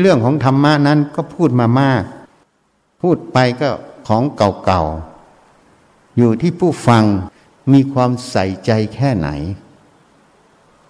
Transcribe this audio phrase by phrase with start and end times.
[0.00, 2.02] เรื่องของธรรมะนั้นก็พูดมามาก
[3.02, 3.70] พูดไปก็
[4.08, 7.04] ของเก่าๆ อยู่ที่ผู้ฟัง
[7.72, 9.28] มีความใส่ใจแค่ไหน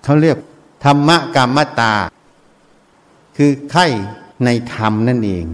[0.02, 0.38] เขาเรียก
[0.84, 1.94] ธรรมะกรรมตา
[3.36, 3.86] คือไข่
[4.44, 5.44] ในธรรมนั่นเอง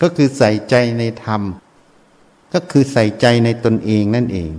[0.00, 1.42] ก็คือใส่ใจในธรรม
[2.52, 4.50] ก็คือใส่ใจในตนเองนั่นเอง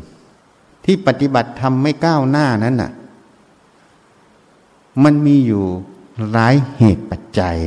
[0.86, 2.92] ที่ปฏิบัติธรรมไม่ก้าวหน้านั้นน่ะ
[5.04, 5.64] มันมีอยู่
[6.32, 7.58] หลายเหตุปัจจัย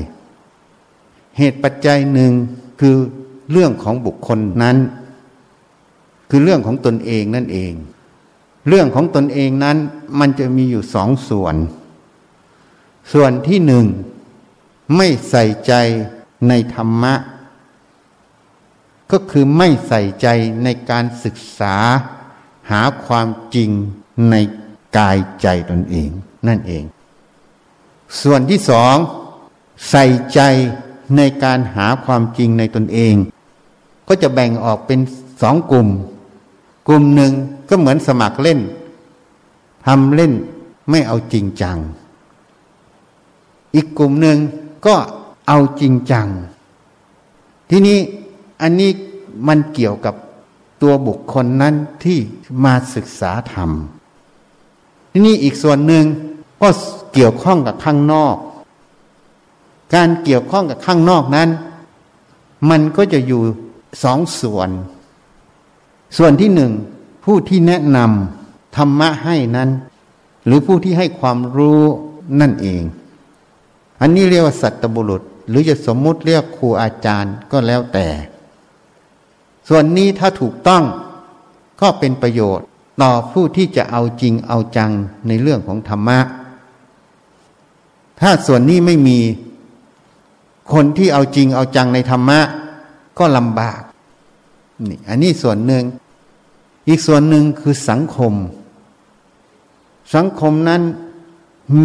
[1.38, 2.32] เหตุปัจจัยหนึ่ง
[2.80, 2.96] คือ
[3.52, 4.76] เรื่องของบุคคลนั้น
[6.30, 7.72] คือเรื่องของตนเองนั่นเอง
[8.68, 9.76] เรื่องของตนเองนั้น
[10.18, 11.56] มันจะมีอยู่สองส่วน
[13.12, 13.86] ส่วนที่หนึ่ง
[14.96, 15.72] ไม่ใส่ใจ
[16.48, 17.14] ในธรรมะ
[19.10, 20.28] ก็คือไม่ใส่ใจ
[20.64, 21.76] ในการศึกษา
[22.70, 23.70] หาความจริง
[24.30, 24.34] ใน
[24.96, 26.10] กายใจตนเอง
[26.48, 26.84] นั่นเอง
[28.23, 28.96] ส่วนที่สอง
[29.90, 30.40] ใส่ใจ
[31.16, 33.15] ในการหาความจริงในตนเอง
[34.09, 35.01] ก็จะแบ่งออกเป็น
[35.43, 35.88] สองกลุ่ม
[36.88, 37.32] กลุ่มหนึ่ง
[37.68, 38.60] ก็เหมือนสมัครเล่น
[39.87, 40.32] ทำเล่น
[40.90, 41.77] ไม่เอาจริงจัง
[43.74, 44.38] อีกกลุ่มหนึ่ง
[44.87, 44.95] ก็
[45.49, 46.27] เอาจริงจัง
[47.71, 47.99] ทีนี้
[48.62, 48.90] อันนี้
[49.49, 50.15] มันเกี่ยวกับ
[50.82, 52.18] ตัวบุคคลนั้นที่
[52.65, 53.71] มาศึกษาธรรม
[55.12, 56.04] ทีนี้อีกส่วนหนึ่ง
[56.62, 56.68] ก็
[57.15, 58.37] เกี่ยวข้องกับข้างนอก
[59.95, 61.48] การเกี่ยวข้องกับข้างนอกนั้น
[62.70, 63.42] มันก็จะอยู่
[64.03, 64.70] สองส่วน
[66.16, 66.72] ส่วนที่หนึ่ง
[67.25, 69.70] ผู้ที่แนะนำธรรมะให้นั้น
[70.47, 71.82] หรือผู้ที่ให้ความรู้
[72.41, 72.82] นั่นเอง
[74.00, 78.09] อันนี้เรียกว่าสัตบุรุษ หรือจะสมมุติเรียกครูอาจารย์ก็แล้วแต่
[79.69, 80.82] ส่วนนี้ถ้าถูกต้อง
[81.81, 82.65] ก็เป็นประโยชน์
[83.03, 84.91] ต่อผู้ที่จะเอาจริงเอาจัง
[85.26, 86.19] ในเรื่องของธรรมะ
[88.21, 89.19] ถ้าส่วนนี้ไม่มี
[90.72, 92.41] คนที่เอาจริงเอาจังในธรรมะ
[93.19, 93.82] ก็ลำบาก
[94.88, 95.84] นี่อันนี้ส่วนหนึ่ง
[96.88, 98.34] อีกส่วนหนึ่งคือสังคม
[100.15, 100.82] สังคมนั้น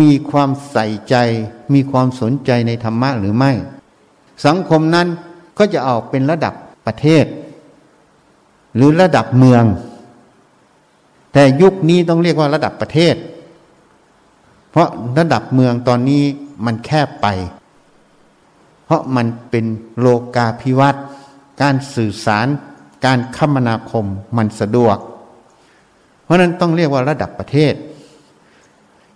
[0.02, 1.16] มีความใส่ใจ
[1.74, 3.52] มีความสนใจในธรรมะหรือไม่
[4.46, 5.08] สังคมนั้น
[5.58, 6.54] ก็จะออกเป็นระดับ
[6.86, 7.26] ประเทศ
[8.76, 9.64] หรือระดับเมือง
[11.34, 13.16] แต่ยุคนี้ต้องเรียกว่าระดับประเทศ
[14.72, 16.24] เพราะระดับเมืองตอนนี้
[16.66, 17.28] มันแคบไป
[18.92, 19.66] ราะมันเป็น
[20.00, 21.04] โลกาภิวัตน์
[21.62, 22.48] การสื่อสาร
[23.06, 24.06] การคมนาคม
[24.38, 24.98] มันสะดวก
[26.24, 27.74] เพราะนั้นต้องเรียกว่าระดับประเทศ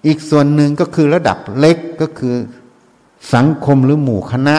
[0.05, 2.35] อีกส่วนหนึ่งก็คือระดับเล็กก็คือ
[3.33, 4.57] สังคมหรือหมู่คณะ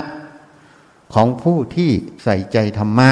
[1.15, 1.91] ของผู้ที่
[2.25, 3.11] ใส่ใจธรรมะ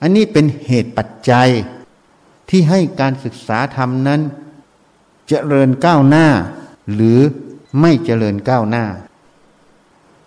[0.00, 1.48] อันนี้เป็นเหตุปัจจัย
[2.48, 4.24] ที่ให้การศึกษาธรรมนั้นจ
[5.28, 6.26] เจริญก้าวหน้า
[6.94, 7.18] หรือ
[7.80, 8.84] ไม่เจริญก้าวหน้า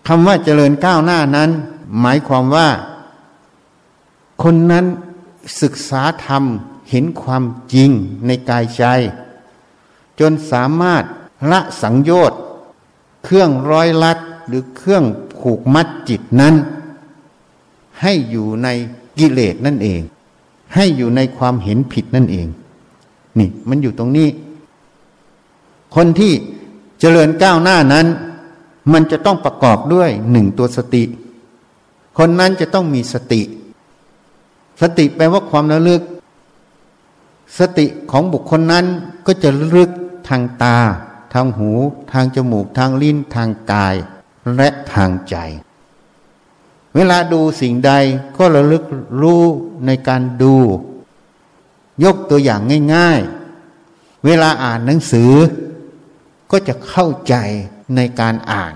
[0.08, 1.50] คำว่าเจริญก้าวหน้านั้น
[2.02, 2.68] หมายความว่า
[4.44, 4.86] คนนั้น
[5.62, 6.44] ศึกษาธรรม
[6.90, 7.44] เห็นความ
[7.74, 7.90] จริง
[8.26, 8.84] ในกายใจ
[10.20, 11.04] จนสามารถ
[11.52, 12.40] ละสังโยชน์
[13.24, 14.18] เครื่องร้อยลัด
[14.48, 15.04] หรือเครื่อง
[15.40, 16.56] ผูกมัดจิตนั้น
[18.02, 18.68] ให้อยู่ใน
[19.18, 20.02] กิเลสนั่นเอง
[20.76, 22.48] ให้อยู่ในความเห็นผิดนั่นเอง
[23.40, 24.30] นี่มันอยู่ตรงนี้
[25.96, 26.34] คนที่
[27.00, 28.06] เจริญก้าวหน้านั้น
[28.92, 31.04] มันจะต้องประกอบด้วยหนึ่งตัวสติ
[32.18, 33.42] คนนั้นจะต้องมีสติ
[34.82, 36.02] สติแปลว่าความระลึก
[37.60, 38.86] สติของบุคคลนั้น
[39.26, 39.90] ก็จะระลึก
[40.28, 40.78] ทางตา
[41.34, 41.72] ทางหู
[42.12, 43.96] ทางจมูก ทางลิ้น ทางกาย
[44.56, 45.36] และทางใจ
[46.96, 47.92] เวลาดูสิ่งใด
[48.38, 48.84] ก็ระลึก
[49.22, 49.44] รู้
[49.86, 50.56] ในการดู
[52.04, 52.62] ยกตัวอย่าง
[52.94, 53.20] ง่าย
[53.74, 55.34] ๆ เวลาอ่านหนังสือ
[56.52, 57.36] ก็จะเข้าใจ
[57.96, 58.74] ในการอ่าน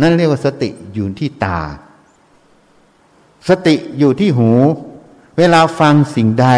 [0.00, 1.60] นั่นเรียกว่าสติอยู่ที่ตา
[3.48, 4.50] สติอยู่ที่หู
[5.38, 6.48] เวลาฟังสิ่งใด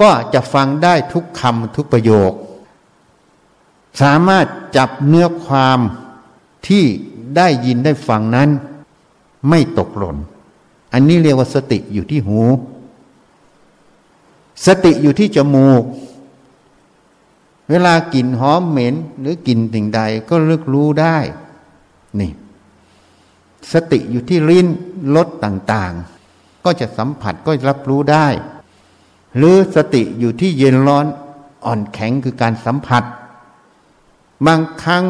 [0.00, 2.32] ก็จะฟังได้ทุกคำทุกประโยค
[4.02, 4.46] สามารถ
[4.76, 5.78] จับเนื้อความ
[6.68, 6.84] ที่
[7.36, 8.48] ได้ยินได้ฟังนั้น
[9.48, 10.16] ไม่ตกหล่น
[10.92, 12.40] อันนี้เรียกว่าสติอยู่ที่หู
[14.66, 15.82] สติอยู่ที่จมูก
[17.70, 21.18] เวลากลิ่นหอมเหม็น หรือกลิ่นสิ่งใดก็เลือกรู้ได้
[22.20, 22.32] นี่
[23.72, 24.66] สติอยู่ที่ลิ้น
[25.14, 28.26] รสต่างๆ ก็จะสัมผัสก็รับรู้ได้
[29.36, 31.06] หรือสติอยู่ที่เย็นร้อน
[31.64, 33.04] อ่อนแข็งคือการสัมผัส
[34.46, 35.04] บางครั้ง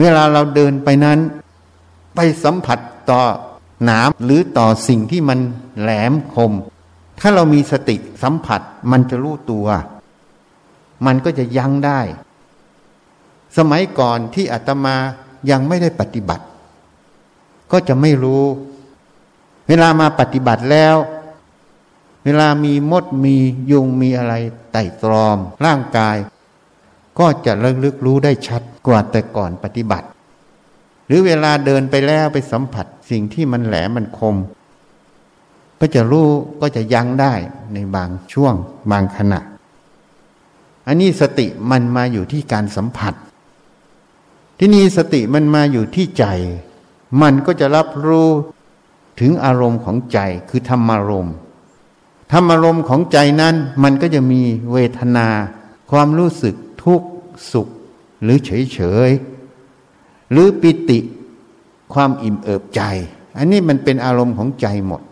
[0.00, 1.18] เวลาเราเดินไปนั้น
[2.14, 2.78] ไปสัมผัส
[3.10, 3.22] ต่อ
[3.84, 5.38] หนามหรือต่อสิ่งที่มัน
[5.80, 6.52] แหลมคม
[7.20, 8.60] ถ้าเรามีสติสัมผัส
[8.90, 9.66] มันจะรู้ตัว
[11.06, 12.00] มันก็จะยั้งได้
[13.56, 14.96] สมัยก่อนที่อาตมา
[15.50, 16.44] ยังไม่ได้ปฏิบัติ
[17.72, 18.44] ก็จะไม่รู้
[19.68, 20.96] เวลามาปฏิบัติแล้ว
[22.24, 23.36] เวลามีมดมี
[23.70, 24.34] ยุงมีอะไร
[24.72, 26.16] ไต่ตรอม ร่างกาย
[27.18, 30.06] ก็จะระลึกรู้ได้ชัดกว่าแต่ก่อนปฏิบัติ
[31.06, 34.36] หรือเวลาเดินไปแล้วไปสัมผัสสิ่งที่มันแหลมมันคม
[35.80, 36.28] ก็จะรู้
[36.60, 37.34] ก็จะยั้งได้
[37.74, 38.54] ในบางช่วง
[38.90, 39.40] บางขณะ
[40.86, 43.14] อันนี้สติมันมาอยู่ที่การสัมผัส
[44.58, 46.24] ที่นี่สติมันมาอยู่ที่ใจ
[47.22, 48.30] มันก็จะรับรู้
[49.20, 50.18] ถึงอารมณ์ของใจ
[50.48, 51.34] คือธรรมารมณ์
[52.32, 54.42] ธรรมารมณ์ของใจนั้น มันก็จะมี
[54.72, 55.28] เวทนา
[55.90, 57.08] ความรู้สึกทุกข์
[57.52, 57.68] สุข
[58.22, 58.78] หรือเฉยเฉ
[59.08, 59.10] ย
[60.30, 60.98] หรือปิติ
[61.94, 62.80] ความอิ่มเอิบใจ
[63.38, 65.02] อันนี้มันเป็นอารมณ์ของใจหมด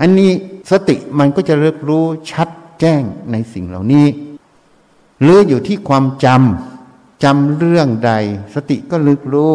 [0.00, 0.30] อันนี้
[0.70, 2.48] สติมันก็จะเลือกรู้ชัด
[2.80, 4.06] แจ้งในสิ่งเหล่านี้
[5.20, 8.12] หรืออยู่ที่ความจำจำเรื่องใด
[8.54, 9.52] สติก็ลึกรู้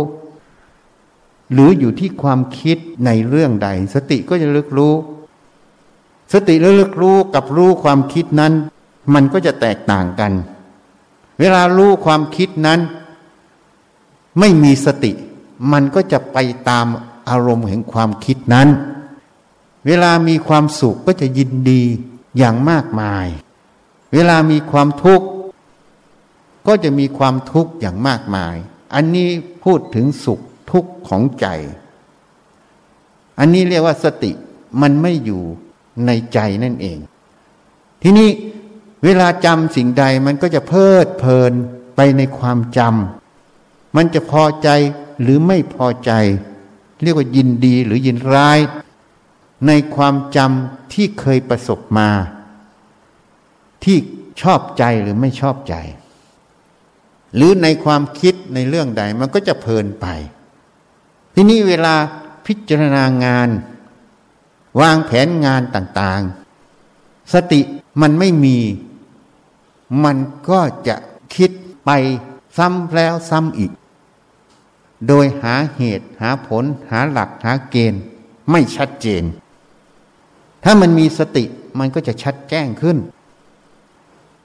[1.53, 4.93] หรืออยู่ที่ความคิดในเรื่องใด สติก็จะลึกรู้
[6.33, 8.53] สติและลึกรู้กับรู้ความคิดนั้น
[9.13, 10.31] มันก็จะแตกต่างกัน
[11.39, 12.79] เวลารู้ความคิดนั้น
[14.39, 15.11] ไม่มีสติ
[15.71, 16.37] มันก็จะไป
[16.69, 16.85] ตาม
[17.29, 18.67] อารมณ์แห่งความคิดนั้น
[19.87, 21.83] เวลามีความสุขก็จะยินดี
[22.37, 23.27] อย่างมากมาย
[24.13, 25.27] เวลามีความทุกข์
[26.67, 28.55] ก็จะมีความทุกข์อย่างมากมาย
[28.95, 29.27] อันนี้
[29.63, 30.39] พูดถึงสุข
[30.71, 31.47] ทุกข์ของใจ
[33.39, 34.31] อันนี้เรียกว่าสติ
[34.81, 35.43] มันไม่อยู่
[36.05, 36.97] ในใจนั่นเอง
[38.01, 38.29] ทีนี้
[39.03, 41.53] เวลาจำสิ่งใดมันก็จะเพลิดเพลิน
[41.95, 44.69] ไปในความจำมันจะพอใจ
[45.21, 46.11] หรือไม่พอใจ
[47.03, 48.59] เรียกว่ายินดีหรือยินร้าย
[49.67, 52.09] ในความจำที่เคยประสบมา
[53.83, 53.97] ที่
[54.41, 55.75] ชอบใจหรือไม่ชอบใจ
[57.35, 60.05] หรือในความคิดในเรื่องใดมันก็จะเพลินไป
[61.33, 61.95] ทีนี้เวลา
[62.45, 63.49] พิจารณางาน
[64.81, 67.61] วางแผนงานต่างๆ สติ
[68.01, 68.57] มันไม่มี
[70.03, 70.17] มัน
[70.49, 70.95] ก็จะ
[71.35, 71.51] คิด
[71.85, 71.89] ไป
[72.57, 73.71] ซ้ำแล้วซ้ำอีก
[75.07, 78.01] โดยหาเหตุหาผลหาหลักหาเกณฑ์
[78.51, 79.23] ไม่ชัดเจน
[80.67, 81.43] ถ้ามันมีสติ
[81.79, 82.97] มันก็จะชัดแจ้งขึ้น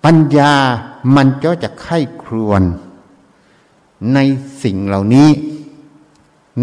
[0.05, 0.52] ปัญญา
[1.17, 2.62] มันก็จะไข้ครวน
[4.14, 4.19] ใน
[4.62, 5.28] สิ่งเหล่านี้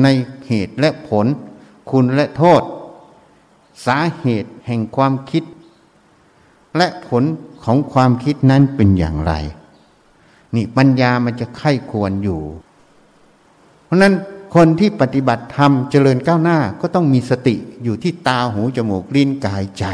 [0.01, 0.07] ใน
[0.47, 1.25] เหตุและผล
[1.89, 2.61] คุณและโทษ
[3.85, 5.43] สาเหตุแห่งความคิด
[6.77, 7.23] และผล
[7.63, 9.33] ของความคิดนั้นเป็นอย่างไร
[10.55, 12.41] นี่ปัญญามันจะไข้ควรอยู่
[13.85, 14.13] เพราะนั้น
[14.55, 19.85] คนที่ปฏิบัติธรรมเจริญก้าวหน้าก็ต้องมีสติอยู่ที่ตาหูจมูกลิ้นกายใจ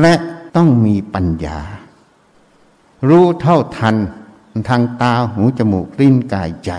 [0.00, 0.14] และ
[0.56, 1.58] ต้องมีปัญญา
[3.08, 3.96] รู้เท่าทัน
[4.68, 6.72] ทางตาหูจมูกลิ้นกายใจ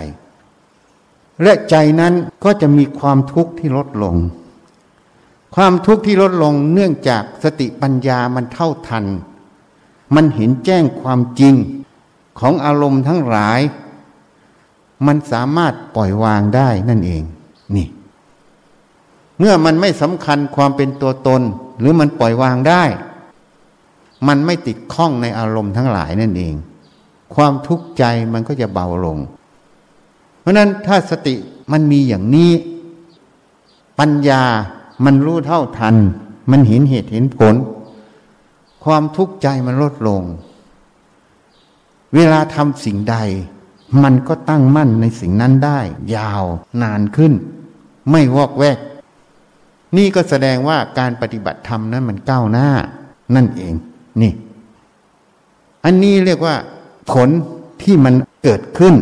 [1.42, 2.14] และใจนั้น
[2.44, 4.16] ก็จะมีความทุกข์ที่ลดลง
[5.54, 9.04] ความทุกข์ที่ลดลงเนื่องจากสติปัญญามันเท่าทัน
[10.14, 11.54] มันเห็นแจ้งความจริง
[12.38, 13.60] ของอารมณ์ทั้งหลาย
[15.06, 17.22] มันสามารถปล่อยวางได้นั่นเอง
[17.76, 17.88] นี่
[19.38, 21.42] เมื่อมันไม่สำคัญความเป็นตัวตน
[21.78, 22.84] หรือมันปล่อยวางได้
[24.28, 26.54] มันไม่ติดข้องในอารมณ์ทั้งหลายนั่นเอง
[27.34, 29.18] ความทุกข์ใจมันก็จะเบาลง
[30.40, 31.34] เพราะนั้นถ้าสติ
[31.72, 32.52] มันมีอย่างนี้
[33.98, 34.42] ปัญญา
[35.04, 35.94] มันรู้เท่าทัน
[36.50, 37.54] มันเห็นเหตุเห็นผล
[38.84, 40.22] ความทุกข์ใจมันลดลง
[42.14, 43.16] เวลาทำสิ่งใด
[44.02, 45.80] มันก็ตั้งมั่นในสิ่งนั้นได้
[46.16, 46.44] ยาว
[46.82, 47.32] นานขึ้น
[48.10, 48.78] ไม่วอกแวก
[49.96, 52.68] นี่ก็แสดงว่าการปฏิบัติธรรมนั้นมันก้าวหน้า
[53.34, 53.74] นั่นเอง
[54.22, 54.32] นี่
[55.84, 56.56] อันนี้เรียกว่า
[57.10, 57.28] ผล
[57.82, 58.94] ที่มันเกิดขึ้น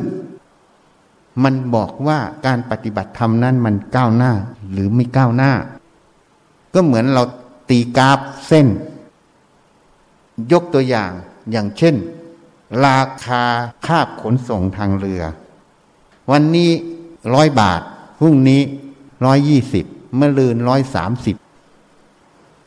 [1.45, 4.33] มันบอกว่าการปฏิบัติธรรมนั้นมันก้าวหน้า
[4.73, 5.53] หรือไม่ก้าวหน้า
[6.75, 7.23] ก็เหมือนเรา
[7.71, 8.67] ตีกราฟเส้น
[10.53, 11.11] ยกตัวอย่าง
[11.50, 11.95] อย่างเช่น
[12.87, 13.43] ราคา
[13.87, 15.23] ค่าขนส่งทางเรือ
[16.31, 16.71] วันนี้
[17.35, 17.81] ร้อยบาท
[18.19, 18.61] พรุ่งนี้
[19.25, 19.85] ร้อยยี่สิบ
[20.16, 21.37] เมื่อลืนร้อยสามสิบ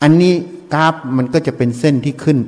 [0.02, 0.34] อันนี้
[0.74, 2.38] กราฟมันก็จะเป็นเส้นที่ขึ้น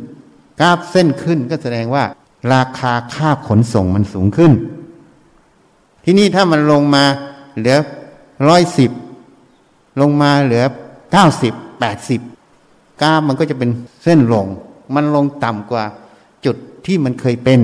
[0.61, 2.05] กราฟเส้นขึ้นก็แสดงว่า
[2.52, 4.52] ราคาค่าขนส่งมันสูงขึ้น
[6.05, 7.05] ที่นี่ถ้ามันลงมา
[7.57, 7.76] เหลือ
[8.49, 8.90] ร้อยสิบ
[10.00, 10.64] ลงมาเหลือ
[11.12, 12.21] เก้าสิบแปดสิบ
[13.02, 13.71] กราฟมันก็จะเป็น
[14.02, 14.47] เส้นลง
[14.95, 15.85] มันลงต่ำกว่า
[16.44, 16.56] จุด
[16.87, 17.61] ที่มันเคยเป็น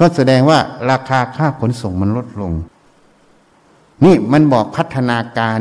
[0.00, 0.58] ก็แสดงว่า
[0.90, 2.52] ราคาค่าขนส่งมันลดลง
[4.04, 5.58] นี่มันบอกพัฒนาการ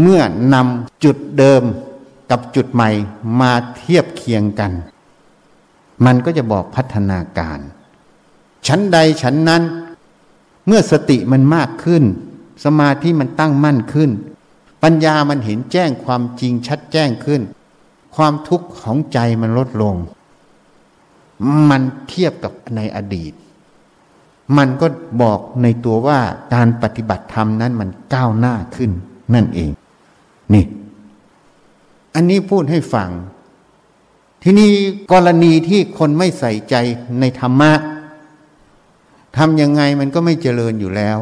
[0.00, 0.22] เมื่อ
[0.54, 1.62] นำจุดเดิม
[2.30, 2.90] กับจุดใหม่
[3.40, 4.72] มาเทียบเคียงกัน
[6.04, 7.58] มันก็จะบอกพัฒนาการ
[8.66, 9.62] ชั้นใดชั้นนั้น
[10.66, 12.04] เมื่อสติมันมากขึ้น
[12.64, 14.10] สมาธิมันตั้งมั่นขึ้น
[14.82, 17.42] ปัญญามันเห็นแจ้งความจริงชัดแจ้งขึ้น
[18.16, 19.96] ความทุกข์ของใจมันลดลง
[21.70, 23.32] มันเทียบกับในอดีต
[24.56, 24.86] มันก็
[25.22, 26.20] บอกในตัวว่า
[26.54, 28.90] การปฏิบัติธรรมนั้นมันก้าวหน้าขึ้น
[29.34, 29.70] นั่นเอง
[30.54, 30.64] นี่
[32.14, 33.10] อันนี้พูดให้ฟัง
[34.42, 34.70] ทีนี้
[35.12, 36.74] กรณีที่คนไม่ใส่ใจ
[37.20, 37.72] ในธรรมะ
[39.36, 41.18] ทำยังไงมันก็ไม่เจริญอยู่แล้ว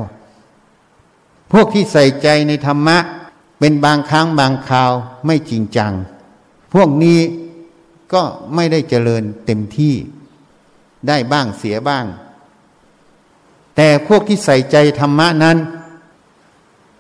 [1.53, 2.99] พวกที่ใส่ใจในธรรมะ
[3.59, 4.93] เป็นบางครั้งบางคราว
[5.27, 5.93] ไม่จริงจัง
[6.75, 7.19] พวกนี้
[8.13, 8.23] ก็
[8.55, 9.95] ไม่ได้เจริญเต็มที่
[11.09, 12.05] ได้บ้างเสียบ้าง
[13.77, 15.57] แต่พวกที่ใส่ใจธรรมะนั้น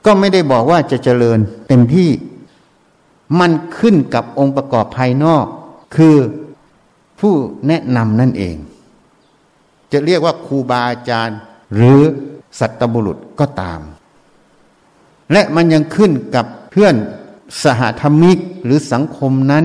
[0.04, 1.38] ก็ไม่ได้บอกว่าจะเจริญ
[1.68, 2.10] เต็มที่
[3.40, 5.46] มันขึ้นกับองค์ประกอบภายนอก
[5.96, 6.16] คือ
[7.20, 7.34] ผู้
[7.66, 8.56] แนะนำนั่นเอง
[9.92, 11.38] จะเรียกว่าครูบาอาจารย์
[11.74, 12.00] หรือ
[12.58, 13.80] สัตบุรุษก็ตาม
[15.32, 16.94] และมันยังขึ้นกับเพื่อน
[17.64, 19.64] สหธรรมิกหรือสังคมนั้น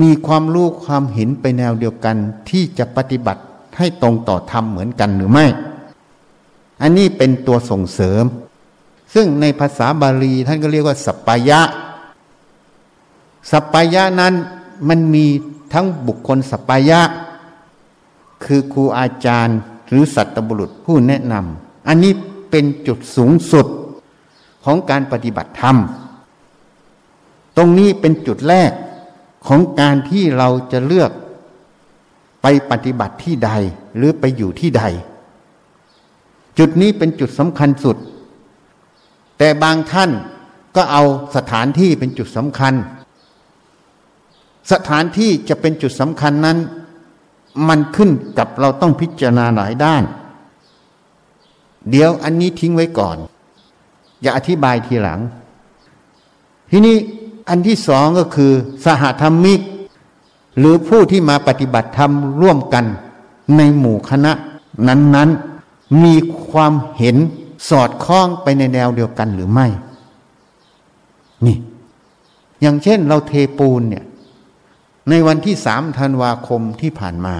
[0.00, 2.16] มีความรู้ความเห็นไปแนวเดียวกัน
[2.50, 3.42] ที่จะปฏิบัติ
[3.78, 5.46] ให้ตรงต่อธรรมเหมือนกันหรือไม่
[6.82, 8.24] อันนี้เป็นตัวส่งเสริม
[9.14, 11.60] ซึ่งในภาษาบาลีท่านก็เรียกว่าสัปปายะ
[13.50, 14.34] สัปปายะนั้น
[14.88, 15.26] มันมี
[15.72, 17.00] ทั้งบุคคลสัปปายะ
[18.44, 22.12] คือครูอาจารย์หรือสัตบุรุษผู้แนะนำอันนี้
[22.50, 23.66] เป็นจุดสูงสุด
[24.64, 25.76] ของการปฏิบัติธรรม
[27.56, 28.70] ตรงนี้เป็นจุดแรก
[29.48, 31.10] ของการที่เราจะเลือก
[32.42, 33.50] ไปปฏิบัติที่ใด
[33.96, 34.82] หรือไปอยู่ที่ใด
[36.58, 37.96] จุดนี้เป็นจุดสำคัญสุด
[39.38, 40.10] แต่บางท่าน
[40.76, 41.02] ก็เอา
[41.36, 42.74] สถานที่เป็นจุดสำคัญ
[44.72, 46.58] สถานที่จะเป็นจุดสำคัญนั้น
[47.68, 50.02] มันขึ้นกับเราต้องพิจารณาหลายด้าน
[51.90, 53.16] เดี๋ยวอันนี้ทิ้งไว้ก่อน
[54.22, 55.20] อย่าอธิบายทีหลัง
[56.70, 56.96] ทีนี้
[57.48, 58.52] อันที่สองก็คือ
[58.86, 59.60] สหธรรมิก
[60.58, 62.84] หรือผู้ที่มาปฏิบัติธรรมร่วมกัน
[63.56, 64.32] ในหมู่คณะ
[64.88, 66.14] นั้นๆมี
[66.48, 67.16] ความเห็น
[67.68, 69.66] สอดคล้องไปในแนวเดียวกันหรือไม่
[71.46, 71.56] นี่
[72.60, 74.04] อย่างเช่นเราเทปูนเนี่ย
[75.08, 77.36] ในวันที่สามธันวาคมที่ผ่านมา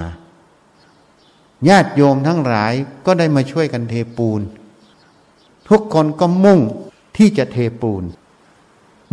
[1.69, 2.73] ญาติโยมทั้งหลาย
[3.07, 4.41] ก็ได้มาช่วยกันเทปูน
[5.69, 6.61] ทุกคนก็มุ่ง
[7.17, 8.03] ที่จะเทปูน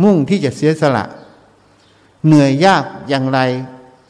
[0.02, 1.04] มุ่งที่จะเสียสละ
[2.26, 3.40] เหนื่อยยากอย่างไร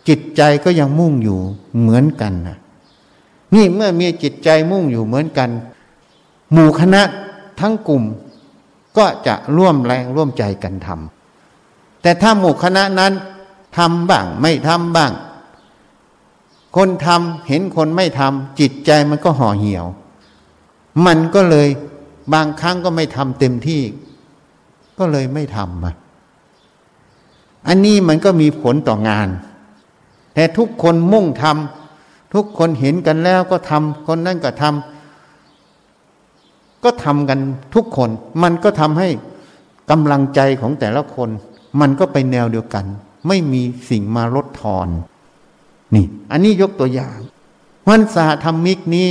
[0.09, 1.39] จิตใจก็ยังมุ่งอยู่
[1.81, 2.59] เหมือนกันนะ
[3.55, 5.51] นี่เมื่อมีจิตใจมุ่งอยู่เหมือนกัน
[6.53, 7.03] หมู่คณะ
[7.61, 8.03] ทั้งกลุ่ม
[8.97, 13.13] ก็จะร่วมแรงร่วมใจกันทำแต่ถ้าหมู่คณะนั้น
[13.77, 15.13] ทำบ้างไม่ทำบ้าง
[16.77, 19.87] คนทำเห็นคนไม่ทำจิตใจมันก็ห่อเหี่ยว
[21.07, 21.69] มันก็เลย
[22.33, 23.83] บางครั้งก็ไม่ทำเต็มที่
[24.99, 25.93] ก็เลยไม่ทำมา
[27.69, 29.29] อันนี้มันก็มีผลต่องาน
[30.35, 37.39] แต่ทุกคนมุ่งทำทุกคนเห็นกันแล้วก็ทำคนนั่นก็ทำก็ทำกัน
[37.75, 38.11] ทุกคน
[38.43, 39.09] มันก็ทำให้
[39.91, 41.29] กำลังใจของแต่ละคน
[41.81, 42.85] มันก็ไปแนวเดียวกัน
[43.29, 44.89] ไม่มีสิ่งมาลดทอน
[45.95, 47.19] นี่ อันนี้ยกตัวอย่าง
[47.89, 49.09] วันสาธรรมิกนี้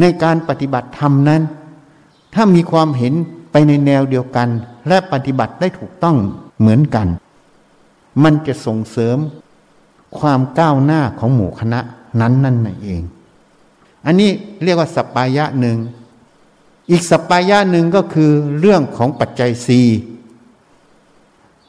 [0.00, 1.42] ในการปฏิบัติธรรมนั้น
[2.34, 3.14] ถ้ามีความเห็น
[3.68, 4.48] ในแนวเดียวกัน
[4.88, 6.16] และปฏิบัติได้ถูกต้อง
[6.58, 7.06] เหมือนกัน
[8.22, 9.18] มันจะส่งเสริม
[10.18, 11.80] ความก้าวหน้าของหมู่คณะ
[12.20, 13.02] นั้นนั่นเอง
[14.06, 14.30] อันนี้
[14.64, 15.78] เรียกว่าสปายะหนึ่ง
[16.90, 19.80] อีกสปายะหนึ่งก็คือเรื่องของปัจจัยสี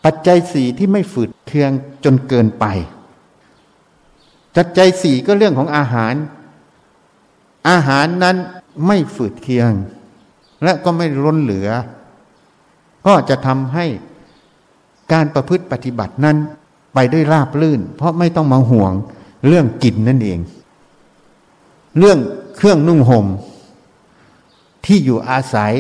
[0.04, 1.72] ปัจจัยสี่ที่ไม่ฝืดเคือง
[2.04, 2.66] จนเกินไป
[4.56, 6.14] ปัจจัยสี่ก็เรื่องของอาหาร
[7.70, 8.38] อาหารนั้น
[8.86, 9.72] ไม่ฝืดเคือง
[10.64, 11.70] และก็ไม่ล้นเหลือ
[13.06, 13.86] ก็จะทำให้
[15.12, 16.38] การประพฤติปฏิบัตินั้น
[16.94, 18.94] ไปด้วยราบลื่น เพราะไม่ต้องมาห่วง
[19.48, 20.40] เรื่องกินนั่นเอง
[21.98, 22.20] เรื่อง
[22.58, 23.26] เครื่องนุ่งหม่ม
[24.86, 25.74] ที่อยู่อาศัย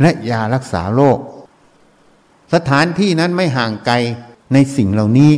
[0.00, 1.18] และยารักษาโรค
[2.54, 3.94] สถานที่นั้นไม่ห่างไกล
[4.52, 5.32] ในสิ่งเหล่านี้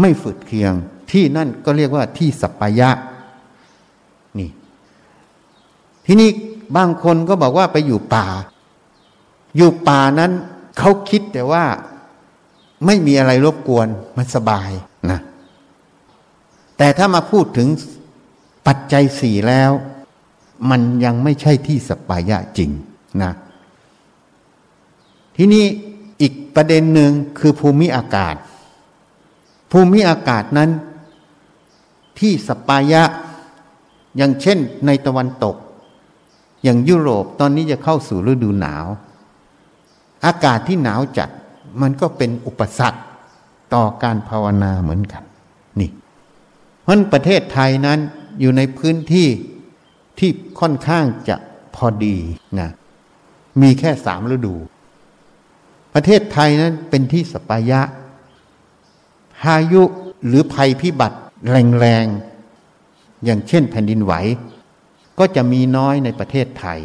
[0.00, 0.72] ไม่ฝืดเคียง
[1.10, 2.90] ที่นั่นก็เรียกว่าที่สัปปายะ
[4.38, 4.50] นี่
[6.06, 6.30] ที่นี่
[6.76, 8.26] บางคนก็บอกว่าไปอยู่ป่า
[9.56, 10.32] อยู่ป่านั้น
[10.78, 11.64] เขาคิดแต่ว่า
[12.86, 14.70] ไม่มีอะไรรบกวนมันสบาย
[15.10, 15.20] นะ
[16.78, 17.68] แต่ถ้ามาพูดถึง
[18.66, 19.70] ปัจจัยสี่แล้ว
[20.70, 22.70] มันยังไม่ใช่ที่สปายะจริง
[23.22, 23.32] นะ
[25.36, 25.64] ทีนี้
[26.20, 28.34] อีกประเด็นหนึ่งคือภูมิอากาศ
[29.70, 30.70] ภูมิอากาศนั้น
[32.18, 33.02] ที่สปายะ
[34.16, 35.56] อย่างเช่นในตะวันตก
[36.62, 38.86] อย่างยุโรปตอนนี้จะเข้าสู่ฤดูหนาว
[40.26, 41.28] อากาศที่หนาวจัด
[41.82, 43.00] มันก็เป็นอุปสรรค
[43.74, 45.22] ต่อการภาวนาเหมือนกัน
[45.80, 45.90] นี่
[46.82, 47.98] เพราะประเทศไทยนั้น
[48.40, 49.28] อยู่ในพื้นที่
[50.18, 51.36] ที่ค่อนข้างจะ
[51.76, 52.16] พอดี
[52.60, 52.70] นะ
[53.62, 54.54] มีแค่สามฤดู
[55.94, 57.80] ประเทศไทยนั้นเป็นที่สปายะ
[59.40, 59.82] พายุ
[60.26, 61.18] หรือภัยพิบัติ
[61.78, 64.12] แรงๆ อย่างเช่นแผ่นดินไหว
[65.20, 66.80] ก็จะมีน้อยในประเทศไทย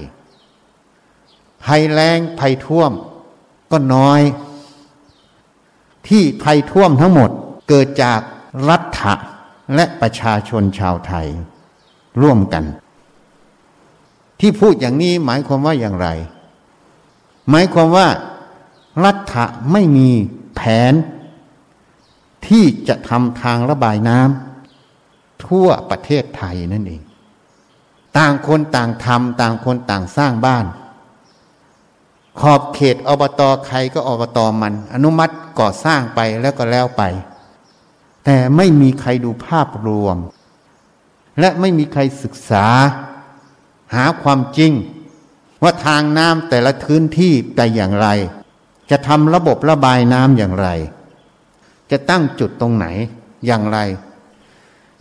[1.63, 2.92] ภัยแรงภัยท่วม
[3.72, 4.22] ก็น้อย
[6.08, 7.30] ที่ภัยท่วมทั้งหมด
[7.70, 8.20] เกิดจาก
[8.70, 9.13] รัฐะ
[9.75, 11.27] และประชาชนชาวไทย
[12.22, 12.63] ร่วมกัน
[14.39, 16.08] ที่พูดอย่างนี้หมายความว่าอย่างไร
[17.50, 18.08] หมายความว่า
[19.04, 20.10] รัฐะไม่มี
[20.56, 20.62] แผ
[20.92, 20.94] น
[22.48, 27.01] ที่จะทำทางระบายน้ำทั่วประเทศไทยนั่นเอง
[28.17, 30.65] ต่างคนต่างทำต่างคนต่างสร้างบ้าน
[32.39, 37.03] ขอบเขตอบตอใครก็อบตอมัน อนุมัติก่อสร้างไปแล้วก็แล้วไป
[38.25, 40.17] แต่ไม่มีใครดูภาพรวม
[41.39, 42.65] และไม่มีใครศึกษา
[43.95, 44.72] หาความจริง
[45.63, 48.07] ว่าทางน้ำแต่ละพื้นที่แต่อย่างไร
[48.91, 50.67] จะทำระบบระบายน้ำอย่างไร
[51.91, 52.86] จะตั้งจุดตรงไหน
[53.45, 53.79] อย่างไร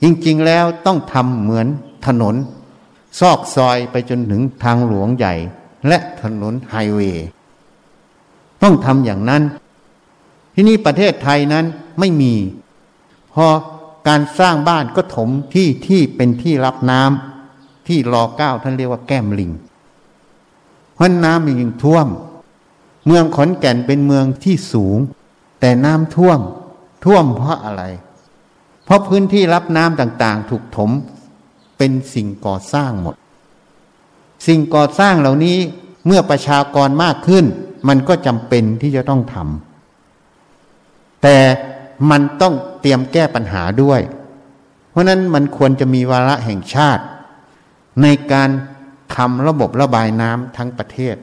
[0.02, 1.66] จริงๆแล้วต้องทำเหมือน
[2.06, 2.34] ถนน
[3.18, 5.34] ซอกซอยไปจนถึงทางหลวงใหญ่
[5.88, 7.26] และถนนไฮเวย์
[8.62, 9.42] ต้องทำอย่างนั้น
[10.54, 11.64] ที่นี่ประเทศไทยนั้น
[11.98, 12.34] ไม่มี
[13.34, 13.46] พอ
[14.08, 19.52] การสร้างบ้านก็ถมที่ที่เป็นที่รับน้ำที่รอเก้าท่านเรียกว่าแก้มลิง
[20.94, 22.08] เพราะน้ำมันยังท่วม
[23.06, 24.98] เมืองขอนแก่นเป็นเมืองที่สูง
[25.60, 26.40] แต่น้ำท่วม
[27.04, 27.82] ท่วมเพราะอะไร
[28.84, 30.90] เพราะพื้นที่รับน้ำต่างๆ ถูกถม
[31.78, 33.14] เป็นสิ่งก่อสร้างหมด
[34.46, 35.58] สิ่งก่อสร้างเหล่านี้
[36.06, 37.44] เมื่อประชากรมากขึ้น
[37.88, 41.38] มันก็จำเป็นที่จะต้องทำแต่
[42.10, 44.00] มันต้องเตรียมแก้ปัญหาด้วย
[44.90, 47.04] เพราะนั้นมันควรจะมีวาระแห่งชาติ
[48.02, 48.50] ในการ
[49.16, 51.16] ทำระบบระบายน้ำทั้งประเทศ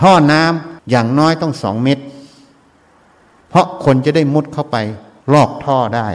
[0.00, 2.04] ท่อน้ำอย่างน้อยต้องสองเมตร
[3.48, 4.76] เพราะคนจะได้มุดเข้าไป
[5.32, 6.08] ลอกท่อได้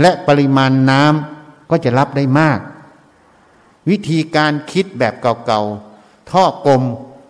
[0.00, 1.39] และปริมาณน้ำ
[1.70, 2.58] ก็จะรับได้มาก
[3.90, 6.82] วิธีการคิดแบบเก่าๆ ท่อกลม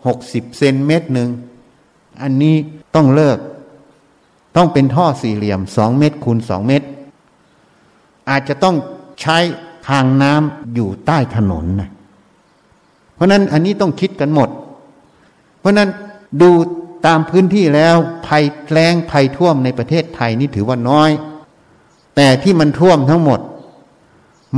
[0.06, 1.28] หกสิบเซนเมตรหนึ่ง
[2.22, 2.56] อันนี้
[2.94, 3.38] ต้องเลิก
[4.56, 6.86] ต้องเป็นท่อสี่เหลี่ยมสองเมตรคูณสองเมตร
[8.30, 8.76] อาจจะต้อง
[9.20, 9.38] ใช้
[9.88, 11.90] ทางน้ำอยู่ใต้ถนนนะ
[13.14, 14.48] เพราะนั้นอันนี้ต้องคิดกันหมด
[15.58, 15.88] เพราะนั้น
[16.42, 16.50] ดู
[17.06, 21.10] ตามพื้นที่แล้วภัยแรงภัยท่วมในประเทศไทยนี่ถือว่าน้อย
[22.16, 23.40] แต่ที่มันท่วมทั้งหมด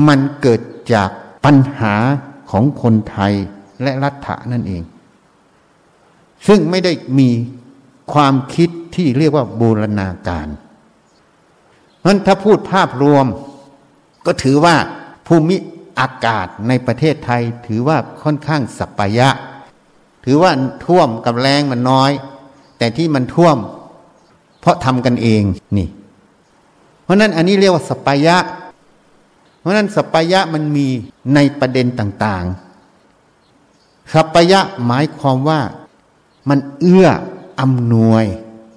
[0.09, 0.61] มันเกิด
[0.93, 1.09] จาก
[1.45, 1.95] ปัญหา
[2.51, 3.33] ของคนไทย
[3.83, 4.83] และรัฐะนั่นเอง
[6.47, 7.31] ซึ่งไม่ได้มี
[8.13, 10.49] ความคิดที่เรียกว่าบูรณาการ
[11.99, 13.27] เพราะถ้าพูดภาพรวม
[14.27, 14.77] ก็ถือว่า
[15.27, 15.57] ภูมิ
[16.01, 19.29] อากาศในประเทศไทยถือว่าค่อนข้างสัปยะ
[20.25, 20.53] ถือว่า
[20.87, 22.11] ท่วมกับแรงมันน้อย
[22.79, 23.57] แต่ที่มันท่วม
[24.61, 25.43] เพราะทำกันเอง
[25.77, 25.89] นี่
[27.05, 28.37] เพราะนั้นอันนี้เรียกว่าสัปยะ
[29.63, 30.89] เพราะนั้นสัปยะมันมี
[31.35, 35.61] ในประเด็นต่างๆ สัปยะหมายความว่า
[36.49, 37.09] มันเอื้อ
[37.61, 38.25] อำนวย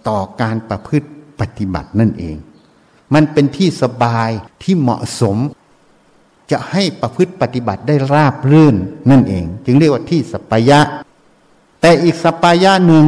[0.08, 1.08] ต่อการประพฤติ
[1.40, 2.36] ปฏิบัตินั่นเอง
[3.14, 4.30] มันเป็นที่สบาย
[4.64, 5.38] ที่เหมาะสม
[6.52, 8.76] จะให้ประพฤติปฏิบัติได้ราบรื่น
[9.10, 10.80] นั่นเอง จึงเรียกว่าที่สปายะ
[11.82, 13.06] แต่อีกสปายะหนึ่ง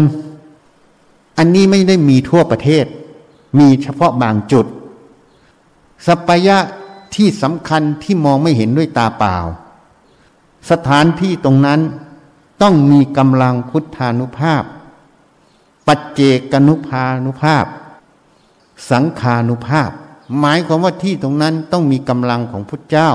[1.37, 2.85] อันนี้ไม่ได้มีทั่วประเทศ
[3.59, 4.65] มีเฉพาะบางจุด
[6.07, 6.57] สปายะ
[7.15, 9.35] ที่สำคัญที่มองไม่เห็นด้วยตาเปล่า
[10.71, 11.79] สถานที่ตรงนั้น
[12.61, 14.63] ต้องมีกำลังพุทธานุภาพ
[15.87, 17.65] ปัจเจกนุภานุภาพ
[18.91, 19.91] สังขานุภาพ
[20.39, 23.09] หมายความว่าที่ตรงนั้นต้องมีกำลังของพุทธเจ้า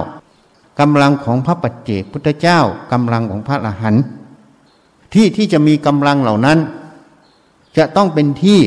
[0.80, 2.60] กำลังของพระปัจเจกพุทธเจ้า
[2.92, 4.04] กำลังของพระอรหันต์
[5.12, 6.58] ที่ที่จะมีกำลังเหล่านั้น
[7.76, 8.60] จะต้องเป็นที่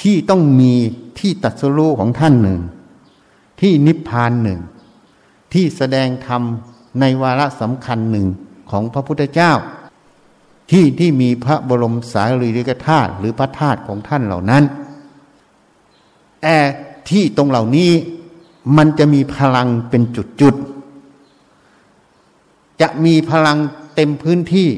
[0.00, 0.72] ที่ต้องมี
[1.18, 2.58] ที่ตัดสรู้ของท่านหนึ่ง
[3.60, 4.60] ที่นิพพานหนึ่ง
[5.52, 6.42] ที่แสดงธรรม
[7.00, 8.26] ในวาระสำคัญหนึ่ง
[8.70, 9.52] ของพระพุทธเจ้า
[10.70, 14.64] ที่ที่มีพระบรมสารีริกธาตุหรือพระธาตุของท่านเหล่านั้น
[16.42, 16.56] แต่
[17.10, 17.90] ที่ตรงเหล่านี้
[18.76, 20.02] มันจะมีพลังเป็น
[20.40, 23.58] จุดๆ จะมีพลัง
[23.94, 24.68] เต็มพื้นที่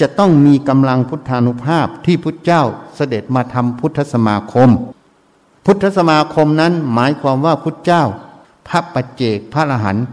[0.00, 2.62] จะต้องมีกำลังพุทธานุภาพที่พุทธเจ้า
[2.96, 4.70] เสด็จมาทำพุทธสมาคม
[5.64, 8.04] พุทธสมาคมนั้นหมายความว่าพุทธเจ้า
[8.68, 10.06] พระปัจเจกพระอรหันต์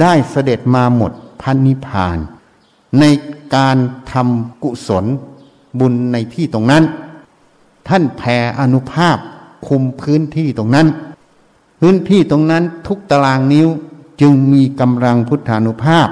[0.00, 2.18] ได้เสด็จมาหมดพันนิพพาน
[3.00, 3.04] ใน
[3.54, 3.76] การ
[4.12, 5.04] ทำกุศล
[5.78, 6.84] บุญในที่ตรงนั้น
[7.88, 9.16] ท่านแผ่อนุภาพ
[9.68, 10.86] คุมพื้นที่ตรงนั้น
[11.80, 13.68] พื้นที่ตรงนั้นทุกตารางนิ้ว
[14.20, 16.08] จึงมีกำลังพุทธานุภาพ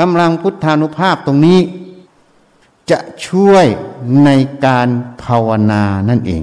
[0.00, 1.58] กำลังพุทธานุภาพตรงนี้
[2.90, 3.66] จะช่วย
[4.24, 4.30] ใน
[4.66, 4.88] การ
[5.22, 6.42] ภาวนานั่นเอง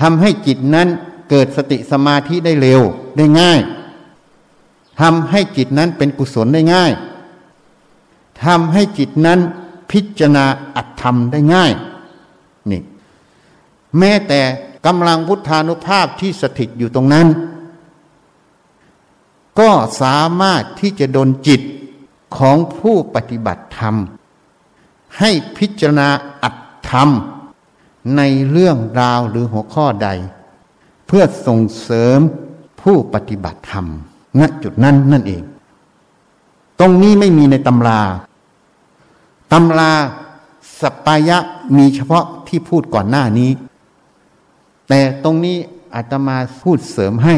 [0.00, 0.88] ทำให้จิตนั้น
[1.30, 2.80] เกิดสติสมาธิได้เร็ว
[3.16, 3.60] ได้ง่าย
[5.00, 6.92] ทำให้จิตนั้นเป็นกุศลได้ง่าย
[8.44, 9.40] ทำให้จิตนั้น
[9.90, 11.72] พิจารณาอัตธรรมได้ง่าย
[12.70, 12.82] นี่
[13.98, 14.40] แม้แต่
[14.86, 17.26] กำลังพุทธานุภาพที่สถิตอยู่ตรงนั้น
[19.58, 19.70] ก็
[20.02, 21.60] สามารถที่จะดนจิต
[22.36, 23.94] ของผู้ปฏิบัติธรรม
[25.18, 26.08] ให้พิจารณา
[26.42, 26.56] อัต
[26.90, 27.08] ธรรม
[28.16, 30.08] ในเรื่องราวหรือหัวข้อใด
[31.06, 32.18] เพื่อส่งเสริม
[32.80, 33.86] ผู้ปฏิบัติธรรม
[34.38, 35.42] ณจุดนั้นนั่นเอง
[36.80, 38.00] ตรงนี้ไม่มีในตำรา
[39.52, 39.92] ตำรา
[40.80, 41.38] สปายะ
[41.76, 43.50] มีเฉพาะที่พูดก่อนหน้านี้
[44.88, 45.56] แต่ตรงนี้
[45.94, 47.36] อาตมาพูดเสริมให้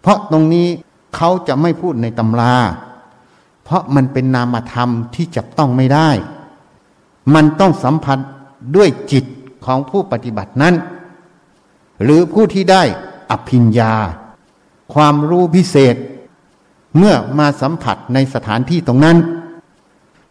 [0.00, 0.68] เพราะตรงนี้
[1.16, 2.54] เขาจะไม่พูดในตำรา
[3.64, 6.10] เพราะมันเป็นนามธรรมที่จับต้องไม่ได้
[7.34, 8.18] มันต้องสัมผัส
[8.76, 9.24] ด้วยจิต
[9.64, 10.74] ของผู้ปฏิบัตินั้น
[12.02, 12.82] หรือผู้ที่ได้
[13.30, 13.94] อภิญญา
[14.94, 15.96] ความรู้พิเศษ
[16.98, 19.18] เมื่อมาสัมผัสในสถานที่ตรงนั้น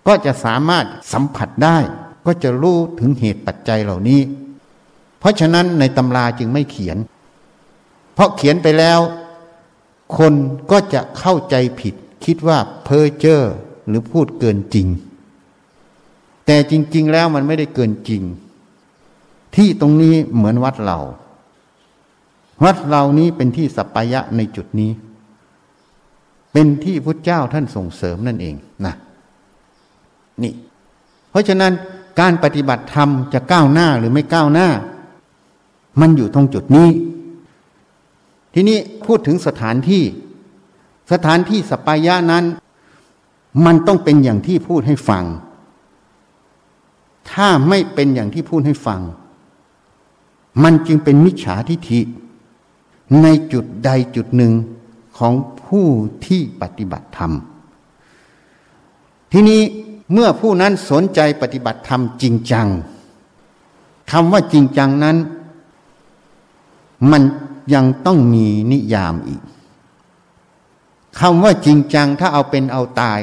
[0.08, 1.78] ก็จะสามารถสัมผัสได้
[2.26, 4.22] ก็จะรู้ถึงเหตุปัจจัยเหล่านี้
[5.20, 6.98] เพราะฉะนั้นในตำราจึงไม่เขียน
[8.14, 9.00] เพราะเขียนไปแล้ว
[10.18, 10.34] คน
[10.72, 13.42] ก็จะเข้าใจผิด คิดว่าเพ้อเจ้อ
[13.88, 14.88] หรือพูดเกินจริง
[16.52, 18.24] แต่จริง ๆ แล้วมันไม่ได้เกินจริง
[19.56, 21.00] ที่ตรงนี้เหมือนวัดเรา
[22.64, 24.92] วัดเรานี้เป็นที่สัปปายะในจุดนี้
[26.54, 28.94] เป็นที่พุทธเจ้าท่านส่งเสริมนั่นเองนะ
[30.44, 30.54] นี่
[31.30, 31.74] เพราะฉะนั้น
[32.20, 34.68] การปฏิบัติธรรมจะก้าวหน้าหรือไม่ก้าวหน้า
[36.02, 36.90] มันอยู่ตรงจุดนี้
[38.54, 40.04] ทีนี้พูดถึงสถานที่
[41.12, 42.46] สถานที่สปายะนั้น
[43.66, 45.26] มันต้องเป็นอย่างที่พูดให้ฟัง
[47.32, 49.02] ถ้าไม่เป็นอย่างที่พูดให้ฟัง
[50.64, 52.02] มันจึงเป็นมิจฉาทิฐิ
[53.22, 54.54] ในจุดใดจุดหนึ่ง
[55.18, 55.88] ของผู้
[56.26, 57.32] ที่ปฏิบัติธรรม
[59.32, 59.62] ทีนี้
[60.12, 62.68] เมื่อผู้นั้นสนใจปฏิบัติธรรมจริงจัง
[64.12, 65.18] คำว่าจริงจังนั้น
[67.12, 67.22] มัน
[67.74, 69.42] ยังต้องมีนิยามอีก
[71.20, 73.20] คำว่าจริงจังถ้าเอาเป็นเอาตาย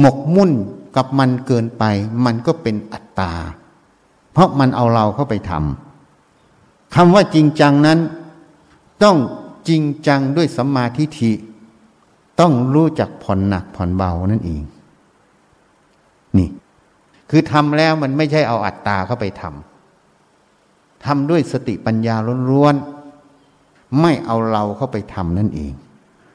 [0.00, 0.50] หมกมุ่น
[0.96, 1.84] กับมันเกินไป
[2.24, 3.32] มันก็เป็นอัตตา
[4.32, 7.98] เพราะมันเอาเราเข้าไปทำคำว่าจริงจังนั้น
[9.02, 9.16] ต้อง
[9.68, 11.32] จริงจังด้วยสัมมาทิฏฐิ
[12.40, 14.62] ต้องรู้จักผ่อนหนักผ่อนเบานั่นเอง
[16.38, 16.48] นี่
[17.30, 22.16] คือทำแล้วมันไม่ใช่เอาอัตตาเข้าไปทำทำด้วยสติปัญญา
[22.50, 25.72] ล้วนๆไม่เอาเราเข้าไปทำนั่นเอง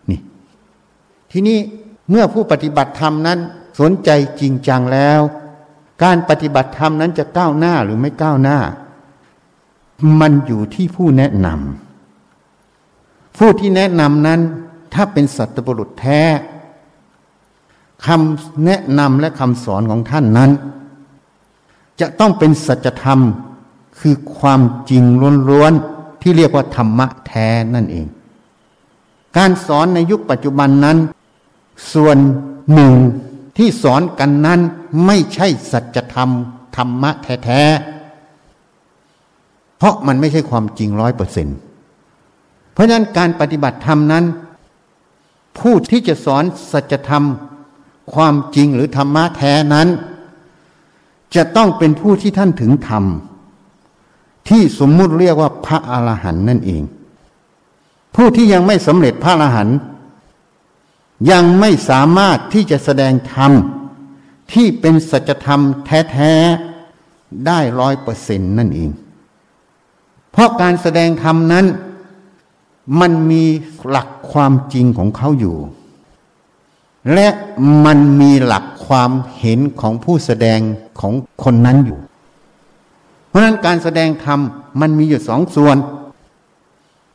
[0.10, 0.20] นี่
[1.32, 1.58] ทีนี้
[2.10, 3.40] เมื่อผู้ปฏิบัติธรรมนั้น
[3.80, 5.22] สนใจจริงจังแล้ว
[6.04, 8.60] การปฏิบัติธรรมนั้นจะก้าวหน้าหรือไม่ก้าวหน้า
[10.20, 14.40] มันอยู่ที่ผู้แนะนำผู้ที่แนะนำนั้น
[14.94, 16.22] ถ้าเป็นสัตบุรุษแท้
[18.06, 20.52] คำแนะนำและคำสอนของท่านนั้น
[22.00, 23.20] จะต้องเป็นสัจธรรม
[24.00, 25.04] คือความจริง
[25.50, 28.08] ล้วนๆที่เรียกว่าธรรมะแท้นั่นเอง
[29.38, 30.98] การสอนในยุคปัจจุบันนั้น
[31.94, 32.18] ส่วน
[32.74, 32.94] หนึ่ง
[33.58, 34.60] ที่สอนกันนั้น
[35.06, 36.30] ไม่ใช่สัจธรรม
[36.76, 41.58] ธรรมะแท้ๆ เพราะมันไม่ใช่ความจริงร้อยเปอร์เซ็นต์
[42.74, 44.26] เพราะฉะนั้นการปฏิบัติธรรมนั้น
[45.60, 47.24] ผู้ที่จะสอนสัจธรรม
[48.14, 49.88] ความจริงหรือธรรมะแท้นั้น
[51.36, 53.04] จะต้องเป็นผู้ที่ท่านถึงธรรม
[54.50, 56.84] ที่สมมุติเรียกว่าพระอรหันต์นั่นเอง
[58.16, 59.78] ผู้ที่ยังไม่สำเร็จพระอรหันต์
[61.32, 63.52] ยังไม่สามารถที่จะแสดงธรรม
[64.54, 68.90] ที่เป็นสัจธรรมแท้ๆ ได้ร้อยเปอร์เซ็นต์นั่นเอง
[70.32, 71.66] เพราะการแสดงธรรมนั้น
[73.00, 73.44] มันมี
[73.88, 75.58] หลักความจริงของเขาอยู่
[77.14, 77.28] และ
[77.86, 80.60] มันมีหลักความเห็นของผู้แสดง
[81.00, 82.00] ของคนนั้นอยู่
[83.28, 84.40] เพราะนั้นการแสดงธรรม
[84.82, 85.78] มันมีอยู่สองส่วน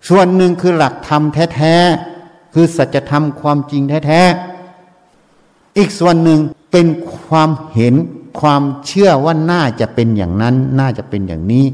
[0.09, 1.23] ส่วนหนึ่งคือหลักธรรม
[1.55, 2.14] แท้ๆ
[2.55, 6.41] คือสัจธรรมความจริงแท้ๆ อีกส่วนหนึ่ง
[6.73, 6.87] เป็น
[7.25, 7.95] ความเห็น
[8.41, 11.67] ความเชื่อว่าน่าจะเป็นอย่างนั้น น่าจะเป็นอย่างนี้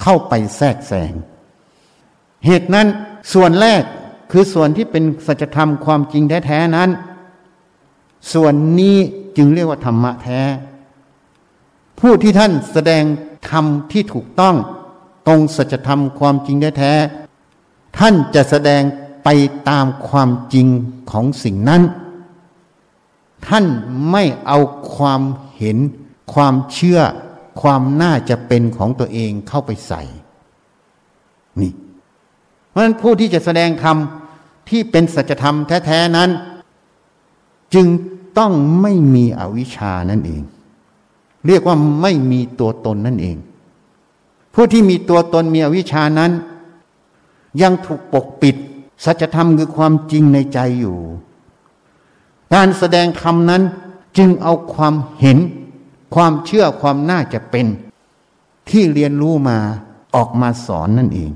[0.00, 1.12] เข้าไปแทรกแซง
[2.46, 2.86] เหตุนั้น
[3.32, 3.82] ส่วนแรก
[4.30, 6.90] คือส่วนที่เป็นสัจธรรมความจริงแท้ๆนั้น
[8.32, 8.96] ส่วนนี้
[9.36, 10.40] จึงเรียกว่าธรรมะแท้
[12.00, 13.04] ผู้ที่ท่านแสดง
[13.50, 14.56] ธรรมที่ถูกต้อง
[15.26, 18.82] ตรงสัจธรรมความจริงแท้ๆท่านจะแสดง
[19.24, 19.28] ไป
[19.68, 20.66] ตามความจริง
[21.10, 21.82] ของสิ่งนั้น
[23.46, 23.64] ท่าน
[24.10, 24.58] ไม่เอา
[24.94, 25.22] ความ
[25.56, 25.78] เห็น
[26.32, 27.00] ความเชื่อ
[27.60, 30.02] ความน่าจะเป็นของตัวเองเข้าไปใส่
[31.60, 31.72] นี่
[32.68, 33.96] เพราะฉะนั้นผู้ที่จะแสดงธรรม
[34.68, 35.56] ที่เป็นสัจธรรม
[35.86, 36.30] แท้ๆนั้น
[37.74, 37.86] จึง
[38.38, 40.42] ต้องไม่มีอวิชานั่นเอง
[41.46, 43.36] เรียกว่าไม่มีตัวตนนั่นเอง
[44.54, 46.32] ผู้ที่มีตัวตนมีอวิชานั้น
[47.62, 48.56] ยังถูกปกปิด
[49.04, 50.98] สัจธรรมคือความจริงในใจอยู่
[52.54, 53.62] การแสดงธรรมนั้น
[54.18, 55.38] จึงเอาความเห็น
[56.14, 57.66] ความเชื่อความน่าจะเป็น
[58.70, 59.58] ที่เรียนรู้มา
[60.14, 61.30] ออกมาสอนนั่นเอง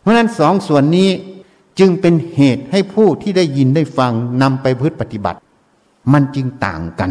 [0.00, 1.10] เพราะนั้นสองส่วนนี้
[1.78, 5.38] จึงเป็นเหตุให้ผู้ที่ได้ยินได้ฟังนำไปพืชปฏิบัติ
[6.12, 7.10] มันจึงต่างกัน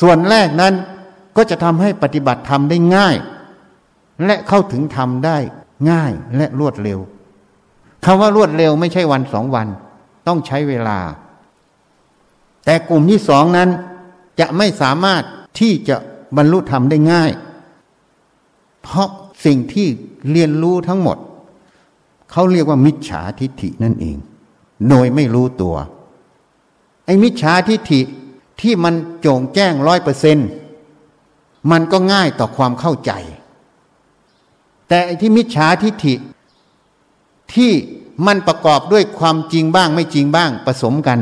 [0.00, 0.74] ส่วนแรกนั้น
[1.36, 3.16] ก็จะทำให้ปฏิบัติธรรมได้ง่าย
[4.24, 5.38] และเข้าถึงธรรมได้
[5.90, 6.98] ง่ายและรวดเร็ว
[8.04, 9.68] คำว่ารวดเร็วไม่ใช่วันสองวัน
[10.26, 10.98] ต้องใช้เวลา
[12.64, 13.68] แต่กลุ่มที่สองนั้น
[14.40, 15.22] จะไม่สามารถ
[15.58, 15.96] ที่จะ
[16.36, 17.30] บรรลุธรรมได้ง่าย
[18.82, 19.08] เพราะ
[19.44, 19.86] สิ่งที่
[20.30, 21.18] เรียนรู้ทั้งหมด
[22.30, 24.16] เขาเรียกว่ามิจฉาทิฏฐินั่นเอง
[24.88, 25.76] โดยไม่รู้ตัว
[27.06, 28.00] ไอ้มิจฉาทิฏฐิ
[28.60, 30.38] ที่มันโจ่งแจ้งร้อยเปอร์เซน
[31.70, 33.12] มันก็ง่ายต่อความเข้าใจ
[34.88, 36.14] แต่ไอ้ที่มิจฉาทิฏฐิ
[37.54, 37.72] ที่
[38.26, 41.18] มันประกอบด้วยความจริงบ้างไม่จริงบ้างผสมกัน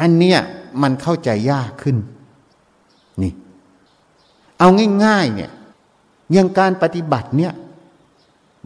[0.00, 0.38] อันเนี้ย
[0.82, 1.96] มันเข้าใจยากขึ้น
[3.22, 3.32] นี่
[4.58, 4.68] เอา
[5.04, 5.50] ง่ายๆเนี่ย
[6.32, 7.52] อย่างการปฏิบัติเนี่ย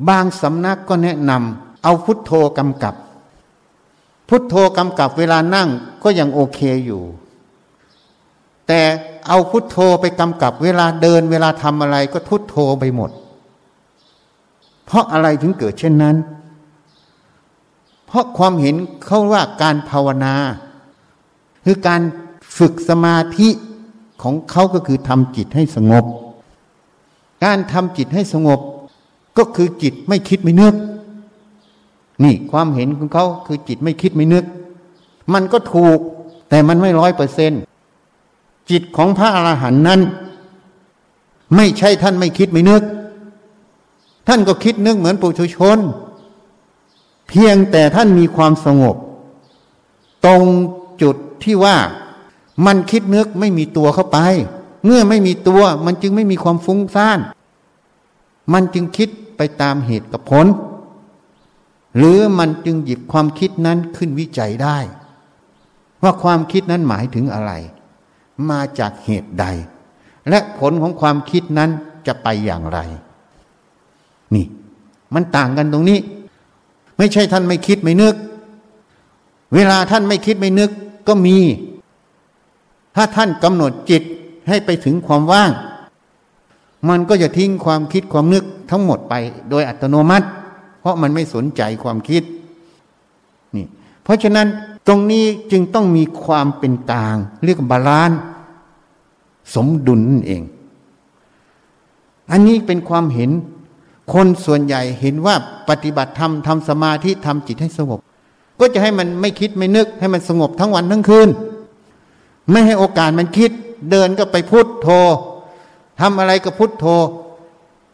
[0.09, 2.95] บางสำนักก็แนะนำเอาพุทโธกำกับ
[4.29, 5.69] พุทโธกำกับเวลานั่ง
[6.03, 7.03] ก็ยังโอเคอยู่
[8.67, 8.81] แต่
[9.29, 13.11] เอาพุทโธไปกำกับเวลาเดินเวลาทำอะไรก็พุทโธไปหมด
[14.89, 16.17] เพราะอะไรถึงเกิดเช่นนั้น
[18.07, 20.35] เพราะความเห็นเขาว่าการภาวนา
[21.65, 22.01] คือการ
[22.59, 23.49] ฝึกสมาธิ
[24.23, 26.05] ของเขาก็คือทำจิตให้สงบ
[27.45, 28.61] การทำจิตให้สงบ
[29.39, 30.75] ก็คือจิตไม่คิดไม่นึก
[32.23, 34.45] นี่ความเห็นของเขาคือจิตไม่คิดไม่นึก
[35.33, 35.99] มันก็ถูก
[36.49, 37.53] แต่มันไม่ร้อยเปอร์เซน
[38.71, 40.01] จิตของพระอรหันต์นั้น
[41.57, 42.83] ไม่ใช่ท่านไม่คิดไม่นึก
[44.29, 45.79] ท่านก็คิดนึกเหมือนปุถุชน
[47.29, 48.97] เพียงแต่ท่านมีความสงบ
[50.27, 50.45] ตรง
[51.03, 51.77] จุดที่ว่า
[52.67, 54.19] มันคิดนึกไม่มีตัวเข้าไป
[54.85, 57.19] เมื่อไม่มีตัวมันจึงไม่มีความฟุ้งซ่าน
[58.53, 60.47] มันจึงคิดไปตามเหตุกับผล
[61.97, 64.79] หรือมันจึงหยิบความคิดนั้นขึ้นวิจัยได้
[66.03, 67.53] ว่าความคิดนั้นหมายถึงอะไร
[68.51, 69.47] มาจากเหตุใด
[70.29, 71.71] และผลของความคิดนั้น
[72.07, 72.79] จะไปอย่างไร
[74.35, 74.47] นี่
[75.15, 75.99] มันต่างกันตรงนี้
[76.97, 78.15] ไม่ใช่ท่านไม่คิดไม่นึก
[79.55, 80.71] เวลาท่านไม่คิดไม่นึก
[81.09, 81.37] ก็มี
[82.95, 84.03] ถ้าท่านกำหนดจิต
[84.49, 85.51] ให้ไปถึงความว่าง
[86.89, 89.15] มันก็จะทิ้งความคิดความนึกทั้งหมดไป
[89.51, 90.27] โดยอัตโนมัติ
[90.81, 92.23] เพราะมันไม่สนใจความคิด
[93.57, 93.67] นี่
[94.03, 94.47] เพราะฉะนั้น
[94.87, 98.19] ตรงนี้จึงต้องมีความเป็นกลาง เรียก balance
[99.55, 100.43] สมดุลนั่นเอง
[102.31, 103.31] อันนี้เป็นความเห็น
[104.13, 105.35] คนส่วนใหญ่เห็นว่า
[105.69, 108.01] ปฏิบัติธรรมทำสมาธิทำจิตให้สงบ
[108.61, 111.29] ก็จะให้มันไม่คิดไม่นึก ให้มันสงบทั้งวันทั้งคืน
[112.51, 113.51] ไม่ให้โอกาสมันคิด
[113.91, 114.89] เดินก็ไปพุทโธ
[116.01, 116.87] ทำอะไรก็พุทโธ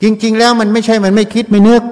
[0.02, 1.82] จริง ๆ แล้วมันไม่ใช่มันไม่คิดไม่นึก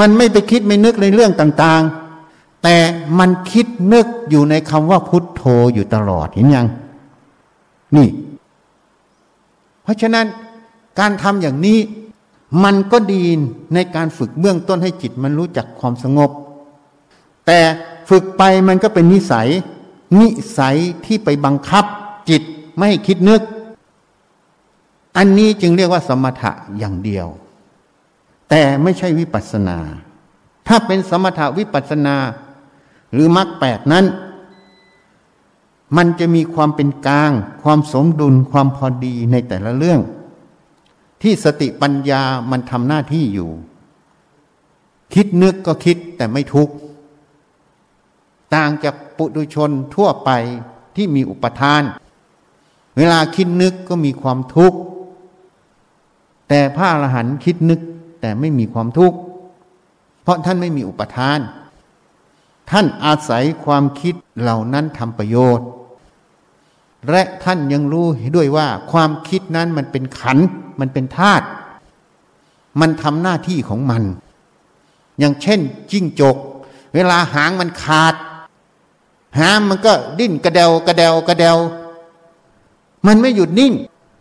[0.00, 2.76] มันไม่ไปคิดไม่นึกในเรื่องต่างๆ แต่
[3.18, 5.42] มันคิดนึกอยู่ในคำว่าพุทโธ
[5.74, 6.66] อยู่ตลอดเห็นยัง
[7.96, 8.08] นี่
[9.82, 10.26] เพราะฉะนั้น
[10.98, 11.78] การทำอย่างนี้
[12.64, 13.22] มันก็ดี
[13.74, 16.30] ในการฝึกเบื้องต้นให้จิตมันรู้จักความสงบ
[17.46, 17.58] แต่
[18.10, 19.48] ฝึกไปมันก็เป็นนิสัย
[20.20, 21.84] นิสัยที่ไปบังคับ
[22.30, 22.42] จิต
[22.76, 23.42] ไม่ให้คิดนึก
[25.16, 27.26] อันนี้จึงเรียกว่าสมถะอย่างเดียว
[28.48, 29.78] แต่ไม่ใช่วิปัสนา
[30.68, 32.16] ถ้าเป็นสมถะวิปัสนา
[33.12, 34.04] หรือมรรคแปดนั้น
[35.96, 37.32] มันจะมีความเป็นกลาง
[37.62, 40.00] ความสมดุลความพอดีในแต่ละเรื่อง
[41.22, 43.50] ที่สติปัญญามันทำหน้าที่อยู่
[45.14, 46.74] คิดนึกก็คิดแต่ไม่ทุกข์
[48.54, 50.30] ต่างจากปุถุชนทั่วไป
[50.96, 51.82] ที่มีอุปทาน
[52.96, 54.78] เวลาคิดนึกก็มีความทุกข์
[56.48, 57.80] แต่พระอรหันต์คิดนึก
[58.20, 59.18] แต่ไม่มีความทุกข์
[60.22, 61.38] เพราะท่านไม่มีอุปทาน
[62.70, 65.66] ท่านอาศัยความคิดเหล่านั้นทำประโยชน์
[67.08, 70.38] และท่านยังรู้ด้วยว่าความคิดนั้นมันเป็นขัน
[70.80, 71.46] มันเป็นธาตุ
[72.80, 74.02] มันทำหน้าที่ของมัน
[75.18, 75.60] อย่างเช่น
[75.90, 76.36] จิ้งจก
[76.94, 78.14] เวลาหางมันขาด
[79.38, 81.56] หางมันก็ดิ้นกระเดวกระเดวกระเดว
[83.06, 83.72] มันไม่หยุดนิ่ง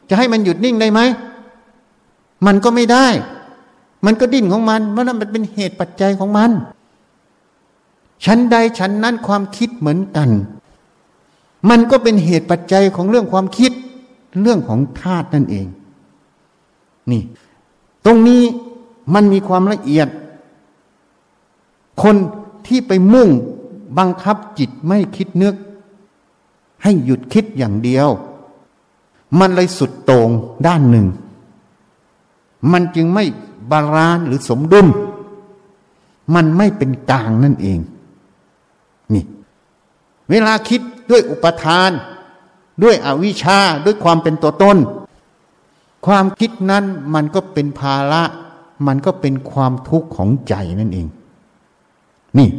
[0.10, 1.00] จะให้มันหยุดนิ่งได้ไหม
[2.46, 3.08] มันก็ไม่ได้
[4.06, 6.52] มันก็ดิ้นของมันเพราะนั้นมันเป็นเหตุปัจจัยของมัน
[8.26, 10.30] ชั้นใดชั้นนั้นความคิดเหมือนกัน
[11.70, 13.72] มันก็เป็นเหตุปัจจัยของเรื่องความคิด
[14.42, 15.68] เรื่องของธาตุนั่นเอง
[17.12, 17.22] นี่
[18.06, 18.44] ตรงนี้
[19.14, 20.08] มันมีความละเอียด
[22.02, 22.16] คน
[22.68, 23.30] ที่ไปมุ่ง
[23.98, 25.56] บังคับจิตไม่คิดนึก
[26.84, 28.08] ให้หยุดคิดอย่างเดียว
[29.40, 30.30] มันเลยสุดโต่ง
[30.68, 31.08] ด้านหนึ่ง
[32.72, 33.24] มันจึงไม่
[33.72, 34.88] บาลานหรือสมดุล
[36.36, 37.80] มันไม่เป็นกลางนั่นเอง
[39.14, 39.24] นี่
[40.30, 41.92] เวลาคิด ด้วยอุปทาน
[42.84, 44.78] ด้วยอวิชชาด้วยความเป็นตัวตน
[46.06, 48.24] ความคิดนั้นมันก็เป็นภาระ
[48.88, 51.08] มันก็เป็นความทุกข์ของใจนั่นเอง
[52.38, 52.50] นี่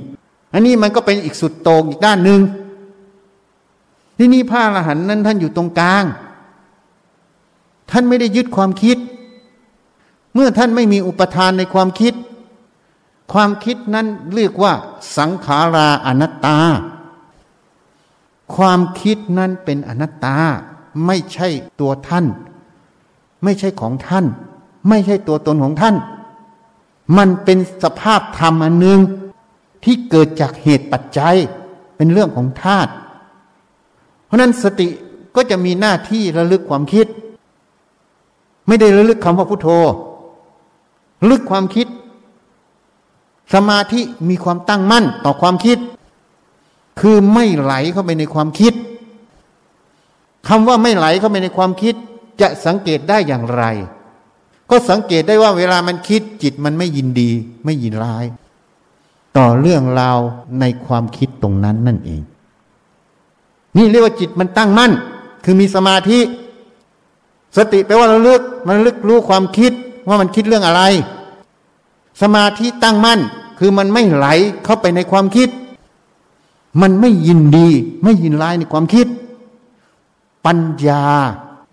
[0.53, 2.41] อันนี้มันก็เป็นอีกสุดโต่งอีกด้านหนึ่ง
[4.17, 6.05] ที่นี่พระอรหันต์นั้นท่านอยู่ตรงกลาง
[7.91, 8.99] ท่านไม่ได้ยึดความคิด
[10.35, 12.15] เมื่อท่านไม่มีอุปทานในความคิด
[13.33, 14.73] ความคิดนั้นเรียกว่า
[15.17, 16.57] สังขาราอนัตตา
[18.55, 20.37] ความคิดนั้นเป็นอนัตตา
[21.07, 21.49] ไม่ใช่
[21.81, 22.27] ตัวท่าน
[23.45, 24.25] ไม่ใช่ของท่าน
[24.89, 25.97] ไม่ใช่ตัวตนของท่าน
[27.17, 28.99] มันเป็นสภาพธรรมอันหนึ่ง
[29.85, 31.37] ที่เกิดจากเหตุปัจจัย
[31.97, 32.91] เป็นเรื่องของธาตุ
[34.27, 34.89] เพราะนั้นสติ
[35.37, 37.07] ก็จะมีหน้าที่ระลึกความคิด
[38.67, 39.69] ไม่ได้ระลึกคำว่าพุทโธ
[41.31, 41.87] ลึกความคิด
[43.55, 45.79] สมาธิมีความตั้งมั่นต่อความคิด
[47.01, 48.75] คือไม่ไหลเข้าไปในความคิด
[50.49, 51.95] คำว่าไม่ไหลเข้าไปในความคิด
[52.41, 53.65] จะสังเกตได้อย่างไร
[54.71, 57.31] ก็สังเกตได้ว่าเวลามันคิดจิตมันไม่ยินดี
[57.65, 58.25] ไม่ยินร้าย
[59.37, 60.19] ต่อเรื่องราว
[60.61, 62.23] ในความคิดตรงนั้นนั่นเอง
[63.77, 64.93] นี่เรียกว่าจิตมันตั้งมั่น
[65.45, 66.21] คือมีสมาธิ
[67.57, 69.73] สติแปลว่าระลึกมันลึกรู้ความคิด
[70.09, 70.83] ว่ามันคิดเรื่องอะไร
[72.23, 73.21] สมาธิตั้งมั่น
[73.59, 74.27] คือมันไม่ไหล
[74.65, 75.49] เข้าไปในความคิด
[76.81, 77.69] มันไม่ยินดี
[78.03, 79.07] ไม่ยินร้ายในความคิด
[80.47, 81.05] ปัญญา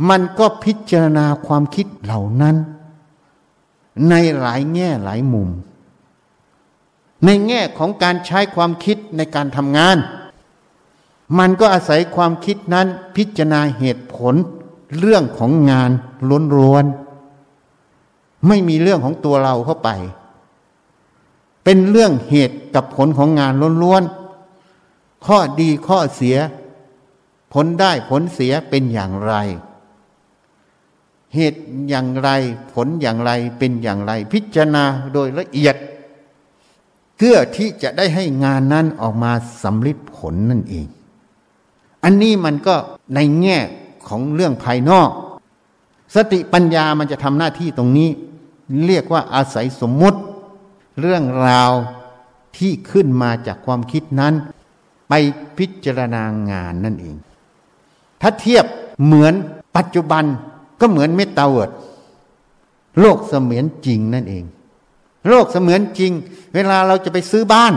[0.10, 2.56] มันก็พิจารณาความคิดเหล่านั้น
[4.10, 5.50] ในหลายแง่หลายมุม
[7.26, 9.98] ในแง่ของการใช้ความคิดในการทำงาน
[11.38, 14.36] มันก็อาศัยความคิดนั้นพิจารณาเหตุผล
[15.00, 15.92] เรื่องของงาน
[16.58, 19.90] ล้วนๆไม่มีเรื่องของตัวเราเข้าไป
[21.64, 24.27] เป็นเรื่องเหตุกับผลของงานล้วนๆ
[25.25, 26.38] ข้อดีข้อเสีย
[27.53, 29.34] ผลได้ผลเสียเป็นอย่างไร
[31.36, 32.30] เหตุอย่างไร
[32.73, 35.75] ผลอย่างไรเป็นอย่างไร พิจารณาโดยละเอียด
[37.17, 39.32] เพื่อที่จะได้ให้งานนั้นออกมา
[39.63, 40.88] สำลิดผลนั่นเอง
[42.03, 42.75] อันนี้มันก็
[43.15, 43.58] ในแง่
[44.08, 45.10] ของเรื่องภายนอก
[46.15, 48.10] สติปัญญามันจะทำหน้าที่ตรงนี้
[48.86, 50.19] เรียกว่าอาศัยสมมุติ
[50.99, 51.71] เรื่องราว
[52.58, 54.34] ที่ขึ้นมาจากความคิดนั้น
[55.10, 55.13] ไป
[55.58, 57.15] พิจารณางานนั่นเอง
[58.22, 58.65] ถ้าเทียบ
[59.06, 59.34] เหมือน
[59.78, 60.24] ปัจจุบัน
[60.80, 61.72] ก็เหมือนเมตาเวิร์ด
[63.00, 64.43] โลกเสมือนจริงนั่นเอง
[65.28, 66.12] โลกเสมือนจริง
[66.54, 67.74] เวลาเราจะไปซื้อบ้าน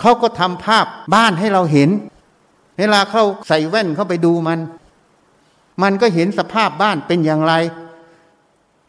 [0.00, 1.90] เขาก็ทำภาพบ้านให้เราเห็น
[2.78, 4.60] เวลาเขาใส่แว่นเข้าไปดูมัน
[5.82, 7.54] มันก็เห็นสภาพบ้านเป็นอย่างไร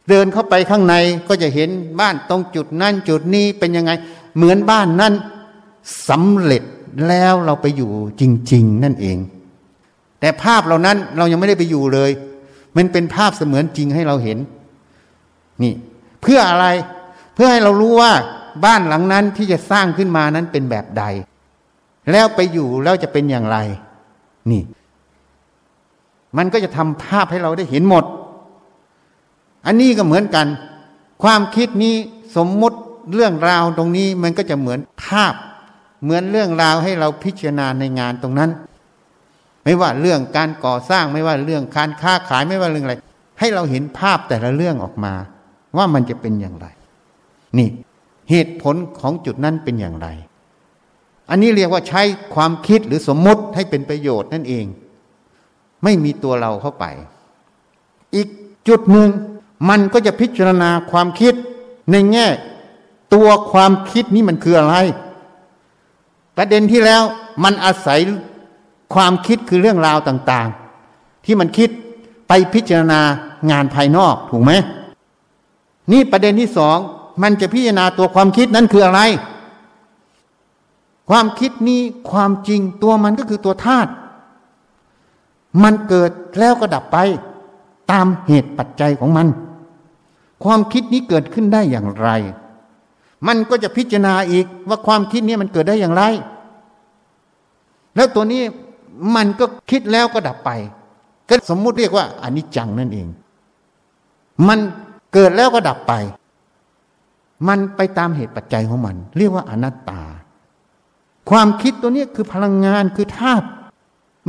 [0.10, 0.96] เดินเข้าไปข้างใน
[1.28, 3.92] ก็จะเห็นบ้านตรงจุดนั่นจุดนี้เป็นยังไง
[4.36, 5.14] เหมือนบ้านนั้น
[6.10, 6.64] สำเร็จ
[7.08, 9.18] แล้วเราไปอยู่จริง ๆ นั่นเอง
[10.20, 12.12] แต่ภาพเหล่านั้นเรายังไม่ได้ไปอยู่เลย
[12.76, 14.38] มันเป็นภาพเสมือนจริงให้เราเห็น
[15.64, 15.74] นี่
[16.22, 16.66] เพื่ออะไร
[17.36, 18.12] เพื่อให้เรารู้ว่า
[18.66, 21.04] บ้านหลังนั้นที่จะสร้างขึ้นมานั้นเป็นแบบใด
[22.12, 23.58] แล้วไปอยู่แล้วจะเป็นอย่างไร
[24.52, 24.64] นี่
[26.38, 28.06] มันก็จะทำภาพให้เราได้เห็นหมด
[29.66, 30.48] อันนี้ก็เหมือนกัน
[31.24, 31.96] ความคิดนี้
[32.38, 32.78] สมมุติ
[33.14, 35.34] เรื่องราวตรงนี้มันก็จะเหมือนภาพ
[36.04, 38.52] เหมือนเรื่องราวให้เราพิจารณาในงานตรงนั้น
[39.64, 42.96] ไม่ว่าเรื่องการก่อสร้างไม่ว่าเรื่องการค้าขายไม่ว่าเรื่องอะไร
[43.40, 45.14] ให้เราเห็นภาพแต่ละเรื่องออกมา
[45.78, 46.68] ว่ามันจะเป็นอย่างไร
[47.58, 47.70] นี่
[48.30, 50.08] เหตุผลของจุดนั้นเป็นอย่างไร
[51.30, 52.02] อันนี้เรียกว่าใช้
[52.36, 54.66] ความคิดหรือสมมติให้เป็นประโยชน์นั่นเอง
[55.84, 56.86] ไม่มีตัวเราเข้าไป
[58.16, 58.28] อีก
[58.68, 59.10] จุดหนึ่ง
[59.70, 61.34] มันก็จะพิจารณาความคิด
[61.92, 62.28] ในแง่
[63.14, 64.76] ตัวความคิดนี้มันคืออะไร
[66.38, 67.04] ประเด็นที่แล้ว
[67.44, 68.00] มันอาศัย
[68.94, 71.70] ความคิดคือเรื่องราวต่างๆ ที่มันคิด
[72.28, 73.02] ไปพิจารณา
[73.52, 74.52] งานภายนอกถูกไหม
[75.92, 76.78] นี่ประเด็นที่สอง
[77.24, 79.02] มันจะพิจารณาตัวความคิดนั้นคืออะไร
[81.10, 81.82] ความคิดนี้
[82.12, 83.92] ความจริงตัวมันก็คือตัวธาตุ
[85.64, 86.98] มันเกิดแล้วก็ดับไป
[87.92, 89.28] ตามเหตุปัจจัยของมัน
[90.44, 92.10] ความคิดนี้เกิดขึ้นได้อย่างไร
[93.28, 96.04] มันก็จะพิจารณาอีกว่าความคิดนี้มันเกิดได้อย่างไร
[97.96, 98.42] แล้วตัวนี้
[99.16, 100.50] มันก็คิดแล้วก็ดับไป
[101.30, 103.08] ก็สมมุติเรียกว่าอนิจจังนั่นเอง
[104.48, 104.60] มัน
[105.14, 105.94] เกิดแล้วก็ดับไป
[107.48, 110.02] มันไปตามเหตุปัจจัยของมัน เรียกว่าอนัตตา
[111.30, 113.48] ความคิดตัวนี้คือพลังงานคือธาตุ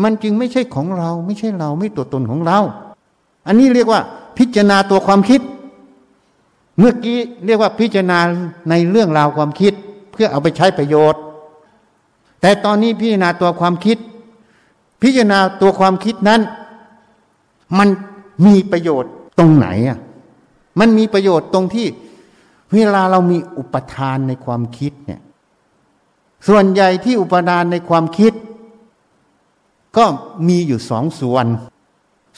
[0.02, 2.58] มันจึงไม่ใช่ของเรา ไม่ใช่เราไม่ตัวตนของเรา
[3.46, 4.00] อันนี้เรียกว่า
[4.38, 5.40] พิจารณาตัวความคิด
[6.78, 8.18] เมื่อกี้เรียกว่าพิจารณา
[8.70, 9.72] ในเรื่องราวความคิด
[10.12, 11.20] เพื่อเอาไปใช้ประโยชน์
[12.40, 13.98] แต่ตอนนี้พิจารณาตัวความคิด
[15.02, 16.40] พิจารณาตัวความคิดนั้น
[17.78, 17.88] มัน
[18.46, 19.98] มีประโยชน์ตรงไหนอะ
[20.78, 21.86] มันมีประโยชน์ตรงที่
[22.72, 25.20] เวลาเรามีอุปทานในความคิดเนี่ย
[26.48, 28.32] ส่วนใหญ่ที่อุปทานในความคิด
[29.96, 30.04] ก็
[30.48, 31.46] มีอยู่สองส่วน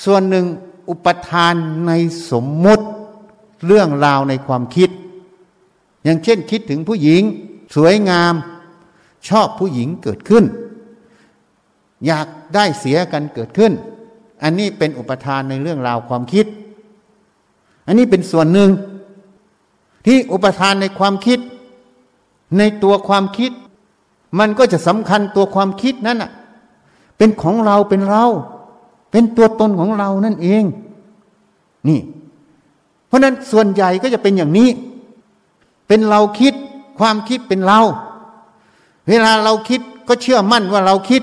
[0.04, 0.46] ส่วนหนึ่ง
[0.90, 1.54] อุปทาน
[1.86, 1.92] ใน
[2.30, 2.86] สมมติ
[3.66, 4.90] เรื่องราวในความคิด
[6.04, 7.22] อย่างเช่นคิดถึงผู้หญิง
[7.76, 8.34] สวยงาม
[9.28, 10.44] ชอบผู้หญิงเกิดขึ้น
[12.06, 13.72] อยากได้เสียกันเกิดขึ้น
[14.42, 16.46] อันนี้เป็นอุปทานในเรื่องราวความคิด
[17.86, 18.70] อันนี้เป็นส่วนหนึ่ง
[20.06, 21.38] ที่อุปทานในความคิด
[22.58, 23.52] ในตัวความคิด
[24.38, 26.30] มันก็จะสำคัญตัวความคิดนั้นอะ
[27.16, 28.24] เป็นของเราเป็นเรา
[29.10, 30.64] เป็นตัวตนของเรานั่นเอง
[31.88, 32.00] นี่
[33.08, 34.68] เพราะนั้นส่วนใหญ่ก็จะเป็นอย่างนี้
[35.88, 36.54] เป็นเราคิด
[36.98, 37.80] ความคิดเป็นเรา
[39.08, 41.22] เวลาเราคิดก็เชื่อมั่นว่าเราคิด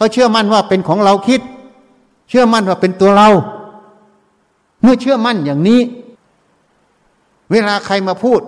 [0.00, 1.40] ก็เชื่อมั่นว่าเป็นของเราคิด
[2.28, 3.28] เชื่อมั่นว่าเป็นตัวเรา
[4.82, 5.80] เมื่อเชื่อมั่นอย่างนี้
[7.50, 8.40] เวลาใครมาพูด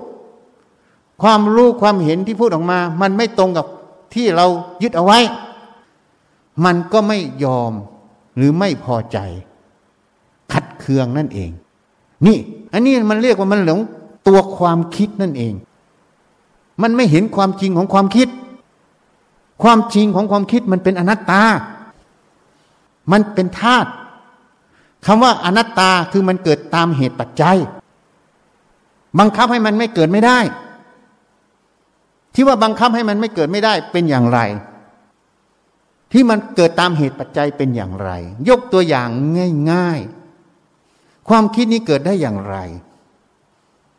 [1.22, 3.66] ความรู้ความเห็นที่พูดออกมา มันไม่ตรงกับ
[4.14, 4.46] ที่เรา
[4.82, 5.18] ยึดเอาไว้
[6.64, 7.72] มันก็ไม่ยอม
[8.36, 9.18] หรือไม่พอใจ
[10.52, 11.50] ขัดเคืองนั่นเอง
[12.26, 12.38] นี่
[12.72, 13.80] อันนี้มันเรียกว่ามันหลง
[14.26, 15.54] ตัวความคิดนั่นเอง
[16.82, 18.28] มันไม่เห็นความจริงของความคิด
[19.62, 21.42] ความจริงของความคิดมันเป็นอนัตตา
[23.12, 23.90] มันเป็นธาตุ
[25.06, 27.58] คำว่าอนัตตาคือมันเกิดตามเหตุปัจจัย
[29.18, 30.38] บังคับให้มันไม่เกิดไม่ได้
[32.34, 34.40] ที่ว่าบังคับให้มันไม่เกิดไม่ได้เป็นอย่างไร
[36.12, 38.10] ที่มันเกิดตามเหตุปัจจัยเป็นอย่างไร
[38.48, 39.08] ยกตัวอย่าง
[39.70, 40.19] ง่าย ๆ
[41.30, 42.56] ความคิดนี้เกิดได้อย่างไร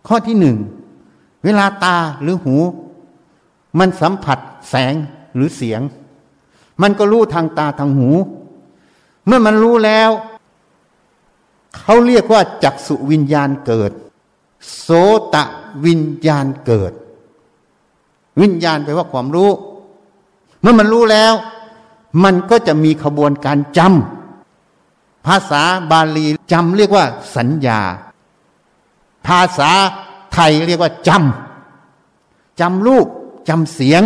[0.08, 0.58] ข้อที่หนึ่ง
[1.44, 2.56] เวลาตาหรือหู
[3.80, 4.94] มันสัมผัสแสง
[5.36, 5.82] หรือเสียง
[6.82, 8.10] มันก็รู้ทางตาทางหู
[9.26, 10.10] เมื่อมันรู้แล้ว
[11.78, 13.92] เขาเรียกว่าจักสุวิญญาณเกิด
[14.80, 14.90] โส
[15.36, 15.44] ตะ
[15.86, 16.94] วิญญาณเกิด
[18.42, 19.52] วิญญาณแปลว่าความรู้
[20.62, 21.34] เมื่อมันรู้แล้ว
[22.24, 24.21] มันก็จะมีขบวนการจำ
[25.26, 27.06] ภาษาบาลีจำเรียกว่า
[27.36, 27.80] สัญญา
[29.28, 29.72] ภาษา
[30.34, 33.08] ไทยเรียกว่าจำจำรูป
[33.50, 34.04] จำเสียง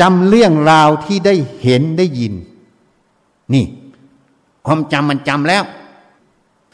[0.00, 2.34] จำเรื่องราวที่ได้เห็นได้ยิน
[3.54, 3.64] นี่
[4.66, 5.64] ความจำมันจำแล้ว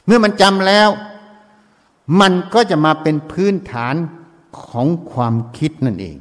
[0.07, 0.89] เมื่อมันจำแล้ว
[2.21, 3.95] มันก็จะมาเป็นพื้นฐาน
[4.63, 6.17] ของความคิดนั่นเอง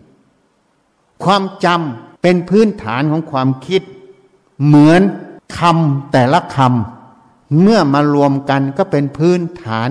[1.23, 3.81] ความจำเป็นพื้นฐานของความคิด
[4.65, 5.01] เหมือน
[5.57, 9.89] คำแต่ละคำเมื่อมารวมกันก็เป็นพื้นฐาน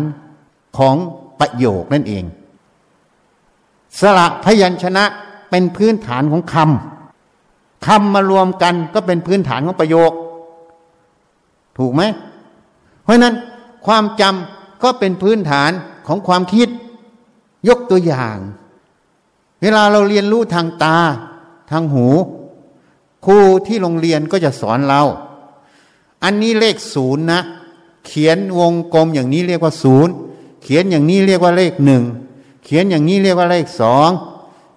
[0.78, 0.96] ของ
[1.40, 2.24] ประโยคนั่นเอง
[4.00, 5.04] สระพยัญชนะ
[5.50, 10.12] เป็นพื้นฐานของคำคำมารวมกันก็เป็นพื้นฐานของประโยค
[11.78, 12.02] ถูกไหม
[13.02, 13.34] เพราะนั้น
[13.86, 15.70] ความจำก็เป็นพื้นฐาน
[16.06, 16.68] ของความคิด
[17.68, 18.38] ยกตัวอย่าง
[19.60, 20.96] เวลาเราเรียนรู้ทางตา
[21.70, 22.06] ทางหู
[23.26, 25.02] ครูที่โรงเรียนก็จะสอนเรา
[26.24, 27.40] อันนี้เลขศูนย์นะ
[28.06, 30.12] เขียนวงกลมอย่างนี้เรียกว่าศูนย์
[30.62, 32.02] เขียนอย่างนี้เรียกว่าเลขหนึ่ง
[32.64, 34.10] เขียนอย่างนี้เรียกว่าเลขสอง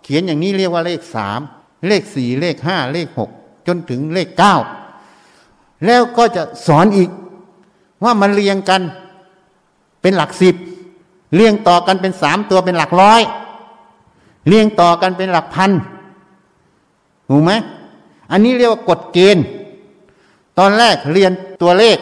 [0.03, 1.39] เขียนอย่างนี้เรียกว่าเลขสาม
[1.87, 3.29] เลขสี่เลขห้าเลขหก
[3.67, 4.55] จนถึงเลขเก้า
[5.85, 7.09] แล้วก็จะสอนอีก
[8.03, 8.81] ว่ามันเรียงกัน
[10.01, 10.55] เป็นหลักสิบ
[11.35, 13.21] เรียงต่อกันเป็นสามตัวเป็นหลักร้อย
[14.47, 15.71] เรียงต่อกันเป็นหลักพัน
[17.29, 17.51] ถูกไหม
[18.31, 19.43] อันนี้เรียกว่ากฎเกณฑ์
[20.59, 21.31] ตอนแรกเรียน
[21.61, 21.97] ตัวเลข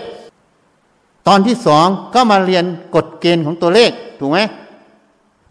[1.27, 4.39] ตอนที่สองก็มาเรียนกฎเกณฑ์ของตัวเลขถูกไหม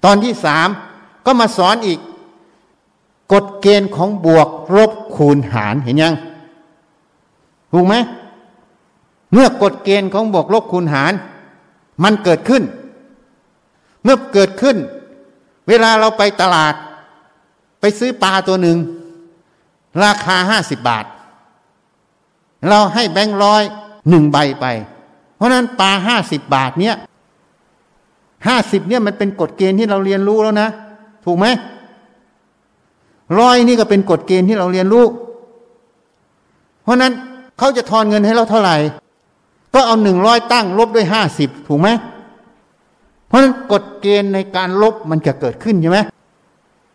[0.04, 0.68] ตอนที่สาม
[1.26, 1.98] ก็มาสอนอีก
[3.32, 6.14] กฎเกณฑ์ของบวกลบคูณหารเห็นยัง
[7.72, 7.94] ถูกไหม
[9.32, 11.12] เมื่อกฎเกณฑ์ของบวกลบคูณหาร
[12.02, 12.62] มันเกิดขึ้น
[14.02, 14.76] เมื่อเกิดขึ้น
[15.68, 16.74] เวลาเราไปตลาด
[17.80, 18.78] ไปซื้อปลาตัวหนึ่ง
[20.02, 21.04] ราคาห้าสิบบาท
[22.68, 23.62] เราให้แบงค์ร้อย
[24.10, 24.66] หนึ่งใบไป
[25.36, 26.96] เพราะนั้นปลาห้าสิบบาทเนี้ย
[28.46, 30.68] ห้าสิบเนี่ยมันเป็นกฎเกณฑ์ที่เราเรียนรู้แล้วนะ
[31.24, 31.46] ถูกไหม
[33.38, 35.04] ร้อยนี่ก็เป็นกฎเกณฑ์ที่เราเรียนรู้
[36.82, 37.12] เพราะนั้น
[37.58, 38.76] เขาจะทอนเงินให้เราเท่าไหร่
[39.74, 41.88] ก็เอาหนึ่งร้อยตั้งลบด้วยห้าสิบถูกไหม
[43.26, 45.98] เพราะนั้นกฎเกณฑ์ในการลบมันจะเกิดขึ้นใช่ไหม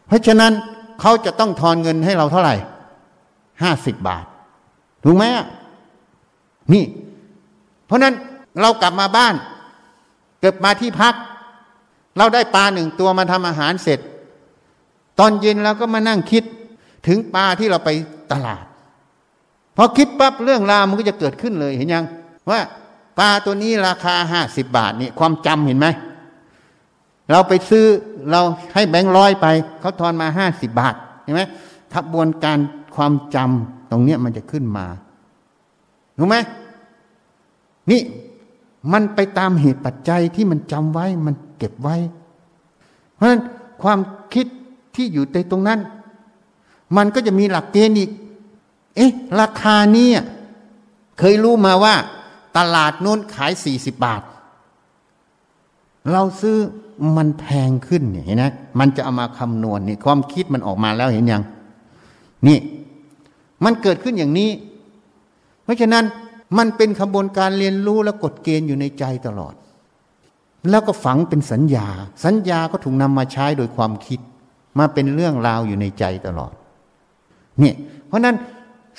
[0.07, 0.51] เพราะฉะนั้น
[1.01, 2.55] เขาจะต้องทอนเงินให้เราเท่าไหร่
[3.63, 4.25] ห้าสิบบาท
[5.03, 5.23] ถูกไหม
[6.73, 6.83] นี่
[7.85, 8.13] เพราะนั้น
[8.61, 9.35] เรากลับมาบ้าน
[10.41, 11.13] เกิดมาที่พัก
[12.17, 13.99] เราได้ปลาหนึ่งตัวมาทำอาหารเสร็จ
[15.19, 16.43] ตอนเย็นเราก็มานั่งคิด
[17.07, 17.89] ถึงปลาที่เราไป
[18.31, 18.65] ตลาด
[19.77, 22.05] พอคิดปั๊บเรื่องราวมันก็จะเกิดขึ้นเลยเห็นยัง
[22.49, 22.59] ว่า
[23.19, 25.87] ปลาตัวนี้ราคาห้าสิบบาทนี่ความจำเห็นไหม
[27.31, 27.85] เราไปซื้อ
[28.31, 28.41] เรา
[28.73, 29.47] ให้แบงค์ร้อยไป
[29.79, 31.41] เขาทอนมาห้าสิบบาทเห็นไหม
[31.93, 32.57] ขบวนการ
[32.95, 34.85] ความจำ ตรงเนี้ยมันจะขึ้นมา
[36.17, 36.35] ถูกไหม
[37.91, 38.01] นี่
[38.91, 41.95] มันไปตามเหตุปัจจัยที่มันจำไว้มันเก็บไว้
[43.13, 43.41] เพราะฉะนั้น
[43.81, 43.99] ความ
[44.33, 44.45] คิด
[44.95, 45.79] ที่อยู่ในตรงนั้น
[46.97, 48.11] มันก็จะมีหลักเกณฑ์อีก
[48.95, 50.09] เอ๊ะ ราคานี้
[51.19, 51.95] เคยรู้มาว่า
[52.57, 54.21] ตลาดโน้นขายสี่สิบบาท
[56.11, 56.57] เราซื้อ
[57.17, 58.45] มันแพงขึ้นเนี่ยเห็นไหม
[58.79, 61.43] มันจะเอามาคำนวณนี่ความคิดมันออกมาแล้วเห็นยัง
[62.47, 62.57] นี่
[63.65, 64.49] มันเกิดขึ้นอย่างนี้
[65.63, 66.05] เพราะฉะนั้น
[66.57, 69.53] มันเป็นขบวนการเรียนรู้และกฎเกณฑ์อยู่ในใจตลอด
[70.69, 71.87] แล้วก็ฝังเป็นสัญญา
[72.25, 74.19] สัญญาก็ถูกนำมาใช้โดยความคิด
[74.79, 76.53] มาเป็นเรื่องราวอยู่ในใจตลอด
[77.59, 77.75] เนี่ย
[78.07, 78.35] เพราะนั้น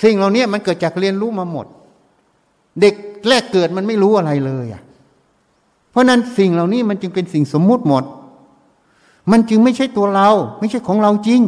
[0.02, 1.66] สิ่งเหล่านี้มันเกิดจากเรียนรู้มาหมด
[2.80, 2.94] เด็ก
[3.28, 4.82] แรกเกิดมันไม่รู้อะไรเลยอะ
[5.90, 8.04] เพราะนั้นสิ่งเหล่านี้มันจึงเป็นสิ่งสมมุติหมด
[9.30, 10.28] มันจึงไม่ใช่ตัวเรา
[10.60, 11.40] ไม่ใช่ของเราจริง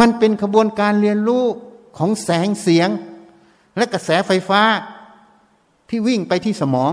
[0.00, 1.44] มันเป็นขบวนการเรียนรู้
[1.98, 2.88] ของแสงเสียง
[3.76, 4.62] และกระแสไฟฟ้า
[5.88, 6.92] ที่วิ่งไปที่สมอง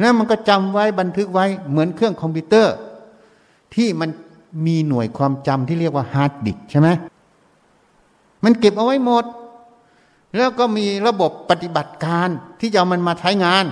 [0.00, 2.74] แล้วมันก็จำไว้บันทึกไว้เหมือนเครื่องคอมพิวเตอร์
[3.74, 4.10] ที่มัน
[4.66, 6.88] มีหน่วยความจำที่เรียกว่า hard disk ใช่ไหม
[8.44, 9.24] มันเก็บเอาไว้หมด
[10.36, 12.28] แล้วก็มีระบบปฏิบัติการ
[12.60, 13.64] ที่จะเอามันมาใช้งาน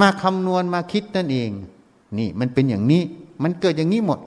[0.00, 1.50] มาคำนวณมาคิดนั่นเอง
[2.18, 3.02] นี่มันเป็นอย่างนี้
[3.42, 4.18] มันเกิดอย่างนี้หมด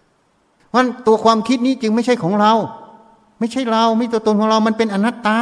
[0.76, 2.54] เพราะตัวความคิดนี้จึงไม่ใช่ของเรา
[3.40, 5.38] ไม่ใช่เราไม่ตัวตนของเรา มันเป็นอนัตตา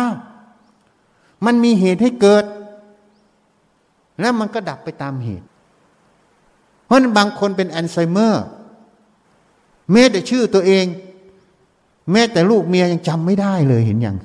[1.45, 2.45] มันมีเหตุให้เกิด
[4.19, 5.45] แล้วมันก็ดับไปตามเหตุ
[6.86, 8.43] เพราะนั้นบางคนเป็นอัลไซเมอร์
[9.91, 10.86] แม้แต่ชื่อตัวเอง
[12.11, 14.17] แม้แต่ลูกเมียยังจำไม่ได้เลยเห็นยัง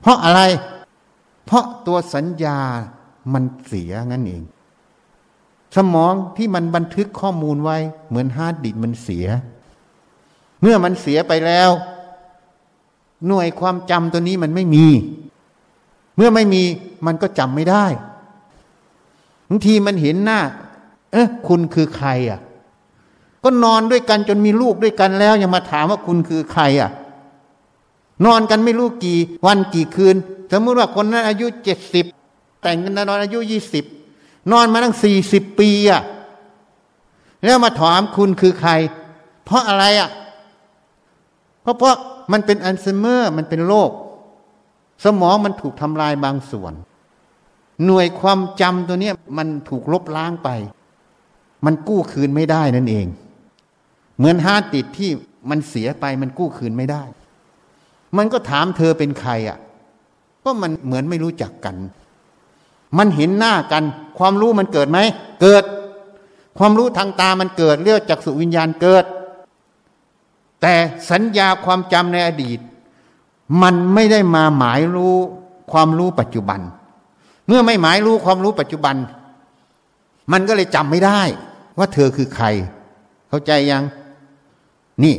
[0.00, 0.40] เพราะอะไร
[1.46, 2.58] เพราะตัวสัญญา
[3.32, 4.42] มันเสียนั่นเอง
[5.76, 7.76] สมองที่มันบันทึกข้อมูลไว้
[8.08, 9.26] เหมือน hard disk มันเสีย
[10.64, 11.70] เมื่อมันเสียไปแล้ว
[13.26, 14.86] หน่วยความจำตัวนี้มันไม่มี
[16.16, 16.62] เมื่อไม่มี
[17.06, 17.86] มันก็จำไม่ได้
[19.48, 20.40] บางทีมันเห็นหน้า
[21.12, 22.40] เอ๊ะคุณคือใครอะ
[23.44, 26.90] ก็นอนด้วยกันจนมีลูกด้วยกันแล้วยังมาถามว่าคุณคือใครอะ
[28.24, 30.16] นอนกันไม่รู้กี่วันกี่คืน
[30.52, 32.04] สมมติว่าคนนั้นอายุเจ็ดสิบ
[32.62, 33.84] แต่งกันนอนอายุยี่สิบ
[34.52, 36.02] นอนมาตั้งสี่สิบปีอะ
[37.44, 38.72] แล้วมาถามคุณคือใคร
[39.44, 40.08] เพราะอะไรอะ
[41.64, 41.96] เพราะเพราะ
[42.32, 43.90] มันเป็นอัลไซเมอร์มันเป็นโรค
[45.04, 46.72] สมองมันถูกทำลายบางส่วน
[47.86, 50.48] หน่วยความจำตัวนี้มันถูกลบล้างไป
[51.66, 53.06] มันกู้คืนไม่ได้นั่นเอง
[54.18, 54.62] เหมือน hard
[54.96, 55.10] ที่
[55.50, 57.02] มันเสียไปมันกู้คืนไม่ได้
[58.16, 59.58] มันก็ถามเธอเป็นใครอะ
[60.44, 61.76] ก็มันเหมือนไม่รู้จักกัน
[62.98, 63.84] มันเห็นหน้ากัน
[64.18, 64.98] ความรู้มันเกิดไหม
[65.42, 65.64] เกิด
[66.58, 69.04] ความรู้ทางตามันเกิดเรียกจักขุวิญญาณเกิด
[70.66, 70.76] แต่
[71.10, 72.58] สัญญาความจำในอดีต
[73.62, 75.16] มันไม่ได้มาหมายรู้
[75.72, 76.60] ความรู้ปัจจุบัน
[77.46, 78.96] เมื่อไม่หมายรู้ความรู้ปัจจุบัน
[80.32, 81.20] มันก็เลยจำไม่ได้
[81.78, 82.46] ว่าเธอคือใคร
[83.28, 83.84] เข้าใจยัง
[85.02, 85.14] นี่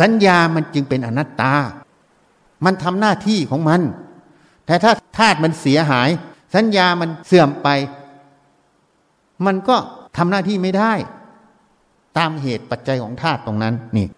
[0.00, 1.54] สัญญามันจึงเป็นอนัตตา
[2.64, 3.80] มันทำหน้าที่ของมัน
[4.66, 6.08] แต่ถ้าธาตุมันเสียหาย
[6.54, 7.68] สัญญามันเสื่อมไป
[9.46, 9.76] มันก็
[10.16, 10.92] ทำหน้าที่ไม่ได้
[12.18, 14.08] ตามเหตุปัจจัยของธาตุตรงนั้นนี่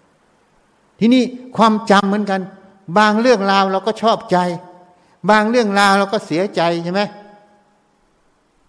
[0.99, 1.23] ที่นี่
[1.57, 2.41] ความจำเหมือนกัน
[2.99, 4.39] บางเรื่องราวเราก็ชอบใจ
[5.31, 7.01] บางเรื่องราวเราก็เสียใจใช่ไหม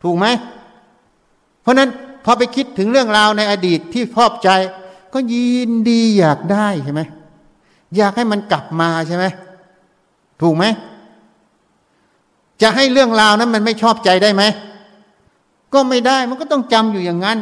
[0.04, 0.26] ถูกไหม
[1.62, 1.90] เพราะนั้น
[2.26, 4.50] พอไปคิดถึงเรื่องราวในอดีตที่ชอบใจ
[5.14, 7.02] ก็ยินดีอยากได้ใช่ไหม
[7.98, 9.26] อยากให้มันกลับมาใช่ไหม
[10.42, 10.66] ถูกไหม
[12.62, 14.44] จะให้เรื่องราวนั้นมันไม่ชอบใจได้ไหม
[15.74, 17.38] ก็ไม่ได้มันก็ต้องจำอยู่อย่างนั้น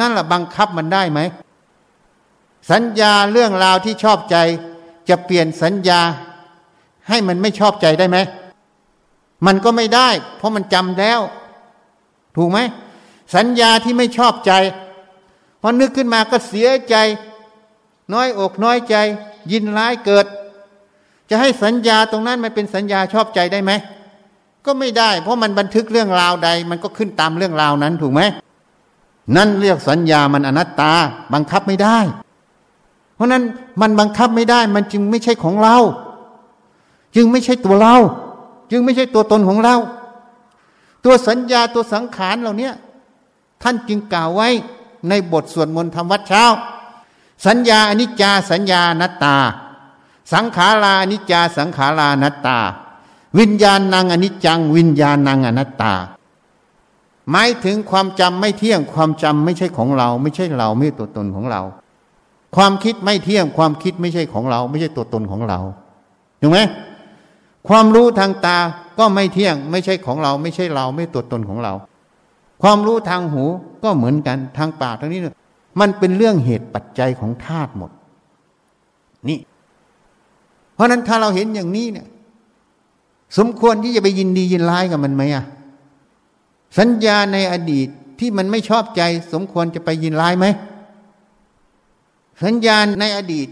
[0.00, 1.20] นั่นแหละบังคับมันได้ไหม
[2.70, 4.36] สัญญาเรื่องราวที่ชอบใจ
[5.08, 6.00] จะเปลี่ยนสัญญา
[7.08, 8.18] ให้มันไม่ชอบใจได้ไหม
[9.46, 11.20] มันก็ไม่ได้ เพราะมันจำแล้ว
[12.36, 12.58] ถูกไหม
[13.34, 14.52] สัญญาที่ไม่ชอบใจ
[15.60, 16.96] พอนึกขึ้นมาก็เสียใจ
[18.12, 18.96] น้อยอกน้อยใจ
[19.52, 20.26] ยินร้ายเกิด
[21.30, 23.72] จะให้สัญญาตรงนั้นมันเป็นสัญญาชอบใจได้ไหม
[24.66, 28.22] ก็ไม่ได้ เพราะมันบันทึกเรื่องราวใด มันก็ขึ้นตามเรื่องราวนั้นถูกไหม
[29.36, 30.92] นั่นเรียกสัญญามันอนัตตา
[31.34, 31.98] บังคับไม่ได้
[33.14, 33.42] เพราะนั้น
[33.80, 35.76] มันบังคับไม่ได้ มันจึงไม่ใช่ของเรา
[37.16, 37.94] จึงไม่ใช่ตัวเรา
[38.70, 39.76] จึงไม่ใช่ตัวตนของเรา
[41.04, 42.70] ตัวสัญญาตัวสังขารเหล่านี้
[43.62, 44.48] ท่านจึงกล่าวไว้
[45.08, 46.44] ในบทสวดมนต์ธรรมวัดเช้า
[47.46, 49.36] สัญญาอนิจจาสัญญานัตตา
[50.32, 52.58] สังขาราอนิจจาสังขารานัตตา
[53.38, 55.94] วิญญาณนางอนิจจัง วิญญาณนางอนัตตา
[57.30, 61.62] หมายถึงความจำไม่เที่ยงความจำไม่ใช่ของเรา ไม่ใช่เราไม่ตัวตนของเรา
[62.56, 65.58] ความคิดไม่เที่ยง ความคิดไม่ใช่ของเรา ไม่ใช่ตัวตนของเรา
[66.40, 66.58] ถูกไหม
[67.68, 68.58] ความรู้ทางตา
[68.98, 71.72] ก็ไม่เที่ยง ไม่ใช่ของเรา ไม่ใช่เรา ไม่ตัวตนของเรา
[72.62, 73.44] ความรู้ทางหู
[73.84, 75.20] ก็เหมือนกันทางปากทางนี้
[75.80, 77.90] มันเป็นเรื่องเหตุปัจจัยของธาตุหมด
[79.28, 79.38] นี่
[80.74, 82.06] เพราะนั้นถ้าเราเห็นอย่างนี้เนี่ย
[83.38, 85.44] สมควรที่จะไปยินดียินร้ายกับมันไหมอะ
[86.78, 87.88] สัญญาในอดีต
[88.18, 89.02] ที่มันไม่ชอบใจ
[89.32, 90.46] สมควรจะไปยินร้ายไหม
[92.42, 93.48] สัญญาณในอดีต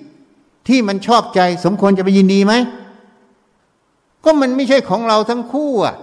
[0.68, 2.54] ที่มันชอบใจ สมควรจะไปยินดีไหม
[4.24, 5.96] ก็มันไม่ใช่ของเราทั้งคู่อะ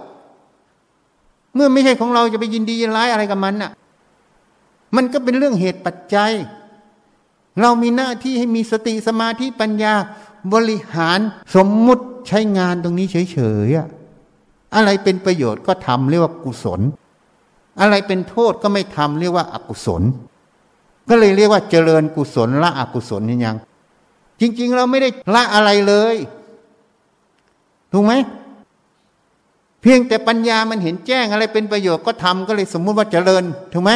[1.54, 3.72] เมื่อไม่ใช่ของเราจะไปยินดียินร้ายอะไรกับมันน่ะ
[4.96, 6.32] มันก็เป็นเรื่องเหตุปัจจัย
[7.60, 9.94] เรามีหน้าที่ให้มีสติสมาธิปัญญา
[10.52, 11.18] บริหาร
[11.54, 16.80] สมมุติใช้งานตรงนี้เฉยๆอะไรเป็นประโยชน์ก็ทำเรียกว่ากุศล
[17.80, 20.02] อะไรเป็นโทษก็ไม่ทำเรียกว่าอากุศล
[21.08, 23.56] ก็เลยเรียกว่าเจริญกุศลละอกุศลนี่ยัง
[24.40, 26.16] จริง ๆ เราไม่ได้ละอะไรเลย
[27.92, 28.12] ถูกไหม
[29.82, 33.92] เพียงแต่ปัญญามันเห็นแจ้งอะไรเป็นประโยชน์ก็ทำก็เลยสมมุติว่าเจริญ ถูกไหม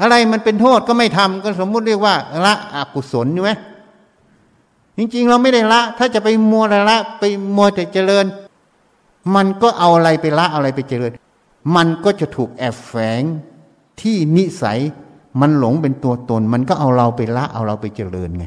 [0.00, 3.52] อะไรมันเป็นโทษก็ไม่ทำก็สมมุติเรียกว่า ละอกุศลใช่ไหม
[4.96, 7.24] จริง ๆ เราไม่ได้ละ ถ้าจะไปมัวละไป
[7.56, 8.26] มัวแต่เจริญ
[9.34, 11.12] มันก็เอาอะไรไปละอะไรไปเจริญ
[11.76, 13.22] มันก็จะถูกแอบแฝง
[14.00, 14.80] ที่นิสัย
[15.40, 18.44] มันหลงเป็นตัวตน มันก็เอาเราไปละเอาเราไปเจริญไง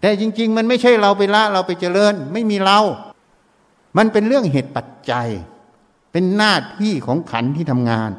[0.00, 2.78] แต่จริง ๆ มันไม่ใช่เราไปละเราไปเจริญ ไม่มีเรา
[3.96, 5.28] มันเป็นเรื่องเหตุปัจจัย
[6.12, 8.10] เป็นหน้าที่ของขันที่ทำงาน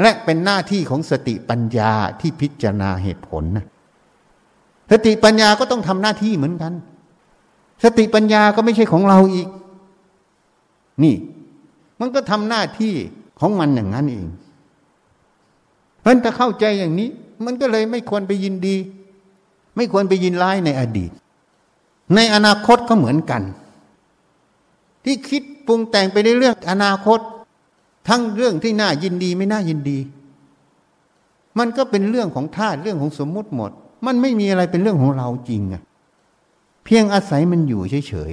[0.00, 3.64] และเป็นหน้าที่ของสติปัญญาที่พิจารณาเหตุผลนะ
[4.90, 6.72] สติปัญญาก็ต้องทำหน้าที่เหมือนกัน
[7.84, 9.48] สติปัญญาก็ไม่ใช่ของเราอีก
[11.02, 11.14] นี่
[12.00, 12.94] มันก็ทำหน้าที่
[13.40, 14.26] ของมันอย่างนั้นเอง
[16.02, 17.08] เพราะถ้าเข้าใจอย่างนี้
[17.44, 18.76] มันก็เลยไม่ควรไปยินดี
[19.76, 21.10] ไม่ควรไปยินร้ายในอดีต
[22.14, 23.42] ในอนาคตก็เหมือนกัน
[25.04, 27.20] ที่คิดปรุงแต่งไปในเรื่องอนาคต
[28.08, 29.98] ทั้งเรื่องที่น่ายินดีไม่น่ายินดี
[31.58, 33.70] มันก็เป็นเรื่องของธาตุเรื่องของสมมุติหมด
[34.06, 35.82] มันไม่มีอะไรเป็นเรื่องของเราจริงอะ
[36.84, 38.32] เพียงอาศัยมันอยู่เฉย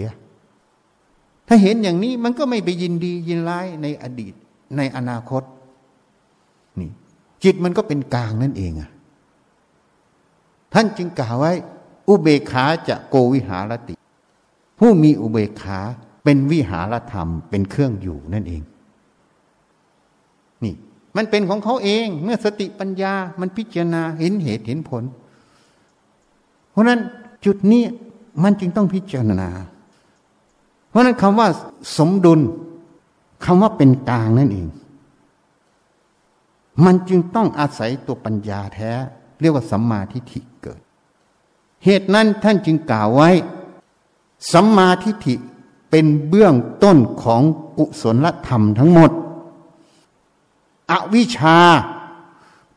[0.74, 4.34] ๆถ้าเห็นอย่างนี้มันก็ไม่ไปยินดียินร้ายในอดีต
[4.78, 5.44] ในอนาคต
[7.44, 8.90] จิตมันก็เป็นกลางนั่นเองอะ
[10.74, 11.54] ท่านจึงกล่าวไว้
[12.08, 13.96] อุเบกขาจะโกวิหารติ
[14.80, 15.80] ผู้มีอุเบกขา
[16.24, 18.62] เป็นวิหารธรรมเป็นเครื่องอยู่นั่นเอง
[20.64, 20.74] นี่
[21.16, 25.04] มันเป็นของเขาเอง เมื่อสติปัญญามันพิจารณาเห็นเหตุเห็นผล
[26.72, 27.00] เพราะนั้น
[27.46, 27.84] จุดนี้
[28.44, 29.50] มันจึงต้องพิจารณา
[30.90, 31.48] เพราะนั้นคำว่า
[31.98, 32.40] สมดุล
[33.46, 34.68] คำว่าเป็นกลางนั่นเอง
[36.86, 38.92] มันจึงต้องอาศัยตัวปัญญาแท้
[39.40, 40.82] เรียกว่าสัมมาทิฏฐิเกิด
[41.84, 43.30] เหตุนั้นท่านจึงกล่าวไว้
[44.52, 45.36] สัมมาทิฏฐิ
[45.90, 47.42] เป็นเบื้องต้นของ
[47.78, 49.12] กุศลธรรมทั้งหมด
[50.92, 51.58] อวิชชา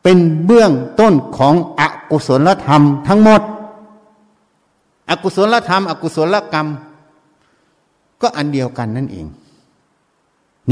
[0.03, 1.81] เป็นเบื้องต้นของอ
[2.11, 3.41] กุศลธรรมทั้งหมด
[5.09, 6.67] อกุศลธรรม อกุศลกรรม
[8.21, 9.25] ก็อันเดียวกันนั่นเอง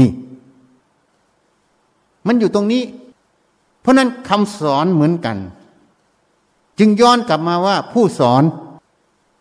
[0.04, 0.10] ี่
[2.26, 2.82] มันอยู่ตรงนี้
[3.82, 5.38] เพราะนั้นคำสอนเหมือนกัน
[6.78, 8.42] จึงย้อนกลับมาว่าผู้สอน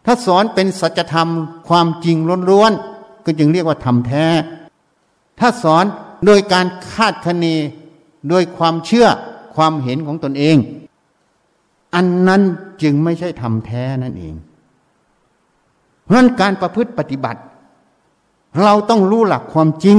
[0.06, 1.30] ถ้าสอนเป็นสัจธรรม
[1.68, 2.18] ความจริง
[2.50, 4.26] ล้วนๆก็จึงเรียกว่าธรรมแท้
[5.40, 5.86] ถ้าสอน
[6.26, 7.46] โดยการคาดคะเน
[8.30, 9.08] โดยความเชื่อ
[9.56, 10.58] ความเห็นของตนเอง
[11.96, 12.42] อันนั้น
[12.82, 14.36] จึงไม่ใช่ทำแท้นั่นเอง
[16.04, 17.42] เพราะนั้นการประพฤติปฏิบัติ
[18.62, 19.98] เราต้องรู้หลักความจริง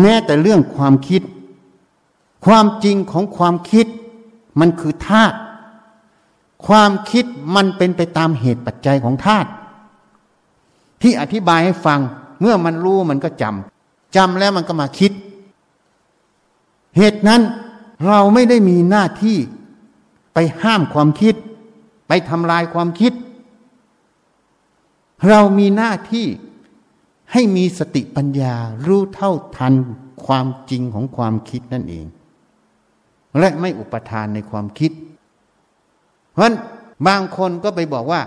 [0.00, 1.22] แม้แต่เรื่องความคิด
[2.46, 3.86] ความจริงของความคิด
[4.60, 5.38] มันคือธาตุ
[6.66, 7.24] ความคิด
[7.56, 9.50] มันเป็นไปตามเหตุปัจจัยของธาตุ
[11.02, 12.00] ที่อธิบายให้ฟัง
[12.40, 15.12] เมื่อมันรู้มันก็จำจำแล้วมันก็มาคิด
[16.96, 17.42] เหตุนั้น
[18.06, 19.38] เราไม่ได้มีหน้าที่
[20.34, 21.34] ไปห้ามความคิด
[22.08, 23.12] ไปทำลายความคิด
[25.28, 26.26] เรามีหน้าที่
[27.32, 28.54] ให้มีสติปัญญา
[28.86, 29.74] รู้เท่าทัน
[30.26, 32.06] ความจริงของความคิดนั่นเอง
[33.38, 34.92] และไม่อุปทานในความคิด
[36.32, 36.52] เพราะ
[37.06, 38.20] บางคนก็ไปบอกว่า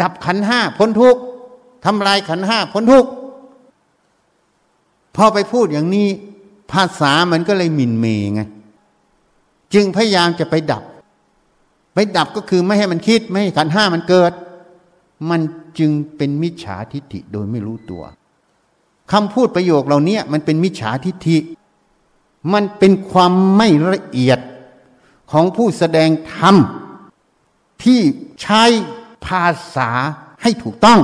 [0.00, 1.20] ดับขันห้าพ้นทุกข์
[1.84, 3.10] ทำลายขันห้าพ้นทุกข์
[5.16, 6.08] พอไปพูดอย่างนี้
[6.72, 8.40] ภาษามันก็เลยหมิ่นเมงไง
[9.74, 10.82] จึงพยายามจะไปดับ
[11.94, 14.32] ไปดับก็คือไม่ให้มันคิด ไม่ให้ขันห้ามันเกิด
[15.30, 15.40] มัน
[15.78, 18.02] จึงเป็นมิจฉาทิฏฐิโดยไม่รู้ตัว
[19.12, 21.38] คำพูดประโยคเหล่านี้มันเป็นมิจฉาทิฏฐิ
[22.52, 24.38] มันเป็นความไม่ละเอียด
[25.30, 26.56] ของผู้แสดงธรรม
[27.84, 28.00] ที่
[28.42, 28.64] ใช้
[29.26, 29.90] ภาษา
[30.42, 31.00] ให้ถูกต้อง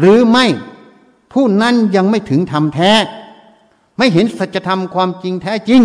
[0.00, 0.46] หรือไม่
[1.32, 2.92] ผู้นั้นยังไม่ถึงธรรมแท้
[3.98, 5.82] ไม่เห็นสัจธรรมความจริงแท้จริง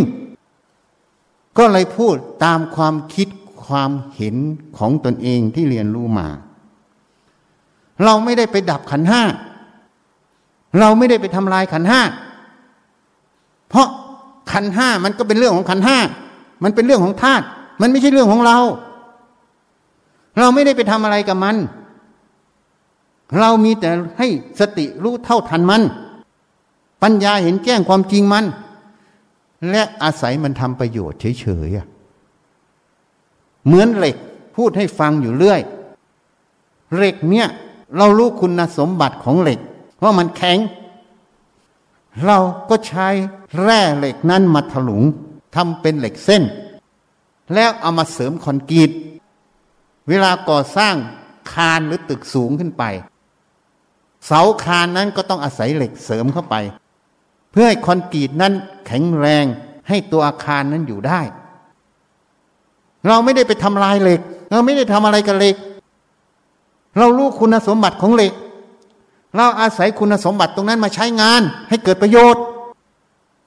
[1.57, 3.27] ก็เลยพูดตามความคิด
[3.65, 4.35] ความเห็น
[4.77, 6.27] ของตนเองที่เรียนรู้มา
[8.03, 9.23] เราไม่ได้ไปดับขันห้า
[10.79, 12.01] เราไม่ได้ไปทำลายขันห้า
[13.69, 13.87] เพราะ
[14.51, 15.97] ขันห้ามันก็เป็นเรื่องของขันห้า
[16.63, 17.45] มันเป็นเรื่องของธาตุ
[17.81, 18.57] มันไม่ใช่เรื่องของเรา
[20.39, 21.55] เราไม่ได้ไปทำอะไรกับมัน
[23.39, 24.27] เรามีแต่ให้
[24.59, 25.81] สติรู้เท่าทันมัน
[27.03, 28.45] ปัญญาเห็นแจ้งความจริงมัน
[29.69, 34.15] และอาศัยมันทำประโยชน์เฉยๆเหมือนเหล็ก
[34.55, 35.61] พูดให้ฟังอยู่เรื่อย
[36.95, 37.47] เหล็กเนี่ย
[37.97, 39.59] เรารู้คุณสมบัติของเหล็ก
[40.03, 40.57] ว่ามันแข็ง
[42.25, 42.37] เรา
[42.69, 43.07] ก็ใช้
[43.61, 45.03] แร่เหล็กนั้นมาถลุง
[45.55, 46.43] ทำเป็นเหล็กเส้น
[47.53, 48.91] แล้วเอามาเสริมคอนกรีต
[50.09, 50.95] เวลาก่อสร้าง
[51.51, 52.83] คานหรือตึกสูงขึ้นไป
[54.25, 56.55] เสาคานนั้นก็ต้องอาศัยเหล็กเสริมเข้าไป
[57.51, 58.53] เพื่อให้คอนกรีตนั้น
[58.87, 59.45] แข็งแรง
[59.87, 61.21] ให้ตัวอาคารนั้นอยู่ได้
[63.07, 65.55] เราไม่ได้ไปทำลายเหล็ก เราไม่ได้ทำอะไรกับเหล็ก
[66.97, 68.33] เรารู้คุณสมบัติของเหล็ก
[69.35, 72.43] เราอาศัยคุณสมบัติตรงนั้นมาใช้งาน ให้เกิดประโยชน์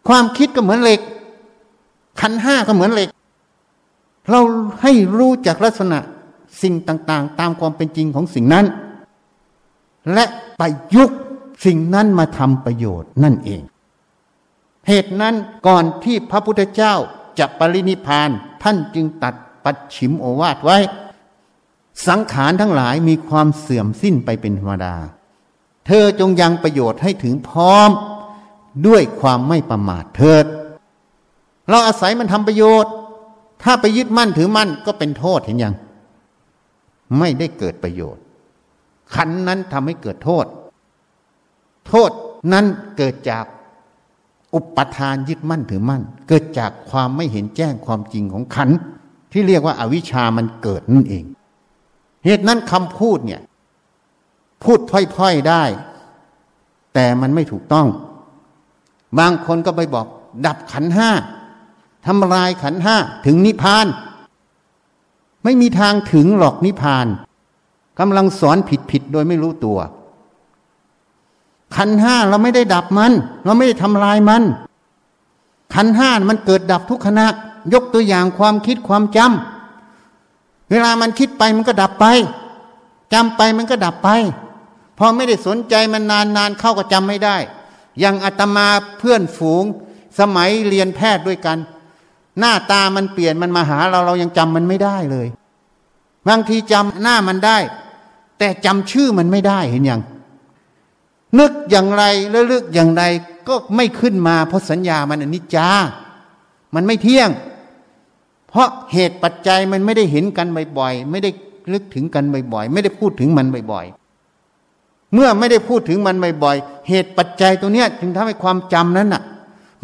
[0.09, 1.01] ความคิดก็เหมือนเหล็ก
[2.21, 3.09] ขันห้าก็เหมือนเหล็ก
[4.31, 4.41] เรา
[4.83, 5.99] ให้รู้จากลักษณะ
[6.63, 8.67] สิ่งต่างๆ ตามความเป็นจริงของสิ่งนั้น
[10.13, 10.25] และ
[10.59, 10.63] ไป
[10.95, 11.11] ยุก
[11.67, 13.63] สิ่งนั้นมาทำประโยชน์นั่นเอง
[14.89, 15.35] เหตุนั้น
[15.67, 16.95] ก่อนที่พระพุทธเจ้า
[17.39, 18.31] จะปรินิพาน
[18.63, 20.79] ท่านจึงตัดปัดฉิมโอวาทไว้
[22.09, 24.95] สังขารทั้งหลายมีความเสื่อมสิ้นไปเป็นธรรมดา
[25.87, 27.91] เธอจงยังประโยชน์ให้ถึงพร้อม
[28.87, 30.47] ด้วยความไม่ประมาทเถิด
[31.69, 32.93] เราอาศัยมันทำประโยชน์
[33.63, 35.75] ถ้าไปยึดมั่นถือมั่นก็เป็นโทษเห็นยัง
[37.19, 38.23] ไม่ได้เกิดประโยชน์
[39.15, 40.47] ขันนั้นทำให้เกิดโทษ
[41.89, 42.11] โทษ
[42.53, 42.67] นั้น
[42.97, 43.45] เกิดจาก
[44.55, 48.71] อุปทานยึดมั่นถือมั่น เกิดจากความไม่เห็นแจ้งความจริงของขัน
[49.33, 51.25] ที่เรียกว่าอาวิชามันเกิดนั่นเอง
[52.25, 53.41] เหตุนั้นคำพูดเนี่ย
[54.63, 54.79] พูด
[55.17, 55.65] พ่อยๆได้
[56.95, 57.87] แต่มันไม่ถูกต้อง
[59.19, 60.07] บางคนก็ไปบอก
[60.47, 61.11] ดับขันห้า
[62.07, 62.97] ทำลายขันห้า
[63.27, 63.87] ถึงนิพพาน
[65.45, 67.07] ไม่มีทางถึงหรอกนิพพาน
[67.99, 68.59] กำลังสอน
[68.91, 69.79] ผิดๆโดยไม่รู้ตัว
[71.77, 73.13] ขันห้าเราไม่ได้ดับมัน
[73.45, 74.43] เราไม่ได้ทำลายมัน
[75.75, 77.27] ขันห้ามันเกิดดับทุกขณะ
[77.73, 82.07] ยกตัวอย่างความคิดความจำเวลามันคิดไปมันก็ดับไป
[83.13, 84.09] จำไปมันก็ดับไป
[85.05, 87.37] อไม่ได้สนใจมันนานนานเข้าก็จำไม่ได้
[88.01, 88.67] อย่างอาตมา
[88.99, 89.65] เพื่อนฝูง
[90.19, 91.59] สมัยเรียนแพทย์ด้วยกัน
[92.39, 95.29] หน้าตามันเปลี่ยนมันมาหาเราเรายังจำมันไม่ได้เลย
[96.29, 97.59] บางทีจำหน้ามันได้
[98.39, 100.03] แต่จำชื่อมันไม่ได้เห็นยัง
[101.39, 103.03] นึกอย่างไรแล้วลึกอย่างไร
[103.49, 105.69] ก็ไม่ขึ้นมาเพราะสัญญามันอนิจจา
[106.75, 107.31] มันไม่เที่ยง
[108.49, 110.47] เพราะเหตุปัจจัยมันไม่ได้เห็นกัน
[110.79, 111.31] บ่อยๆ ไม่ได้
[111.73, 114.02] ลึกถึงกันบ่อยๆ ไม่ได้พูดถึงมันบ่อยๆ
[115.15, 119.23] เมื่อไม่ได้พูดถึงมันบ่อยๆเหตุปัจจัยตัวเนี้ยจึงทำให้ความจำนั้นน่ะ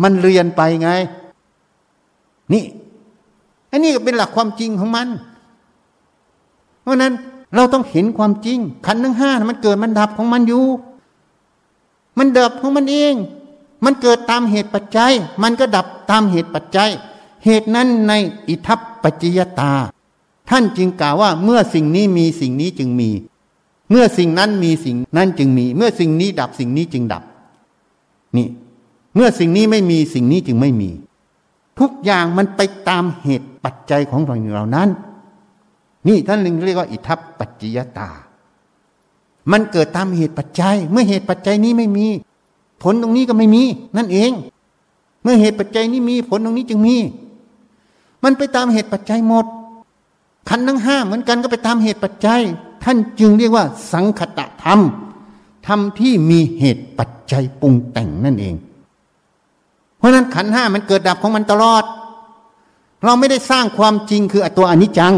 [0.02, 0.90] มันเรียนไปไง
[2.52, 2.64] นี่
[3.70, 5.08] อันนี้ก็เป็นหลักความจริงของมัน
[6.82, 7.12] เพราะนั้น
[7.54, 10.64] เราต้องเห็นความจริง ขันทั้งห้ามันเกิดมันดับของมันอยู่
[12.18, 13.14] มันดับของมันเอง
[13.84, 15.12] มันเกิดตามเหตุปัจจัย
[15.42, 16.90] มันก็ดับตามเหตุปัจจัย
[17.44, 18.12] เหตุนั้นใน
[18.48, 19.72] อิทัปปัจจยตา
[20.50, 23.10] ท่านจึงกล่าวว่าเมื่อสิ่งนี้มีสิ่งนี้จึงมี
[23.90, 27.22] เมื่อสิ่งนั้นมีสิ่งนั้นจึงมี เมื่อสิ่งนี้ดับสิ่งนี้จึงดับ
[28.36, 28.48] นี่
[29.14, 30.90] เมื่อสิ่งนี้ไม่มีสิ่งนี้จึงไม่มี
[31.80, 34.88] ทุกอย่างมันไปตามเหตุปัจจัยของสิ่งเหล่านั้น
[36.08, 38.08] นี่ท่านเรียกว่าอิทัปปัจจยตา
[39.52, 42.06] มันเกิดตามเหตุปัจจัย เมื่อเหตุปัจจัยนี้ไม่มี
[42.82, 43.62] ผลตรงนี้ก็ไม่มี
[43.96, 44.30] นั่นเอง
[45.22, 46.96] เมื่อเหตุปัจจัยนี้มีผลตรงนี้จึงมี
[48.24, 49.46] มันไปตามเหตุปัจจัยหมด
[50.48, 52.42] ขันทั้งห้าเหมือนกันก็ไปตามเหตุปัจจัย
[52.84, 54.80] ท่านจึงเรียกว่า สังคตะธรรม
[55.66, 58.54] ธรรมที่มีเหตุปัจจัยปรุงแต่งนั่นเอง
[59.98, 61.84] เพราะนั้นขันห้ามันเกิดดับของมันตลอด
[63.04, 65.14] เราไม่ได้สร้างความจริงคือตัวอนิจจัง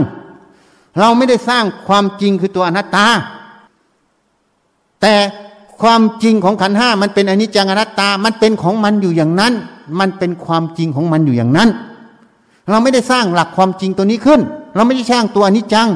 [0.99, 3.07] เราไม่ได้สร้างความจริงคือตัวอนัตตา
[5.01, 5.15] แต่
[5.83, 9.53] ความจริงของขันห้ามันเป็นอนิจจังอนัตตา มันเป็นของมันอยู่อย่างนั้น
[9.99, 11.69] มันเป็นความจริงของมันอยู่อย่างนั้น
[12.69, 14.41] เราไม่ได้สร้างหลักความจริงตัวนี้ขึ้น
[14.75, 15.89] เราไม่ได้สร้างตัวอนิจจัง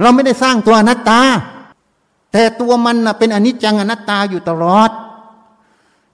[0.00, 1.20] เราไม่ได้สร้างตัวอนัตตา
[2.32, 4.90] แต่ตัวมันเป็นอนิจจังอนัตตาอยู่ตลอด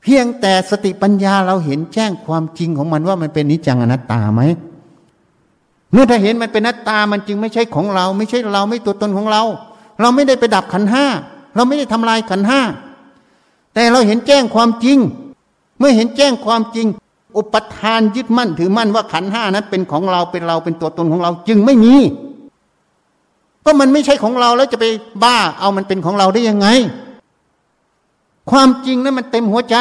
[0.02, 4.42] เพียงแต่สติปัญญาเราเห็นแจ้งความจริงของมันว่ามันเป็นนิจจังอนัตตาไหม
[5.92, 9.42] เมื่อถ้าเห็นมันเป็นนัตตามันจึงไม่ใช่ของเรา ไม่ใช่เราไม่ตัวตนของเรา
[10.00, 11.04] เราไม่ได้ไปดับขันห้า
[11.54, 12.60] เราไม่ได้ทำลายขันห้า
[13.74, 14.98] แต่เราเห็นแจ้งความจริง
[15.78, 16.86] เมื่อเห็นแจ้งความจริง
[17.36, 21.94] อุปทานยึดมั่นถือมั่นว่าขันห้านั้นเป็นของเราเป็นเราเป็นตัวตนของเราจึงไม่มี
[23.64, 24.86] ก็มันไม่ใช่ของเราแล้วจะไป
[25.22, 26.68] บ้าเอามันเป็นของเราได้ยังไง
[28.50, 29.76] ความจริงนั้นมันเต็มหัวใจ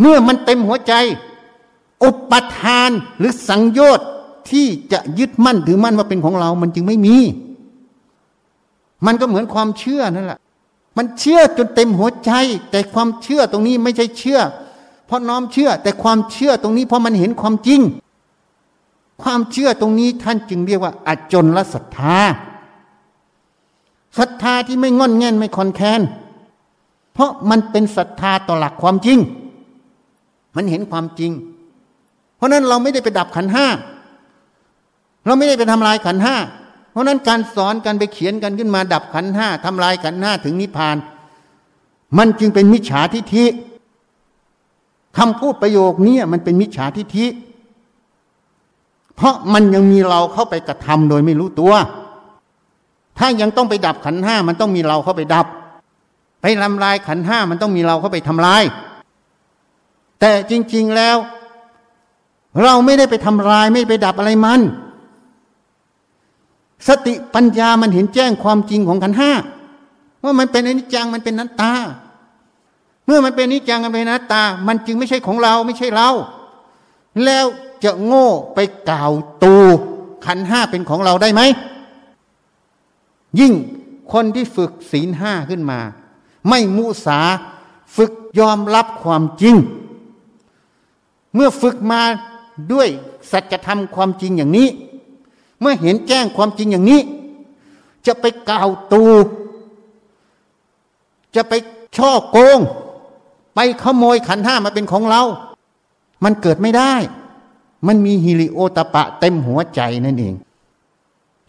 [0.00, 0.94] เมื่อมันเต็มหัวใจ
[2.02, 4.06] อุปทานหรือสังโยชน์
[4.50, 7.16] ที่จะยึดมั่นถือมั่นว่าเป็นของเรา มันจึงไม่มี
[9.06, 10.38] มันก็เหมือนความเชื่อนั่นแหละ
[10.96, 12.32] มันเชื่อจนเต็มหัวใจ
[12.70, 14.40] แต่ความเชื่อตรงนี้ไม่ใช่เชื่อ
[15.06, 17.80] เพราะน้อมเชื่อ แต่ความเชื่อตรงนี้เพราะมันเห็นความจริง
[19.22, 22.16] ความเชื่อตรงนี้ท่านจึงเรียกว่าอจนละศรัทธา
[24.18, 26.00] ศรัทธาที่ไม่งอนแง่นไม่คอนแคน
[27.14, 29.18] เพราะมันเป็นศรัทธาต่อหลักความจริง
[30.56, 31.32] มันเห็นความจริง
[32.36, 33.66] เพราะนั้นเราไม่ได้ไปดับขันห้า
[35.26, 36.36] เราไม่ได้ไปทำลายขันห้า
[36.90, 40.96] เพราะนั้นการสอนการไปเขียนกันขึ้นมาดับขันห้าทำลายขันห้าถึงนิพพาน
[42.18, 43.44] มันจึงเป็นมิจฉาทิฏฐิ
[45.18, 47.26] คำพูดประโยคนี้มันเป็นมิจฉาทิฏฐิ
[49.16, 51.74] เพราะมันยังมีเราเข้าไปกระทำโดยไม่รู้ตัว
[53.18, 55.46] ถ้ายังต้องไปดับขันห้ามันต้องมีเราเข้าไปดับ
[56.42, 58.62] ไปทำลายขันห้ามันต้องมีเราเข้าไปทำลาย
[60.20, 61.16] แต่จริง ๆแล้ว
[62.62, 64.60] เราไม่ได้ไปทำลายไม่ไปดับอะไรมัน
[66.88, 69.32] สติปัญญามันเห็นแจ้งความจริงของขันห้า
[70.24, 71.72] ว่ามันเป็นอนิจจังมันเป็นนัตตา
[73.06, 76.08] เมื่อมันเป็นอนิจจังมันเป็นนัตตา มันจึงไม่ใช่ของเราไม่ใช่เรา
[77.24, 77.46] แล้ว
[77.84, 78.58] จะโง่ไป
[78.90, 79.12] กล่าว
[79.42, 79.56] ตู
[80.26, 81.42] ขันห้าเป็นของเราได้ไหม
[83.40, 83.52] ยิ่ง
[84.12, 85.80] คนที่ฝึกศีลห้าขึ้นมา
[86.48, 87.20] ไม่มุสา
[87.96, 89.56] ฝึกยอมรับความจริง
[91.34, 92.02] เมื่อฝึกมา
[92.72, 92.88] ด้วย
[93.30, 94.68] สัจธรรมความจริงอย่างนี้
[95.60, 97.00] เมื่อเห็นแจ้งความจริงอย่างนี้
[98.06, 99.04] จะไปกล่าวตู
[101.36, 101.52] จะไป
[101.96, 102.58] ช่อโกง
[103.54, 105.22] ไปขโมยขันห้ามาเป็นของเรา
[106.24, 106.92] มันเกิดไม่ได้
[107.86, 110.34] มันมีฮิริโอตปะเต็มหัวใจนั่นเอง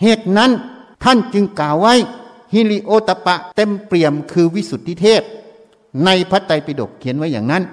[0.01, 0.51] เหตุนั้น
[1.03, 1.93] ท่านจึงกล่าวไว้
[2.53, 5.21] ฮิริโอตปะเต็มเปี่ยมคือวิสุทธิเทพ
[6.05, 7.63] ในพระไตรปิฎกเขียนไว้อย่างนั้น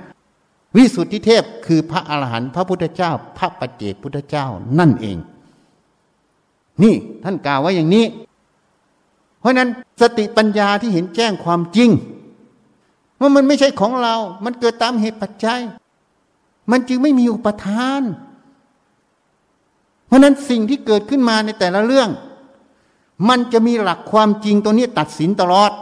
[0.77, 4.47] วิสุทธิเทพคือพระอรหันต์พระพุทธเจ้า พระปัจเจกพุทธเจ้า
[4.79, 5.19] นั่นเอง
[6.83, 6.95] นี่
[7.25, 8.05] ท่านกล่าวไว้อย่างนี้
[9.41, 9.69] เพราะนั้น
[10.01, 11.91] สติปัญญาที่เห็นแจ้งความจริง
[13.21, 15.61] ว่ามันไม่ใช่ของเรา มันเกิดตามเหตุปัจจัย
[16.71, 18.03] มันจึงไม่มีอุปทาน
[20.07, 22.11] เพราะนั้นสิ่งที่เกิดขึ้นมาในแต่ละเรื่อง
[23.29, 25.73] มันจะมีหลักความจริงตัวนี้ตัดสินตลอด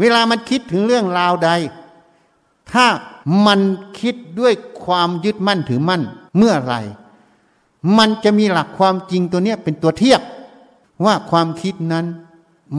[0.00, 1.50] เวลามันคิดถึงเรื่องราวใด
[2.72, 2.86] ถ้า
[3.46, 3.60] มัน
[4.00, 4.52] คิดด้วย
[4.84, 6.02] ความยึดมั่นถือมั่น
[6.36, 6.74] เมื่อไร
[7.98, 10.20] มันจะมีหลักความจริงตัวนี้เป็นตัวเทียบ
[11.04, 12.06] ว่าความคิดนั้น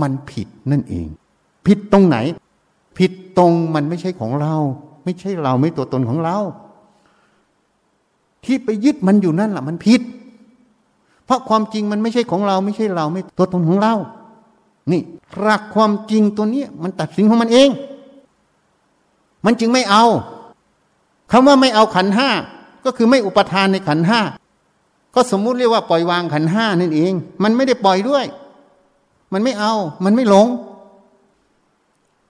[0.01, 1.07] มันผิดนั่นเอง
[1.65, 2.17] ผิดตรงไหน
[2.97, 4.55] ผิดตรงมันไม่ใช่ของเรา
[5.03, 6.37] ไม่ใช่เราไม่ตัวตนของเรา
[8.45, 10.01] ที่ไปยึดมันอยู่นั่นแหละมันผิด
[11.25, 13.93] เพราะความจริงมันไม่ใช่ของเราไม่ใช่เราไม่ตัวตนของเรา
[14.91, 15.01] นี่
[15.39, 17.69] หลักความจริงตัวนี้มันตัดสินของมันเอง
[19.45, 20.05] มันจึงไม่เอา
[21.31, 22.29] คำว่าไม่เอาขันห้า
[22.85, 24.19] ก็คือไม่อุปทานในขันห้า
[25.15, 27.13] ก็สมมุติเรียกว่าปล่อยวางขันห้านั่นเอง
[27.43, 28.25] มันไม่ได้ปล่อยด้วย
[29.33, 29.73] มันไม่เอา
[30.05, 30.47] มันไม่หลง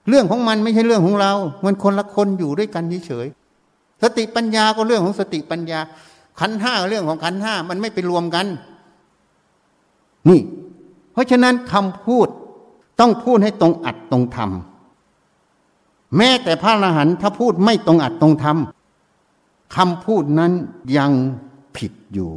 [0.08, 1.32] เรื่องของมันไม่ใช่เรื่องของเรา
[1.64, 3.26] มันคนละคนอยู่ด้วยกันเฉย
[4.02, 5.80] สติปัญญาก็เรื่องของสติปัญญา
[6.40, 8.46] ขันห้าเรื่องของขันห้ามันไม่ไปรวมกัน
[10.28, 10.40] นี่
[11.12, 12.28] เพราะฉะนั้นคำพูด
[13.00, 14.50] ต้องพูดให้ตรงอัดตรงธรรม
[16.16, 18.58] แม้แต่พระอรหันต์ถ้าพูดไม่ตรงอัดตรงธรรม
[19.76, 20.52] คำพูดนั้น
[20.96, 21.12] ยัง
[21.76, 22.30] ผิดอยู่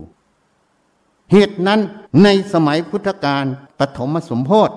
[1.32, 1.80] เหตุนั้น
[2.24, 3.44] ในสมัยพุทธกาล
[3.80, 4.76] ปฐมสมโพธิ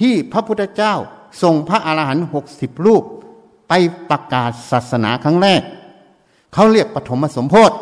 [0.00, 0.94] ที่พระพุทธเจ้า
[1.42, 3.04] ส่งพระอรหันต์หกสิบรูป
[3.74, 5.62] ไปประกาศศาสนาครั้งแรก
[6.52, 7.76] เขาเรียกปฐมสมโพธิ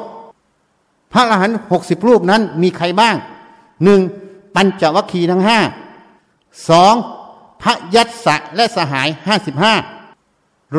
[1.13, 3.17] พระอรหันต์หกสิบรูปนั้นมีใครบ้าง
[3.85, 4.01] หนึ่ง
[4.55, 5.59] ปัญจวัคคีย์ทั้งห้า
[6.69, 6.95] สอง
[7.63, 9.75] พระยัตสะและสหายห้าสิบห้า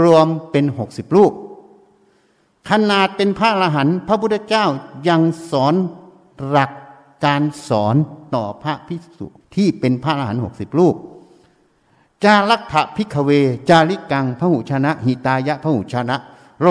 [0.01, 1.33] รวมเป็นหกสิบรูป
[2.69, 4.65] ขนาดเป็นพระอรหันต์พระพุทธเจ้า
[5.07, 5.73] ยังสอน
[6.49, 6.71] หลัก
[7.25, 7.95] การสอน
[8.35, 10.95] ต่อพระภิกษุที่เป็นพระอรหันต์หกสิบรูป
[12.23, 13.29] จารักถพิกเว
[13.69, 16.15] จาริกังพระหุชนะ หิตายะพระหุชนะ
[16.61, 16.67] โล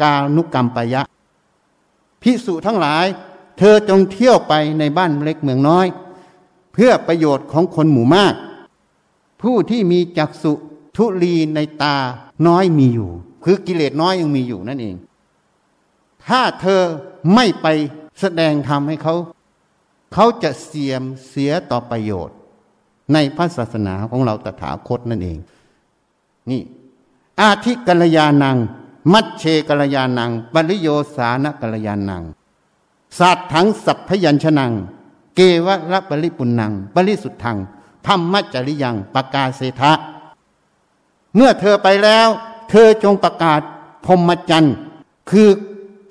[0.00, 1.02] กานุกรรมปยะ
[2.22, 3.06] ภิกษุทั้งหลาย
[3.58, 5.86] เธอจงเที่ยวไปในบ้านเล็กเมืองน้อย
[6.72, 8.34] เพื่อประโยชน์ของคนหมู่มาก
[9.42, 10.52] ผู้ที่มีจักษุ
[10.96, 11.96] ทุลีในตา
[12.46, 13.10] น้อยมีอยู่
[13.44, 14.96] คือกิเลสน้อยยังมีอยู่นั่นเอง
[16.26, 16.80] ถ้าเธอ
[17.34, 17.66] ไม่ไป
[18.20, 19.14] แสดงธรรมให้เขา
[20.12, 22.36] เขาจะเสียมเสียต่อประโยชน์
[23.12, 25.38] ในพระศาสนาของเราตถาคตนั่นเอง
[26.50, 26.62] นี่
[27.40, 28.56] อาทิกัลยานัง
[29.12, 32.22] มัชเชกัลยานังปริโยสานกัลยานัง
[33.18, 34.72] ศาสถังสัพพยัญชนัง
[35.36, 37.58] เกวะระปริปุนังปริสุทธัง
[38.06, 39.92] ธรรมจริยังปกาเสทะ
[41.34, 42.28] เมื่อเธอไปแล้ว
[42.70, 43.60] เธอจงประกาศ
[44.06, 44.74] พรมจรรย์
[45.30, 45.48] คือ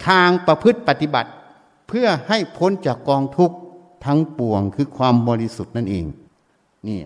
[0.08, 1.30] ทางประพฤติปฏิบัติ
[1.88, 3.58] เพื่อให้พ้นจากกองทุกข์
[4.06, 6.06] ทั้งปวงคือความบริสุทธิ์นั่นเอง
[6.88, 7.00] นี่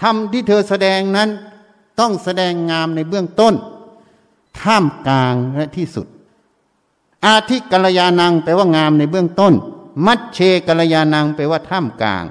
[0.00, 1.28] ธรรมที่เธอแสดงนั้น
[2.00, 3.54] ต้องแสดงงามในเบื้องต้น
[4.60, 6.06] ท่ามกลางและที่สุด
[7.26, 9.54] อาทิกัลยานังแปลว่างามในเบื้องต้น
[10.06, 12.24] มัชเชกัลยานังแปลว่าท่ามกลาง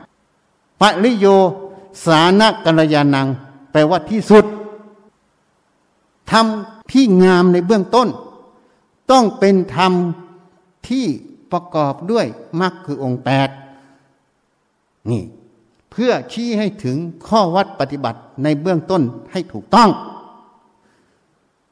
[0.81, 1.27] ปริโย
[2.05, 3.27] สานกัลยานัง
[3.71, 4.45] แปลว่าที่สุด
[6.31, 6.45] ธรรม
[6.91, 8.07] ที่งามในเบื้องต้น
[9.11, 9.93] ต้องเป็นธรรม
[10.87, 11.05] ที่
[11.51, 12.25] ประกอบด้วย
[12.61, 13.49] มรรคคือองค์แปด
[15.11, 15.23] นี่
[15.97, 19.89] เพื่อชี้ให้ถึงข้อวัดปฏิบัติในเบื้องต้นให้ถูกต้อง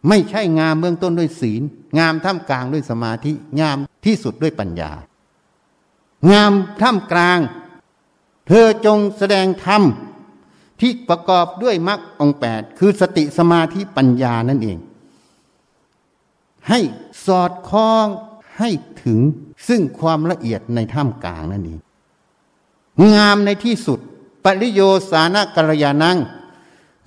[0.08, 1.62] ไม่ใช่งามเบื้องต้นด้วยศีล
[2.00, 4.92] งามท่ามกลางด้วยสมาธิ งามที่สุดด้วยปัญญา
[6.32, 6.52] งาม
[6.82, 7.40] ท่ามกลาง
[8.48, 9.82] เธอจงแสดงธรรม
[10.80, 14.78] ที่ประกอบด้วยมรรคองแปดคือสติสมาธิปัญญานั่นเอง
[16.70, 16.80] ให้
[17.26, 18.08] สอดคล้อง
[18.58, 18.70] ให้
[19.04, 19.20] ถึง
[19.68, 21.80] ซึ่งความละเอียดในท่ามกลางนั่นเอง
[23.16, 24.00] งามในที่สุด
[24.44, 26.18] ปริโยสานกัลยานัง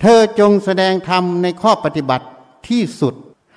[0.00, 2.26] เธอจงแสดงธรรมในข้อปฏิบัติ
[2.68, 3.14] ที่สุด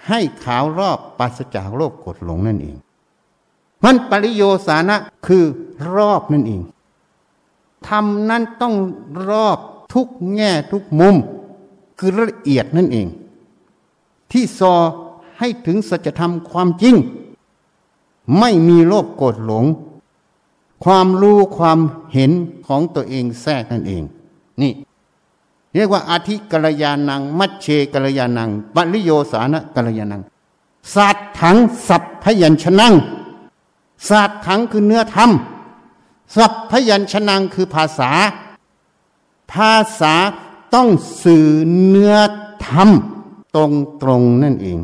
[0.08, 2.76] ให้ขาวรอบปัสจากโลกกดหลงนั่นเอง
[3.84, 4.96] มันปริโยสานะ
[5.28, 5.44] คือ
[5.96, 6.62] รอบนั่นเอง
[7.88, 8.76] ธรรมนั้นต้อง
[9.30, 9.60] รอบ
[9.94, 11.16] ทุกแง่ทุกมุม
[11.98, 13.08] คือละเอียดนั่นเอง
[14.32, 14.74] ที่ซอ
[15.40, 16.96] ให้ถึงสัจธรรมความจริง
[18.40, 19.66] ไม่มีโลภโกรธหลง
[20.84, 21.80] ความรู้ความ
[22.14, 22.32] เห็น
[22.68, 24.04] ของตัวเองแทรกนั่นเอง
[24.62, 24.72] นี่
[25.76, 30.22] เรียกว่าอาทิกัลยานัง มัชเชกัลยานังปริโยสานะกัลยานัง
[30.94, 31.58] ศาสตร์ถัง
[31.88, 32.88] สัพพยัญชนะ
[34.10, 35.32] ศาสตร์ถังคือเนื้อธรรม
[36.36, 38.12] สัพพยัญชนะคือภาษา
[39.54, 40.14] ภาษา
[40.74, 40.88] ต้อง
[41.24, 41.48] สื่อ
[41.88, 42.16] เนื้อ
[42.68, 42.90] ธรรม
[43.56, 43.72] ตรง
[44.02, 44.80] ตรงนั่นเอง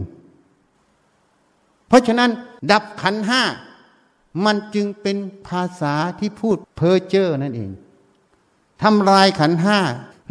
[1.87, 2.29] เพราะฉะนั้น
[2.71, 3.41] ดับขันห้า
[4.43, 5.17] มันจึงเป็น
[5.47, 7.71] ภาษาที่พูดเพ้อเจ้อนั่นเอง
[8.83, 9.79] ทำลายขันห้า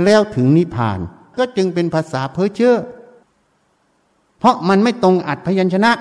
[0.05, 0.99] แล้วถึงนิพพาน
[1.39, 2.77] ก็จึงเป็นภาษาเพ้อเจ้อ
[4.39, 5.93] เพราะมันไม่ตรงอัดพยัญชนะ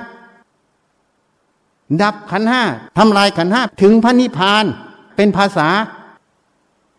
[2.01, 2.61] ดับขันห้า
[2.97, 4.65] ทำลายขันห้าถึงพระนิพพาน
[5.15, 5.67] เป็นภาษา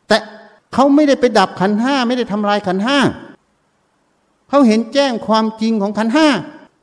[0.09, 0.17] แต่
[0.73, 2.99] เขาไม่ได้ไปดับขันห้าไม่ได้ทำลายขันห้า
[4.49, 6.29] เขาเห็นแจ้งความจริงของขันห้า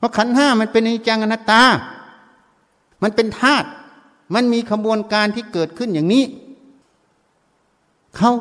[0.01, 1.63] ว่าขันห้ามันเป็นอนิจจังอนัตตา
[3.03, 3.67] มันเป็นธาตุ
[4.33, 6.23] มันมีขบวนการที่เกิดขึ้นอย่างนี้
[8.17, 8.31] เขา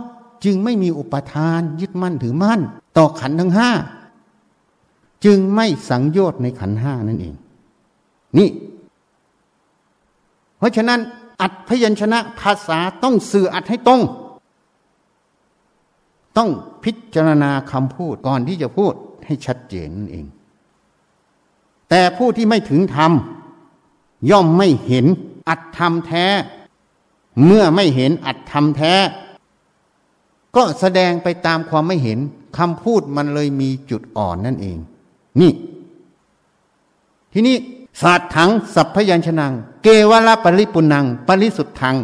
[0.45, 2.61] จึงไม่มีอุปทานยึดมั่นถือมั่น
[2.97, 3.71] ต่อขันทั้งห้า
[5.25, 7.35] จึงไม่สังโยชน์ในขันห้านั่นเอง
[8.39, 8.51] นี่
[10.59, 11.01] เพราะฉะนั้น
[11.41, 14.01] อัดพยัญชนะภาษาต้องสื่ออัดให้ตรง
[16.37, 16.51] ต้อง
[16.85, 18.95] พิจารณาคำพูดก่อนที่จะพูด
[19.27, 20.27] ให้ชัดเจนนั่นเอง
[21.91, 23.13] แต่ผู้ที่ไม่ถึงธรรม
[24.31, 25.07] ย่อมไม่เห็น
[25.49, 26.27] อัตธรรมแท้
[27.45, 28.95] เมื่อไม่เห็นอัตธรรมแท้
[30.57, 32.19] ก็แสดงไปตามความไม่เห็น
[32.59, 34.79] คำพูดมันเลยมีจุดอ่อนนั่นเอง
[35.41, 35.53] นี่
[37.33, 37.57] ทีนี้
[38.03, 39.47] ศาสตร์ถังสัพพยัญชนะ
[39.83, 41.97] เกวละปริปุนัง ปริสุทธัง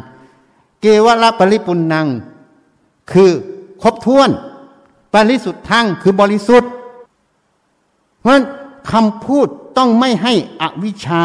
[0.82, 2.06] เกวละปริปุนัง
[3.12, 3.30] คือ
[3.82, 4.30] ครบถ้วน
[5.14, 6.70] ปริสุทธังคือบริสุทธิ์
[8.20, 8.40] เพราะ
[8.92, 11.22] คำพูดต้องไม่ให้อวิชชา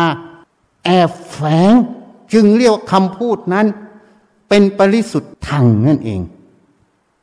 [0.86, 1.38] แอบแฝ
[1.72, 1.74] ง
[2.34, 3.68] จึงเรียกว่าคำพูดนั้น
[4.50, 6.22] เป็นปริสุทธิ์ทางนั่นเอง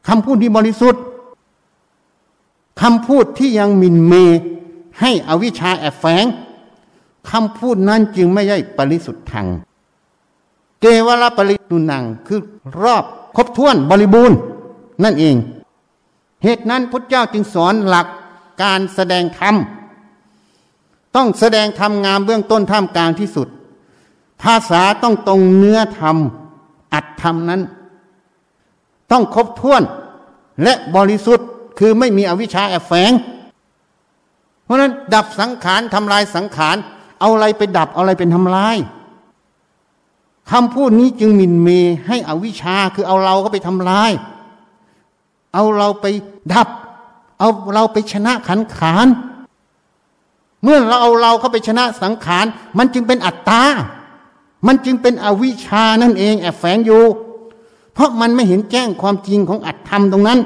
[0.09, 1.03] คำพูดที่บริสุทธิ์
[2.83, 4.13] คำพูดที่ยังมินเม
[5.01, 6.27] ให้อวิชชาแอบแฝง
[7.31, 9.47] คำพูดนั้นจึงไม่ใช่ปริสุทธิ์ทาง
[10.81, 12.41] เกวรปริตุนังคือ
[12.83, 13.05] รอบ
[13.37, 14.37] ครบถ้วนบริบูรณ์
[15.03, 15.37] นั่นเอง
[16.45, 18.07] เหตุนั้นพระเจ้าจึงสอนหลัก
[18.63, 19.55] การแสดงธรรม
[21.17, 23.49] ต้องแสดงธรรมงามเบื้องต้นท่ามกลางที่สุด
[24.43, 26.17] ภาษาต้องตรงเนื้อธรรม
[26.93, 27.63] อัดธรรมนั้น
[29.11, 29.83] ต้องครบถ้วน
[30.63, 33.13] และบริสุทธิ์คือไม่มีอวิชชาแอบแฝง
[34.65, 36.77] เพราะนั้นดับสังขารทำลายสังขาร
[37.21, 38.77] เอาอะไรไปดับเอาอะไรเป็นทำลาย
[40.51, 41.69] คำพูดนี้จึงมินเม
[42.07, 44.11] ให้อวิชชาคือเอาเราก็ไปทำลาย
[45.55, 46.07] เอาเราไป
[46.53, 46.69] ดับ
[47.39, 49.07] เอาเราไปชนะขันขาน
[50.63, 52.45] เมื่อเราเอาเราเข้าไปชนะสังขาร
[52.79, 53.63] มันจึงเป็นอัตตา
[54.67, 57.03] มันจึงเป็นอวิชานั่นเองแอบแฝงอยู่
[57.95, 60.39] เพราะมันไม่เห็นแจ้งความจริงของอัตธรรมตรงนั้น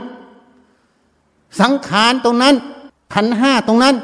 [1.61, 2.55] สังขารตรงนั้น
[3.15, 3.95] ขันห้าตรงนั้น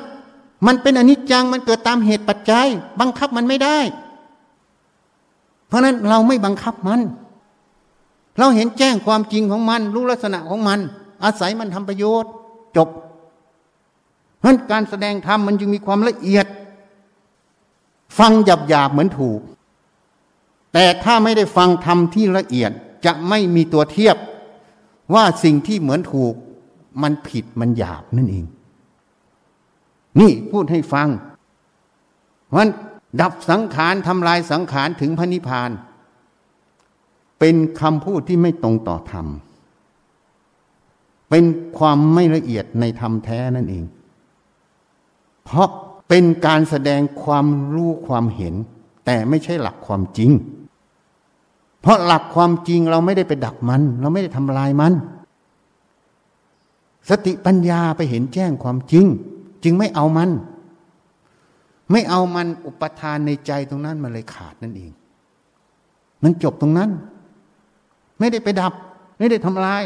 [0.66, 2.66] มันเป็นอนิจจังมันเกิดตามเหตุปัจจัย
[3.00, 3.78] บังคับมันไม่ได้
[5.66, 7.00] เพราะนั้นเราไม่บังคับมัน
[8.38, 10.78] เราเห็นแจ้งความจริงของมัน รู้ลักษณะของมัน
[11.24, 12.30] อาศัยมันทำประโยชน์
[12.76, 12.88] จบ
[14.38, 16.46] เพราะการแสดงธรรมมันจึงมีความละเอียด
[18.18, 19.40] ฟังหยาบหยาบเหมือนถูก
[20.72, 22.72] แต่ถ้าไม่ได้ฟังธรรมที่ละเอียด
[23.06, 24.16] จะไม่มีตัวเทียบ
[25.14, 26.34] ว่าสิ่งที่เหมือนถูก
[27.02, 28.44] มันผิดมันหยาบนั่นเอง
[30.20, 31.08] นี่พูดให้ฟัง
[32.54, 32.68] วัน
[33.20, 35.70] ดับสังขารทำลายสังขารถึงพระนิพพาน
[37.38, 39.26] เป็นคำพูดที่ไม่ตรงต่อธรรม
[41.30, 41.44] เป็น
[41.78, 43.84] ความไม่ละเอียดในธรรมแท้นั่นเอง
[45.44, 45.68] เพราะ
[46.08, 48.54] เป็นการแสดงความรู้ความเห็น
[49.10, 50.30] แต่ไม่ใช่หลักความจริง
[51.80, 54.92] เพราะหลักความจริงเราไม่ได้ไปดับมัน เราไม่ได้ทำลายมัน
[57.08, 59.04] สติปัญญาไปเห็นแจ้งความจริง
[59.64, 60.30] จึงไม่เอามัน
[61.90, 64.92] ไม่เอามันอุปทานในใจตรงนั้นมันเลยขาดนั่นเอง
[66.22, 66.90] มันจบตรงนั้น
[68.18, 68.72] ไม่ได้ไปดับ
[69.18, 69.82] ไม่ได้ทำลาย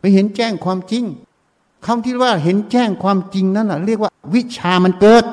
[0.00, 1.04] ไปเห็นแจ้งความจริง
[1.86, 5.24] คำที่ว่าเห็นแจ้งความจริงนั่นแหะเรียกว่า วิชามันเกิด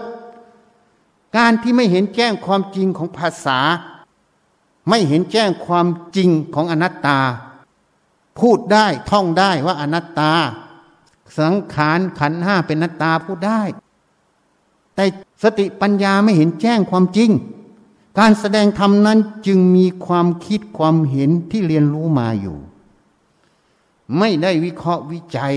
[1.37, 3.59] การที่ไม่เห็นแจ้งความจริงของภาษา
[4.89, 7.19] ไม่เห็นแจ้งความจริงของอนัตตา
[8.39, 10.31] พูดได้ท่องได้ว่าอนัตตา
[11.39, 13.61] สังขารขันห้าเป็นนัตตาพูดได้
[14.95, 15.05] แต่
[15.43, 17.29] สติปัญญาไม่เห็นแจ้งความจริง
[18.19, 22.57] การแสดงธรรมนั้นจึงมีความคิดความเห็นที่เรียนรู้มาอยู่
[24.17, 25.53] ไม่ได้วิเคราะห์วิจัย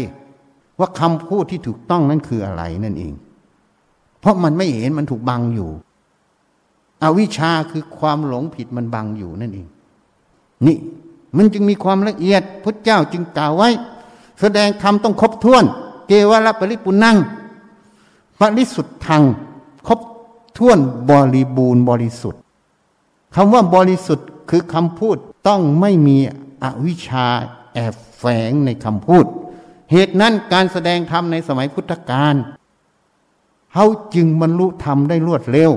[0.78, 3.14] ว่าคำพูดที่ถูกต้องนั้นคืออะไรนั่นเอง
[4.24, 5.70] เพราะมันไม่เห็นมันถูกบังอยู่
[7.02, 9.68] อวิชชาคือความหลงผิดมันบังอยู่นั่นเอง
[10.66, 10.76] นี่
[11.36, 13.68] มันจึงมีความละเอียดพระเจ้าจึงกล่าวไว้
[14.40, 15.64] แสดงธรรมต้องครบถ้วน
[16.08, 17.16] เกวรปริปุนัง
[18.40, 19.22] ปริสุทธ์ทาง
[19.86, 20.00] ครบ
[20.58, 20.78] ถ้วน
[21.10, 22.40] บริบูรณ์บริสุทธิ์
[23.34, 25.16] คำว่าบริสุทธิ์คือคำพูด
[25.48, 26.16] ต้องไม่มี
[26.62, 27.26] อวิชชา
[27.74, 29.24] แอบแฝงในคำพูด
[29.92, 32.34] เหตุนั้นการแสดงธรรมในสมัยพุทธกาล
[33.76, 35.70] เขาจึงบรรลุธรรมได้รวดเร็ว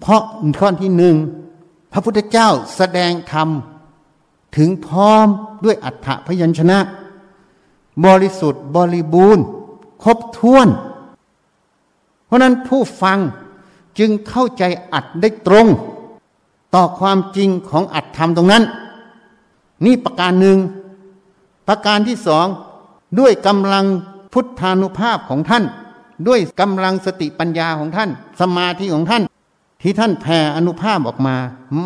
[0.00, 0.22] เพราะ
[0.58, 1.16] ข้อที่หนึ่ง
[1.92, 3.48] พระพุทธเจ้าแสดงธรรม
[4.56, 5.26] ถึงพร้อม
[5.64, 6.78] ด้วยอัฏฐพยัญชนะ
[8.04, 9.44] บริสุทธิ์บริบูรณ์
[10.02, 10.68] ครบถ้วน
[12.26, 13.18] เพราะนั้นผู้ฟัง
[13.98, 15.66] จึงเข้าใจอัดได้ตรง
[16.74, 18.64] ต่อความจริงของอัดธรรมตรงนั้น
[19.84, 20.58] นี่ประการหนึ่ง
[21.68, 22.46] ประการที่สอง
[23.18, 23.86] ด้วยกำลัง
[24.32, 25.64] พุทธานุภาพของท่าน
[26.28, 28.10] ด้วยกำลังสติปัญญาของท่าน
[28.40, 29.22] สมาธิของท่าน
[29.82, 31.36] ที่ท่านแผ่อนุภาพออกมา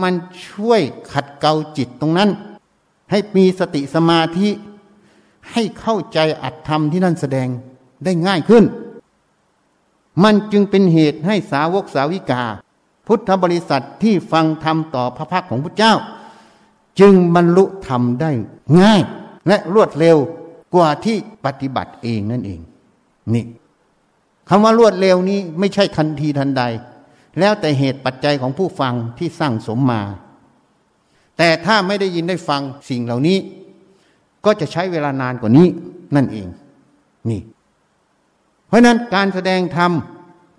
[0.03, 0.15] มัน
[0.49, 0.81] ช่วย
[1.13, 2.31] ขัดเกลาจิตตรงนั้น
[3.11, 4.49] ให้มีสติสมาธิ
[5.53, 7.49] ให้เข้าใจอัตธรรมที่นั่นแสดง
[8.05, 8.65] ได้ง่ายขึ้น
[10.23, 12.43] มันจึงเป็นเหตุให้สาวกสาวิกา
[13.07, 15.95] พุทธบริษัทที่ฟังธรรมต่อพระพักของพระเจ้า
[17.01, 18.31] จึงบรรลุธรรมได้
[18.81, 19.01] ง่าย
[19.49, 20.17] และรวดเร็ว
[20.75, 22.61] กว่าที่ปฏิบัติเองนั่นเอง
[23.35, 23.45] นี่
[24.49, 26.63] คำว่ารวดเร็วนี้ไม่ใช่ทันทีทันใด
[27.39, 30.03] แล้วแต่เหตุปัจจัยของผู้ฟังที่สร้างสมมา
[31.39, 33.39] แต่ถ้าไม่ได้ยินได้ฟังสิ่งเหล่านี้
[34.45, 35.69] ก็จะใช้เวลานานกว่านี้
[36.17, 36.49] นั่นเอง
[37.31, 37.41] นี่
[38.67, 39.93] เพราะนั้นการแสดงธรรม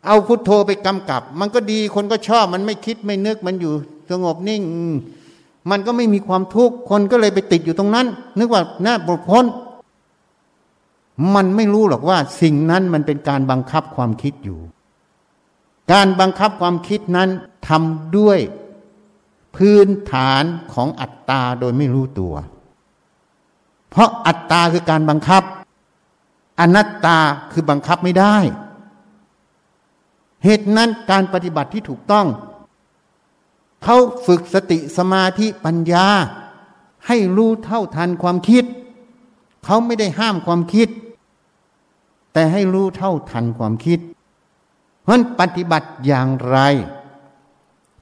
[0.06, 3.74] เอาพุทโธไปกำกับ มันก็ดีคนก็ชอบ มันไม่คิดไม่นึกมันอยู่
[4.12, 4.64] สงบนิ่ง
[5.70, 8.08] มันก็ไม่มีความทุกข์คนก็เลยไปติดอยู่ตรงนั้น
[8.38, 9.46] นึกว่าน่าปลดพ้น
[11.36, 14.60] มันไม่รู้หรอกว่าสิ่งนั้นมันเป็นการบังคับความคิดอยู่
[15.92, 17.30] การบังคับความคิดนั้น
[17.68, 18.40] ทำด้วย
[19.56, 20.44] พื้นฐาน
[20.74, 22.36] ของอัตตาโดยไม่รู้ตัว
[23.90, 25.44] เพราะอัตตาคือการบังคับ
[26.60, 27.18] อนัตตา
[27.52, 28.36] คือบังคับไม่ได้
[30.44, 32.28] เหตุนั้นการปฏิบัติที่ถูกต้อง
[33.84, 33.98] เขา
[34.28, 36.08] ฝึกสติสมาธิปัญญา
[37.08, 38.64] ให้รู้เท่าทันความคิด
[39.66, 40.90] เขาไม่ได้ห้ามความคิด
[42.34, 44.00] แต่ให้รู้เท่าทันความคิด
[45.04, 46.58] เพราะปฏิบัติอย่างไร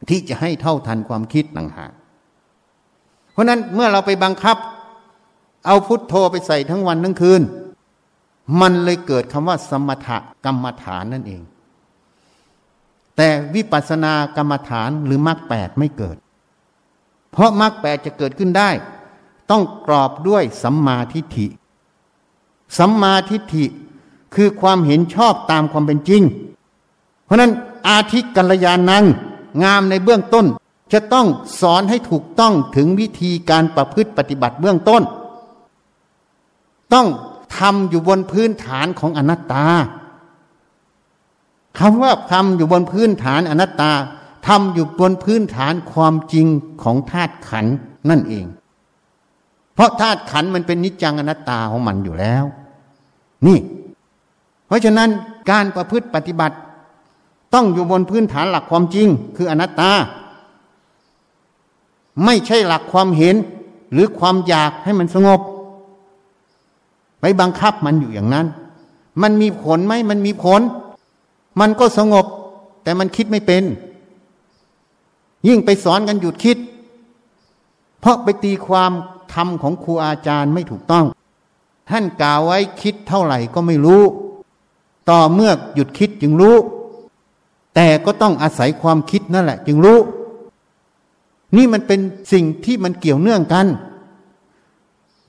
[0.09, 1.91] ที่จะให้เท่าทันความคิดต่างหาก
[3.31, 4.57] เพราะนั้นเมื่อเราไปบังคับ
[5.65, 7.41] เอาพุทโธไปใส่ทั้งวันทั้งคืน
[8.61, 10.07] มันเลยเกิดคำว่า สมถ
[10.45, 11.41] กรรมฐานนั่นเอง
[13.17, 16.17] แต่วิปัสสนากรรมฐานหรือมรรคแปดไม่เกิด
[17.31, 18.69] เพราะมรรคแปดจะเกิดขึ้นได้
[19.51, 21.47] ต้องกรอบด้วยสัมมาทิฏฐิ
[22.77, 23.65] สัมมาทิฏฐิ
[24.35, 26.21] คือความเห็นชอบตามความเป็นจริง
[27.25, 27.51] เพราะนั้น
[27.87, 29.03] อาทิกัลยาณัง
[29.63, 30.45] งามในเบื้องต้น
[30.93, 31.27] จะต้อง
[31.61, 35.01] สอนให้ถูกต้องถึงวิธีการประพฤติปฏิบัติเบื้องต้น
[36.93, 37.07] ต้อง
[37.57, 39.65] ทำอยู่บนพื้นฐานของอนัตตา
[41.79, 43.91] คำว่าทำอยู่บนพื้นฐานอนัตตา
[44.47, 46.47] ทำอยู่บนพื้นฐานความจริง
[46.83, 47.65] ของธาตุขัน
[48.09, 48.45] นั่นเอง
[49.73, 52.43] เพราะธาตุขันมันเป็นนิจจังอนัตตาของมันอยู่แล้ว
[53.47, 53.59] นี่
[54.67, 55.09] เพราะฉะนั้น
[55.51, 56.55] การประพฤติปฏิบัติ
[57.53, 59.91] ต้องอยู่บนพื้นฐานหลักความจริง คืออนัตตา
[62.25, 63.35] ไม่ใช่หลักความเห็น
[63.93, 65.41] หรือความอยากให้มันสงบ
[67.21, 68.47] ไปบังคับมันอยู่อย่างนั้น
[69.21, 70.61] มันมีผลไหมมันมีผล
[71.59, 72.25] มันก็สงบ
[72.83, 73.63] แต่มันคิดไม่เป็น
[75.47, 76.57] ยิ่งไปสอนกันหยุดคิด
[77.99, 78.91] เพราะไปตีความ
[79.33, 81.05] ธรรมของครูอาจารย์ไม่ถูกต้อง
[81.89, 84.01] ท่านกล่าวไว้คิดเท่าไหร่ก็ไม่รู้
[85.09, 86.55] ต่อเมื่อหยุดคิดจึงรู้
[87.75, 89.99] แต่ก็ต้องอาศัยความคิดนั่นแหละ จึงรู้
[91.55, 91.99] นี่มันเป็น
[92.33, 93.67] สิ่งที่มันเกี่ยวเนื่องกัน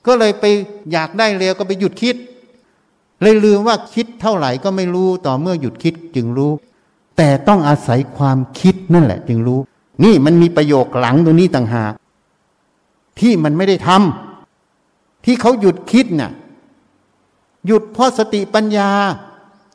[0.05, 0.43] ก็เลยไป
[0.91, 2.15] อยากได้เร็วก็ไปหยุดคิด
[3.21, 6.51] เลยลืมว่าคิดเท่าไหร่ก็ไม่รู้ ต่อเมื่อหยุดคิดจึงรู้
[7.17, 9.59] แต่ต้องอาศัยความคิดนั่นแหละ จึงรู้
[10.03, 11.93] นี่มันมีประโยคหลังตรงนี้ต่างหาก
[13.19, 16.31] ที่มันไม่ได้ทำที่เขาหยุดคิดน่ะ
[17.67, 18.89] หยุดเพราะสติปัญญา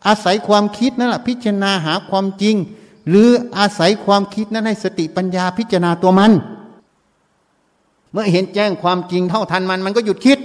[0.06, 2.56] อาศัยความคิดนั่นแหละพิจารณาหาความจริง
[3.08, 6.32] หรืออาศัยความคิดนั้นให้สติปัญญาพิจารณาตัวมัน
[8.12, 10.38] เมื่อเห็นแจ้งความจริงเท่าทันมันมันก็หยุดคิด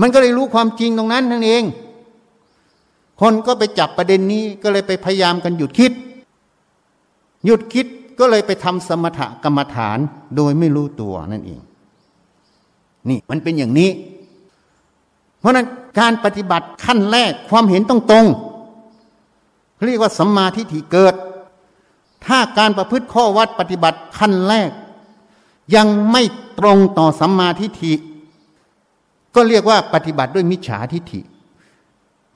[0.00, 1.64] มันก็เลยรู้ความจริงตรงนั้นนั่นเอง
[3.20, 5.92] คนก็ไปจับประเด็นนี้ก็เลยไปพยายามกันหยุดคิด
[7.44, 7.86] หยุดคิด
[8.18, 9.98] ก็เลยไปทำสมถกรรมฐาน
[10.36, 11.60] โดยไม่รู้ตัวนั่นเอง
[13.10, 13.90] นี่มันเป็นอย่างนี้
[15.40, 15.66] เพราะนั้น
[16.00, 18.26] การปฏิบัติขั้นแรกความเห็นต้องตรง
[19.86, 21.14] เรียกว่าสัมมาทิฏฐิเกิด
[22.26, 24.70] ถ้าการประพฤติข้อวัดปฏิบัติขั้นแรก
[25.74, 26.22] ยังไม่
[26.58, 27.94] ตรงต่อสัมมาทิฏฐิ
[29.34, 31.20] ก็เรียกว่าปฏิบัติด้วยมิจฉาทิฏฐิ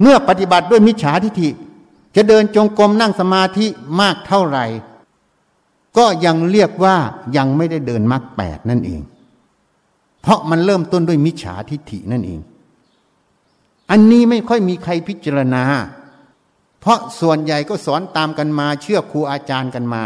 [0.00, 1.50] เมื่อปฏิบัติด้วยมิจฉาทิฏฐิ
[2.16, 3.66] จะเดินจงกรมนั่งสมาธิ
[4.00, 4.64] มากเท่าไหร่
[5.98, 6.96] ก็ยังเรียกว่า
[7.36, 9.00] ยังไม่ได้เดินมรรคแปดนั่นเอง
[10.22, 12.40] เพราะมันเริ่มต้นด้วยมิจฉาทิฏฐินั่นเอง
[13.90, 15.64] อันนี้ไม่ค่อยมีใครพิจารณา
[16.80, 20.02] เพราะส่วนใหญ่ก็สอนตามกันมา เชื่อครูอาจารย์กันมา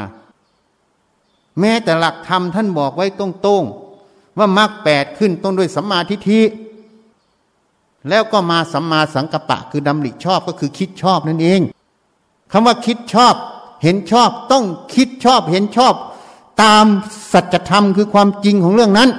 [1.61, 6.41] แม้แต่หลักธรรมท่านบอกไว้ตรงๆ ว่ามรรคแปดขึ้นต้นด้วยสัมมาทิฏฐิ
[8.09, 11.61] แล้วก็มาสัมมาสังกัปปะคือดำริชอบก็คือคิดชอบนั่นเอง
[12.53, 13.35] คำว่าคิดชอบ
[13.83, 14.65] เห็นชอบต้อง
[14.95, 15.95] คิดชอบเห็นชอบ
[16.63, 16.85] ตาม
[17.33, 19.11] สัจธรรมคือความจริงของเรื่องนั้น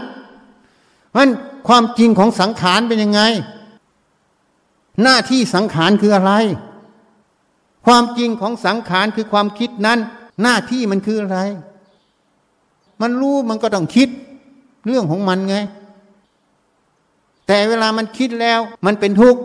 [1.16, 1.30] เพราะ
[1.68, 3.22] ความจริงของสังขารเป็นยังไง
[5.04, 6.34] หน้าที่สังขารคืออะไร
[7.86, 10.00] ความจริงของสังขารคือความคิดนั้น
[10.42, 11.40] หน้าที่มันคืออะไร
[13.02, 14.10] มันรู้มันก็ต้องคิด
[14.86, 15.58] เรื่องของมันไง
[17.48, 19.42] แต่เวลามันคิดแล้ว มันเป็นทุกข์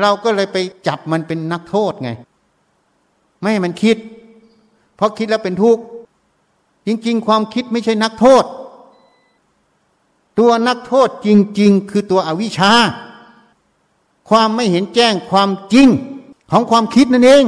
[0.00, 0.56] เราก็เลยไป
[0.86, 2.10] จับมันเป็นนักโทษไง
[3.40, 3.96] ไม่ให้มันคิด
[4.96, 5.82] เพราะคิดแล้วเป็นทุกข์
[6.86, 8.44] จริง ๆ ความคิดไม่ใช่นักโทษ
[10.38, 11.28] ตัวนักโทษจ
[11.60, 12.72] ริง ๆ คือตัวอวิชชา
[14.28, 15.88] ความไม่เห็นแจ้งความจริง
[16.50, 17.44] ของความคิดนั่นเอง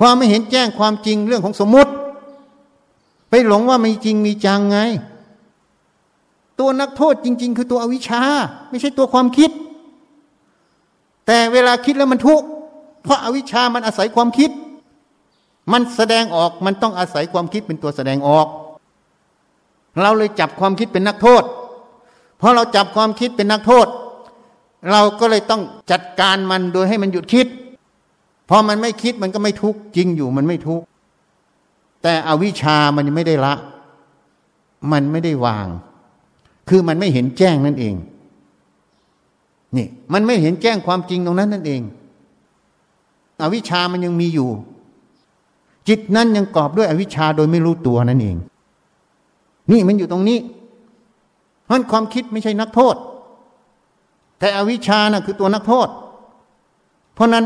[0.00, 1.92] ความไม่เห็นแจ้งความจริงเรื่องของสมมติ
[3.30, 4.78] ไปหลงว่ามีจริงมีจังไง
[6.58, 8.22] ตัวนักโทษจริง ๆ คือตัวอวิชชา
[8.70, 9.50] ไม่ใช่ตัวความคิด
[11.26, 12.46] แต่เวลาคิดแล้วมันทุกข์
[13.02, 14.50] เพราะอาวิชชามันอาศัยความคิด
[15.72, 18.46] มันแสดงออกมันต้องอาศัยความคิดเป็นตัวแสดงออก
[20.02, 21.44] เราเลยจับความคิดเป็นนักโทษ
[22.38, 23.86] เพราะเราจับความคิดเป็นนักโทษ
[24.90, 27.46] เราก็เลยต้องจัดการมันโดยให้มันหยุดคิด
[28.48, 30.86] พอมันไม่คิดมันก็ไม่ทุกข์จริงอยู่มันไม่ทุกข์
[32.02, 33.54] แต่อวิชามันไม่ได้ละ
[34.92, 35.66] มันไม่ได้วาง
[36.68, 37.94] คือมันไม่เห็นแจ้งนั่นเอง
[39.76, 41.82] นี่มันไม่เห็นแจ้งความจริงตรงนั้นนั่นเอง
[43.42, 44.48] อวิชามันยังมีอยู่
[45.88, 48.36] จิตนั้นยังกรอบด้วยอวิชาโดยไม่รู้ตัวนั่นเอง
[49.70, 50.38] นี่มันอยู่ตรงนี้
[51.64, 52.96] เพราะความคิดไม่ใช่นักโทษ
[54.38, 55.88] แต่อวิชานะ่ะคือตัวนักโทษ
[57.14, 57.44] เพราะนั้น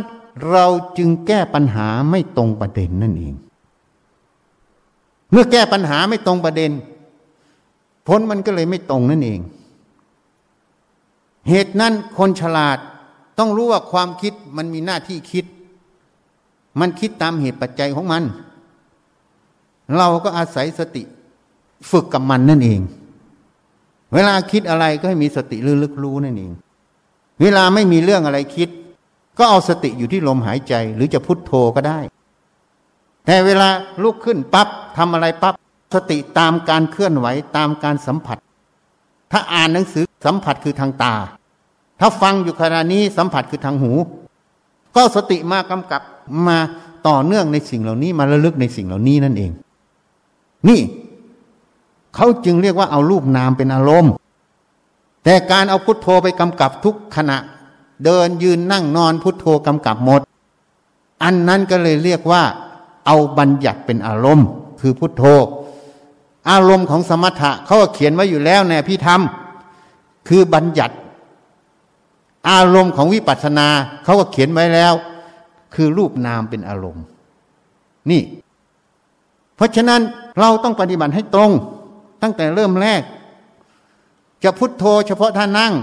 [0.51, 0.67] เรา
[0.99, 3.35] จึงแก้ปัญหาไม่ตรงประเด็นนั่นเอง
[5.31, 6.71] เมื่อแก้ปัญหาไม่ตรงประเด็น
[8.07, 9.41] ผลมันก็เลยไม่ตรงนั่นเอง
[11.49, 12.79] เหตุนั้นคนฉลาด
[13.39, 15.45] ต้องรู้ว่าความคิดมันมีหน้าที่คิด
[16.81, 18.23] มันคิดตามเหตุปัจจัยของมัน
[19.97, 21.03] เราก็อาศัยสติ
[21.91, 22.81] ฝึกกับมันนั่นเอง
[24.15, 26.53] เวลาคิดอะไรก็ให้มีสติลึกๆรู้นั่นเอง
[27.41, 28.69] เวลาไม่มีเรื่องอะไรคิด
[29.39, 32.01] ก็เอาสติอยู่ที่ลมหายใจ หรือจะพุทโธก็ได้
[33.27, 33.69] แต่เวลา
[34.03, 35.55] ลุกขึ้นปับ๊บทำอะไรปับ๊บ
[35.95, 37.27] สติตามการเคลื่อนไหว
[37.57, 38.39] ตามการสัมผัส
[39.33, 41.15] ถ้าอ่านหนังสือสัมผัสคือทางตา
[42.01, 43.93] ถ้าฟังอยู่ขณะนี้สัมผัสคือทางหู
[44.97, 46.03] ก็สติมากำกับ
[46.49, 46.59] มา
[47.09, 49.51] ต่อเนื่องในสิ่งเหล่านี้มาระลึกในสิ่งเหล่านี้นั่นเอง
[50.69, 50.81] นี่
[52.19, 54.13] เขาจึงเรียกว่าเอารูปนามเป็นอารมณ์
[55.25, 57.39] แต่การเอาพุทโธไปกำกับทุกขณะ
[58.05, 60.21] เดินยืนนั่งนอนพุทโธกำกับหมด
[61.23, 62.43] อันนั้นก็เลยเรียกว่า
[63.07, 64.47] เอาบัญญัติเป็นอารมณ์
[64.81, 65.25] คือพุทโธ
[66.51, 69.21] อารมณ์ของสมถะเขาเขียนไว้อยู่แล้วในพี่ธรรม
[70.29, 70.95] คือบัญญัติ
[72.51, 73.69] อารมณ์ของวิปัสสนา
[74.05, 74.95] เขาก็เขียนไว้แล้ว
[75.75, 77.05] คือรูปนามเป็นอารมณ์
[78.11, 78.23] นี่
[79.57, 80.01] เพราะฉะนั้น
[80.39, 81.53] เราต้องปฏิบัติให้ตรง
[82.23, 83.03] ตั้งแต่เริ่มแรก
[84.45, 85.75] จะพุทโธเฉพาะท่านั่ง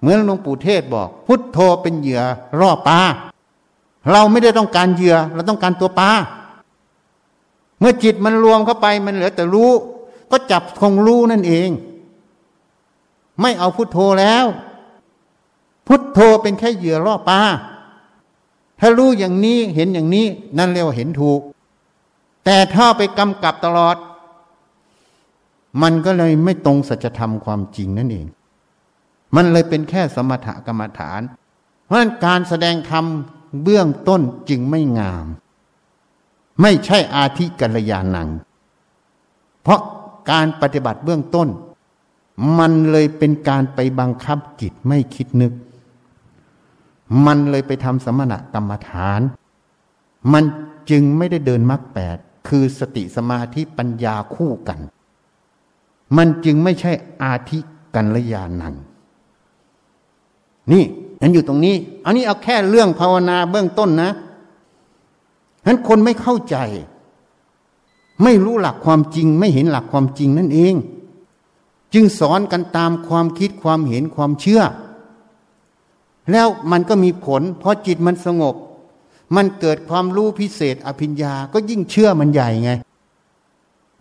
[0.00, 2.22] เหมือนหลวงปู่เทศบอก พุทโธเป็นเหยื่อ
[2.60, 3.00] ล่อปลา
[4.10, 6.10] เราไม่ได้ต้องการเหยื่อเราต้องการตัวปลา
[7.80, 9.70] เมื่อจิตมันรวมเข้าไปมันเหลือแต่รู้
[10.30, 11.70] ก็จับคงรู้นั่นเอง
[13.40, 14.44] ไม่เอาพุทโธแล้ว
[15.86, 17.40] พุทโธเป็นแค่เหยื่อล่อปลา
[18.80, 20.26] ถ้ารู้อย่างนี้เห็นอย่างนี้
[20.58, 21.40] นั่นเรียกว่าเห็นถูก
[22.44, 23.96] แต่ถ้าไปกำกับตลอด
[25.82, 28.26] มันก็เลยไม่ตรงสัจธรรมความจริงนั่นเอง
[29.36, 31.20] มันเลยเป็นแค่สมถกรรมฐาน
[31.84, 33.04] เพราะนั้นการแสดงธรรม
[33.62, 35.26] เบื้องต้นจึงไม่งาม
[36.62, 38.28] ไม่ใช่อาธิกัลยาณัง
[39.62, 39.80] เพราะ
[40.30, 41.48] การปฏิบัติเบื้องต้น
[42.58, 45.52] มันเลยเป็นการไปบังคับจิตไม่คิดนึก
[47.26, 49.20] มันเลยไปทำสมณะกรรมฐาน
[50.32, 50.44] มัน
[50.90, 52.16] จึงไม่ได้เดินมรรคแปด
[52.48, 54.78] คือสติสมาธิปัญญาคู่กัน
[56.16, 57.58] มันจึงไม่ใช่อาธิ
[57.94, 58.74] กัลยาณัง
[60.72, 60.84] นี่
[61.20, 64.10] นันอยู่ตรงนี้ อันนี้เอาแค่เรื่องภาวนาเบื้องต้นนะ
[65.62, 66.56] ฉะนั้นคนไม่เข้าใจ
[68.22, 70.74] ไม่รู้หลักความจริง ไม่เห็นหลักความจริงนั่นเอง
[71.94, 74.62] จึงสอนกันตามความคิดความเห็นความเชื่อ
[76.30, 78.54] แล้วมันก็มีผล เพอจิตมันสงบ
[79.36, 82.70] มันเกิดความรู้พิเศษ อภิญญา ก็ยิ่งเชื่อมันใหญ่ไง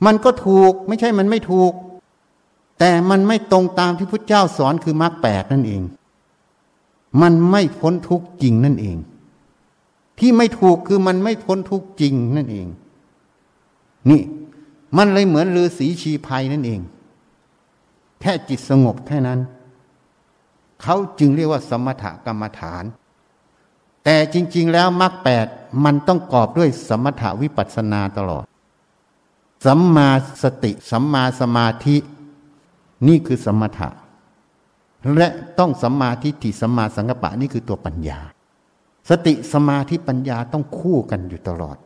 [0.06, 1.72] มันก็ถูกไม่ใช่มันไม่ถูก
[2.80, 5.82] แต่มันไม่ตรงตามที่พระเจ้าสอนคือมรรคแปดนั่นเอง
[7.22, 8.98] มันไม่พ้นทุกจริงนั่นเอง
[10.20, 12.68] ที่ไม่ถูกคือมันไม่พ้นทุกจริงนั่นเอง
[14.10, 14.22] นี่
[14.98, 16.80] มันเลยเหมือนฤาษีชีภัยนั่นเอง
[18.22, 19.40] แค่จิตสงบแค่นั้น
[20.82, 22.84] เขาจึงเรียกว่าสมถกรรมฐาน
[24.04, 25.48] แต่จริง ๆ แล้วมรรคแปด
[25.86, 28.46] มันต้องกอบด้วยสมถวิปัสสนาตลอด
[29.66, 30.10] สัมมา
[30.44, 31.98] สติ สัมมาสมาธิ
[33.08, 33.90] นี่คือสมถะ
[35.18, 35.28] และ
[35.60, 38.20] ต้องสัมมาทิฏฐิสัมมาสังกปะนี่คือตัวปัญญา
[39.10, 41.78] สติสมาธิปัญญาต้องคู่กันอยู่ตลอด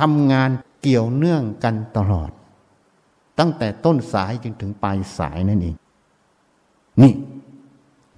[0.00, 0.50] ทำงาน
[0.82, 2.30] เกี่ยวเนื่องกันตลอด
[3.38, 5.74] ตั้งแต่ต้นสายจนถึงปลายสายนั่นเอง
[7.02, 7.12] นี่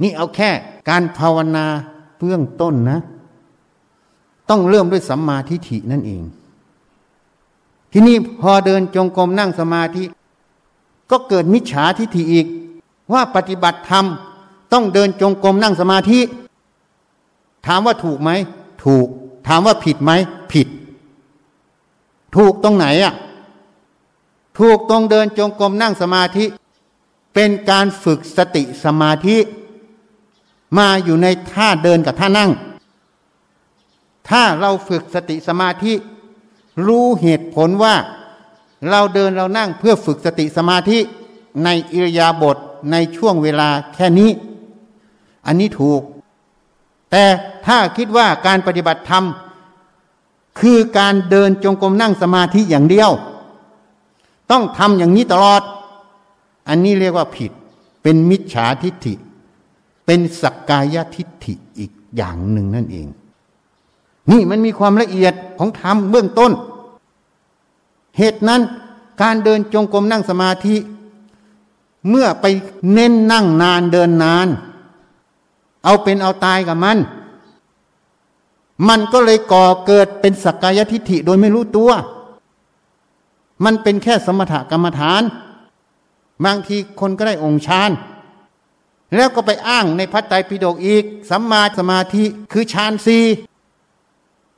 [0.03, 0.51] นี่เอาแค่
[0.89, 1.67] การภาวนา
[2.19, 3.01] เบื้องต้นนะ
[4.51, 6.23] ต้องเริ่มด้วยสัมมาทิฏฐินั่นเอง
[7.93, 10.03] ทีนี้พอเดินจงกรมนั่งสมาธิ
[11.13, 12.47] ก็เกิดมิจฉาทิฏฐิอีก
[13.13, 14.07] ว่าปฏิบัติธรรม
[14.73, 16.21] ต้องเดินจงกรมนั่งสมาธิ
[17.67, 18.31] ถามว่าถูกไหม
[18.85, 19.07] ถูก
[19.47, 20.13] ถามว่าผิดไหม
[20.53, 20.69] ผิด
[22.37, 23.15] ถูกตรงไหนอะ
[24.59, 26.45] ถูกตรงเดินจงกรมนั่งสมาธิ
[27.35, 29.37] เป็นการฝึกสติสมาธิ
[30.79, 32.51] มาอยู่ในท่าเดินกับท่านั่ง
[34.29, 35.93] ถ้าเราฝึกสติสมาธิ
[36.87, 37.95] รู้เหตุผลว่า
[38.91, 40.99] เราเดินเรานั่งเพื่อฝึกสติสมาธิ
[41.65, 42.57] ในอิริยาบถ
[42.93, 44.31] ในช่วงเวลาแค่นี้
[45.47, 46.03] อันนี้ถูก
[47.11, 47.25] แต่
[47.67, 49.25] ถ้าคิดว่าการปฏิบัติธรรม
[50.61, 53.11] คือการเดินจงกรมนั่งสมาธิอย่างเดียว
[54.51, 55.63] ต้องทำอย่างนี้ตลอด
[56.69, 57.53] อันนี้เรียกว่าผิด
[58.03, 59.15] เป็นมิจฉาทิฏฐิ
[60.07, 63.07] เป็นสักกายทิฏฐิอีกอย่างหนึ่งนั่นเอง
[64.31, 66.53] นี่มันมีความละเอียดของธรรมเบื้องต้น
[68.19, 68.63] เหตุนั้น
[69.23, 70.77] การเดินจงกรมนั่งสมาธิ
[72.09, 72.45] เมื่อไป
[72.93, 74.49] เน้นนั่งนานเดินนาน
[75.85, 76.99] เอาเป็นเอาตายกับมัน
[78.89, 81.91] มันก็เลยก่อเกิดเป็นสักกายทิฏฐิโดยไม่รู้ตัว
[83.65, 85.23] มันเป็นแค่สมถกรรมฐาน
[86.45, 87.91] บางทีคนก็ได้องค์ฌาน
[89.15, 93.19] แล้วก็ไปอ้างในพระไตรปิฎกอีก สัมมาสมาธิคือฌานสี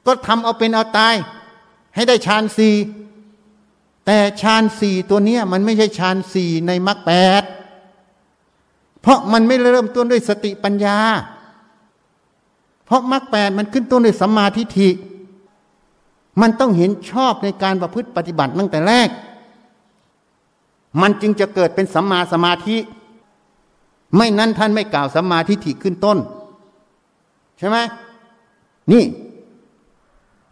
[0.07, 1.15] ก็ทำเอาเป็นเอาตาย
[1.95, 2.69] ให้ได้ฌานสี
[4.07, 7.43] แต่ฌานสี่ตัวเนี้ยมันไม่ใช่ฌานสี่ในมรรคแปด
[9.01, 10.99] เพราะมันไม่เริ่มต้นด้วยสติปัญญา
[12.85, 14.91] เพราะมรรคแปดมันขึ้นต้นด้วยสัมมาทิฏฐิ
[16.41, 19.09] มันต้องเห็นชอบในการประพฤติปฏิบัติตั้งแต่แรก
[21.01, 22.77] มันจึงจะเกิดเป็นสัมมาสมาธิ
[24.17, 26.19] ไม่นั้นท่านไม่กล่าวสัมมาทิฏฐิขึ้นต้น
[27.59, 27.79] ใช่ไหม
[28.93, 29.05] นี่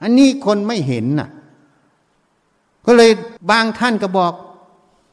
[0.02, 1.28] อันนี้คนไม่เห็นน่ะ
[2.86, 3.10] ก็เลย
[3.50, 4.32] บางท่านก็บอก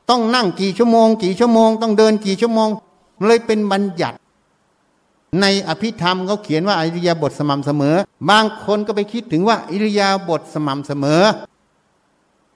[0.09, 2.69] ต้องนั่งกี่ชั่วโมง กี่ชั่วโมง ต้องเดินกี่ชั่วโมง
[3.25, 4.17] เลยเป็นบัญญัติ
[5.41, 7.95] ในอภิธรรมเขาเขียนว่าอิริยาบถสม่ำเสมอ
[8.29, 11.23] บางคนก็ไปคิดถึงว่า อิริยาบถสม่ำเสมอ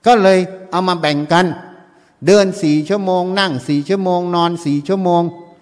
[0.06, 0.40] ก็เลย
[0.72, 1.46] เอามาแบ่งกัน
[2.28, 5.22] เดินสี่ชั่วโมง นั่งสี่ชั่วโมง นอนสี่ชั่วโมง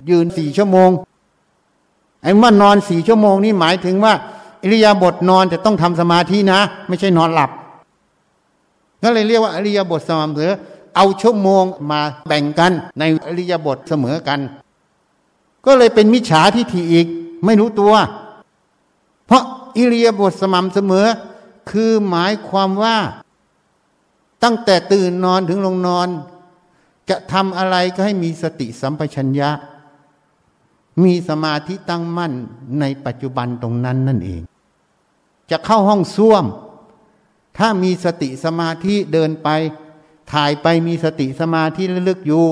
[0.09, 0.89] ยืนสี่ชั่วโมง
[2.23, 4.13] ไอ้เมื่อนอนสี่ชั่วโมงนี่หมายถึงว่า
[4.63, 7.51] อิริยาบถนอนแต่ต้องทำสมาธินะ ไม่ใช่นอนหลับ
[9.03, 10.53] ก็เลยเรียกว่าอริยบทสม่ำเสมอ
[10.95, 14.39] เอาชั่วโมงมาแบ่งกันในอริยบทเสมอกัน
[15.65, 17.07] ก็เลยเป็นมิจฉาทิฏฐิอีก
[17.45, 17.93] ไม่รู้ตัว
[19.25, 19.43] เพราะ
[19.77, 21.07] อิริยาบทสม่ำเสมอ
[21.71, 22.97] คือหมายความว่า
[24.43, 26.07] ตั้งแต่ตื่นนอนถึงลงนอน
[27.09, 29.49] จะทำอะไรก็ให้มีสติสัมปชัญญะ
[31.03, 32.33] มีสมาธิตั้งมั่น
[32.79, 34.41] ในปัจจุบันตรงนั้นนั่นเอง
[35.51, 36.45] จะเข้าห้องส้วม
[37.57, 39.49] ถ้ามีสติสมาธิเดินไป
[40.33, 42.45] ถ่ายไปมีสติสมาธิลึกอยู่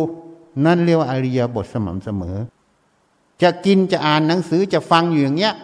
[0.65, 2.38] นั่นเรียกว่าอริยบทสม่ำเสมอ
[3.41, 5.55] จะกินจะอ่านหนังสือจะฟังอยู่อย่างเงี้ย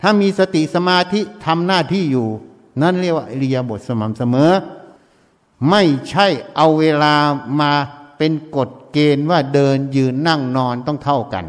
[0.00, 2.28] ถ้ามีสติสมาธิทำหน้าที่อยู่
[2.82, 4.52] นั่นเรียกว่าอริยบทสม่ำเสมอ
[5.70, 7.14] ไม่ใช่เอาเวลา
[7.60, 7.72] มา
[8.18, 11.44] เป็นกฎเกณฑ์ว่าเดินยืนนั่งนอนต้องเท่ากัน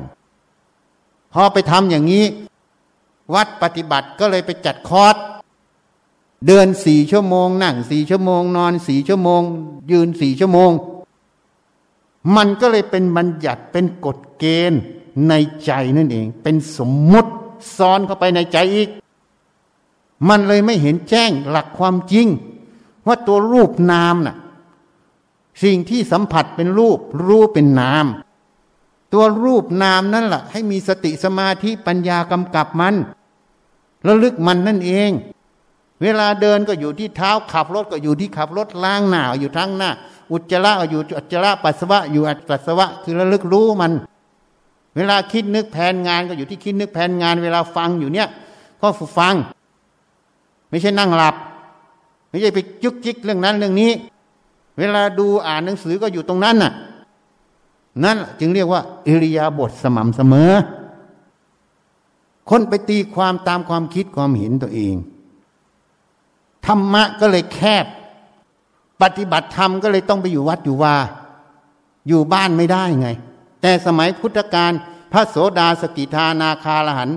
[1.34, 2.26] พอไปทำอย่างนี้
[3.34, 5.16] วัดปฏิบัติก็เลยไปจัดคอร์ส
[6.48, 9.42] เดินสี่ชั่วโมง นั่งสี่ชั่วโมง นอนสี่ชั่วโมง
[9.92, 10.72] ยืนสี่ชั่วโมง
[12.36, 14.82] มันก็เลยเป็นบัญญัติเป็นกฎเกณฑ์
[15.30, 15.34] ใน
[15.66, 17.32] ใจนั่นเอง เป็นสมมุติ
[17.78, 18.90] ซ้อนเข้าไปในใจอีก
[20.30, 22.28] มันเลยไม่เห็นแจ้งหลักความจริง
[23.08, 24.36] ว่าตัวรูปนามน่ะ
[25.64, 28.06] สิ่งที่สัมผัสเป็นรูป รูปเป็นนาม
[29.14, 32.96] ตัวรูปนามนั่นแหละให้มีสติสมาธิปัญญากำกับมัน
[34.08, 35.12] ระลึกมันนั่นเอง
[36.02, 39.90] เวลาเดินก็อยู่ที่เท้าขับรถก็อยู่ที่ขับรถล้างหน้าอยู่ทั้งหน้า
[40.32, 43.92] อุจจาระอยู่อุจจาระปัสสาวะอยู่อัปัสสาวะคือระลึกรู้มัน
[44.96, 48.28] เวลาคิดนึกแผนงานก็อยู่ที่คิดนึกแผนงาน เวลาฟังอยู่เนี่ย
[48.82, 49.36] ก็ฝึกฟัง
[50.70, 51.36] ไม่ใช่นั่งหลับ
[52.30, 53.92] ไม่ใช่ไปจุกจิกเรื่องนั้นเรื่องนี้
[54.80, 56.72] เวลาดูอ่านหนังสือก็อยู่ตรงนั้นน่ะ
[58.04, 60.52] นั่นจึงเรียกว่าอิริยาบถสม่ำเสมอ
[62.50, 64.96] คนไปตีความตามความคิดความเห็นตัวเอง
[66.66, 67.86] ธรรมะก็เลยแคบ
[69.02, 70.96] ปฏิบัติธรรมก็เลยต้องไปอยู่วัดอยู่ว่า
[72.08, 73.10] อยู่บ้านไม่ได้ไง
[73.62, 74.72] แต่สมัยพุทธกาล
[75.12, 77.10] พระโสดาสกิทานาคาลหัน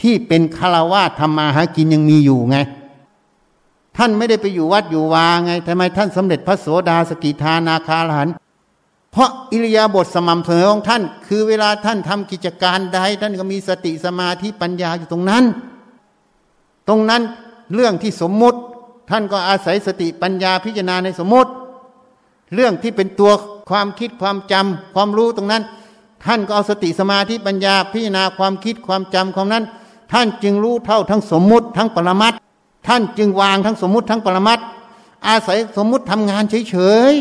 [0.00, 2.58] ที่เป็นคารวาธรรมาหากินยังมีอยู่ไง
[3.96, 8.28] ท่านไม่ได้ไปอยู่วัดอยู่วาไงทำไมท่านสำเร็จพระโสดาสกิทานาคาลหัน
[9.12, 15.44] เพราะอิริยาบถสม่ำเสมอของท่าน คือเวลาท่านทำกิจการใดท่านก็มีสติสมาธิปัญญาอยู่ตรงนั้น
[16.88, 17.22] ตรงนั้น
[17.74, 18.58] เรื่องที่สมมุติ
[19.10, 21.50] ท่านก็อาศัยสติปัญญาพิจารณาในสมมติ
[22.54, 23.32] เรื่องที่เป็นตัว
[23.70, 25.62] ความคิดความจำความรู้ตรงนั้น
[26.24, 29.64] ท่านก็เอาสติสมาธิปัญญาพิจารณาความคิดความจำของนั้น
[30.12, 32.34] ท่านจึงรู้เท่าทั้งสมมุติทั้งปรมัต
[32.88, 34.60] ท่านจึงวางทั้งสมมุติทั้งปรมัต
[35.26, 36.76] อาศัยสมมุติทำงานเฉ
[37.10, 37.12] ย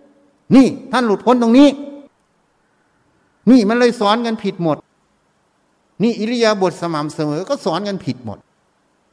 [0.00, 1.68] ๆนี่ท่านหลุดพ้นตรงนี้
[3.50, 4.76] นี่มันเลยสอนกันผิดหมด
[6.02, 8.38] นี่อิริยาบถสม่ำเสมอก็สอนกันผิดหมด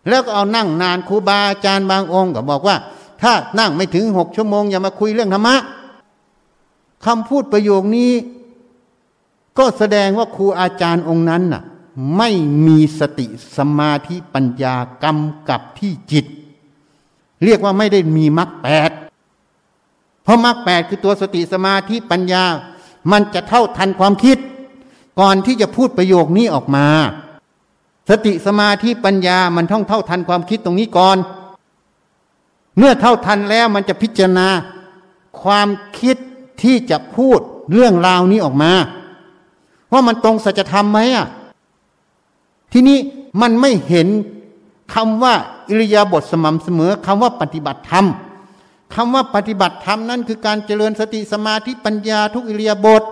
[0.09, 2.75] แล้วก็เอานั่งนานครูบาอาจารย์บางองค์ก็บอกว่า
[3.21, 5.55] ถ้านั่งไม่ถึงหกชั่วโมงอย่ามาคุยเรื่องธรรมะ
[7.05, 8.11] คำพูดประโยคนี้
[9.57, 11.63] ก็แสดงว่าครูอาจารย์องค์นั้นน่ะ
[12.17, 12.29] ไม่
[12.67, 13.27] มีสติ
[13.57, 16.25] สมาธิปัญญากำกับที่จิต
[17.43, 18.91] เรียกว่าไม่ได้มีมรรคแปด
[20.23, 22.43] เพราะมรรคแปดคือตัวสติสมาธิปัญญา
[23.11, 24.37] มันจะเท่าทันความคิด
[25.19, 26.87] ก่อนที่จะพูดประโยคนี้ออกมา
[28.09, 31.17] สติสมาธิปัญญามันท่องเท่าทันความคิดตรงนี้ก่อน
[32.77, 34.47] เมื่อเท่าทันแล้วมันจะพิจารณา
[35.41, 35.67] ความ
[35.99, 36.17] คิด
[36.61, 37.39] ที่จะพูด
[37.71, 38.71] เรื่องราวนี้ออกมา
[39.91, 41.27] ว่ามันตรงสัจธรรมไหมอะ
[42.73, 42.97] ทีนี้
[43.41, 44.07] มันไม่เห็น
[44.93, 45.33] คำว่า
[45.69, 48.05] อิริยาบถสม่ำเสมอคำว่าปฏิบัติธรรม
[48.95, 53.03] คำว่าปฏิบัติธรรมนั้นคือการเจริญสติสมาธิปัญญาทุกอิริยาบถ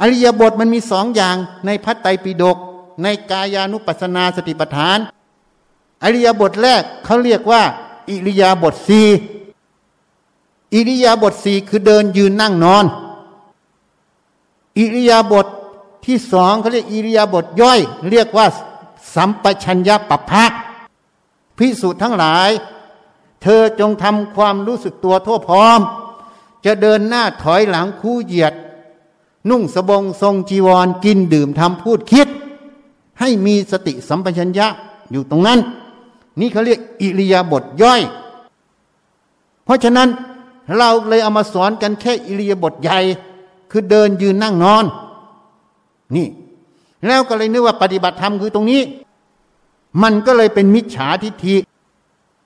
[0.00, 1.36] อริยบทมันมีสองอย่าง
[1.66, 2.58] ในพัตไตรปิฎก
[3.02, 4.98] ในกายานุปัสนาสติปัฏฐาน
[6.02, 7.62] อริยบทแรกเขาเรียกว่า
[8.10, 9.08] อิริยาบถสี่
[10.74, 12.84] อิริยาบถสี่คือเดินยืนนั่งนอน
[14.78, 15.46] อิริยาบถ
[16.04, 17.80] ที่สองเขาเรียกอิริยาบถย่อย
[18.10, 18.46] เรียกว่า
[19.14, 20.44] สัมปชัญญะปัปภะ
[21.56, 22.50] พิสูจน์ทั้งหลาย
[23.42, 25.80] เธอจงทำความรู้สึกตัวทั่วพร้อม
[26.64, 28.54] จะเดินหน้าถอยหลังคู่เหยียด
[29.50, 32.28] นุ่งสบงทรงจีวรกินดื่มทำพูดคิด
[33.22, 34.66] ให้มีสติสัมปชัญญะ
[35.12, 35.58] อยู่ตรงนั้น
[36.40, 38.00] นี่เขาเรียกอิริยาบถย่อย
[39.64, 40.08] เพราะฉะนั้น
[40.76, 42.98] เราเลยเอามาสอนกันแค่อิริยาบถใหญ่
[43.70, 44.84] คือเดินยืนนั่งนอน
[46.16, 46.26] นี่
[47.06, 48.82] แล้วก็เลยนึกว่าปฏิบัติธรรมคือตรงนี้
[50.02, 51.56] มันก็เลยเป็นมิจฉาทิฏฐิ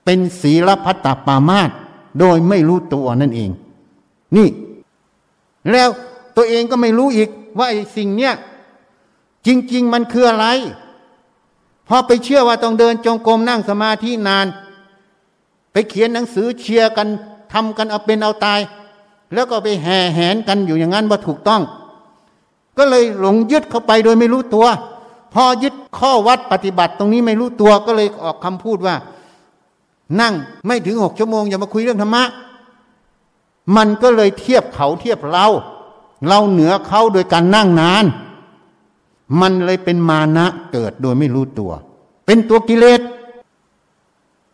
[0.05, 1.69] เป็นศีลพัตตปามาต
[2.19, 3.49] โดยไม่รู้ตัวนั่นเอง
[4.35, 4.47] นี่
[5.71, 5.89] แล้ว
[6.35, 8.33] ตัวเองก็ไม่รู้อีกว่าไอ้สิ่งเนี้ย
[9.47, 10.47] จริง ๆ มันคืออะไร
[11.87, 14.47] พอไปเชื่อว่าต้องเดินจงกรมนั่งสมาธินาน
[15.71, 17.07] ไปเขียนหนังสือเชียร์กัน
[17.53, 18.59] ทำกันเอาเป็นเอาตาย
[19.33, 21.61] แล้วก็ไปแห่แหนกันอยู่อย่างนั้นว่าถูกต้อง
[22.77, 24.67] ก็เลยหลงยึดเข้าไปโดยไม่รู้ตัว
[25.33, 28.95] พอยึดข้อวัดปฏิบัติตรงนี้ไม่รู้ตัวก็เลยออกคำพูดว่า
[30.21, 30.33] นั่ง
[30.67, 32.23] ไม่ถึงหกชั่วโมงอย่ามาคุยเรื่องธรรมะ
[33.75, 35.47] มันก็เลยเทียบเขาเทียบเรา
[36.27, 38.05] เราเหนือเขาโดยการนั่งนาน
[39.41, 41.71] มันเลยเป็นมานะเกิดโดยไม่รู้ตัว
[42.25, 43.01] เป็นตัวกิเลส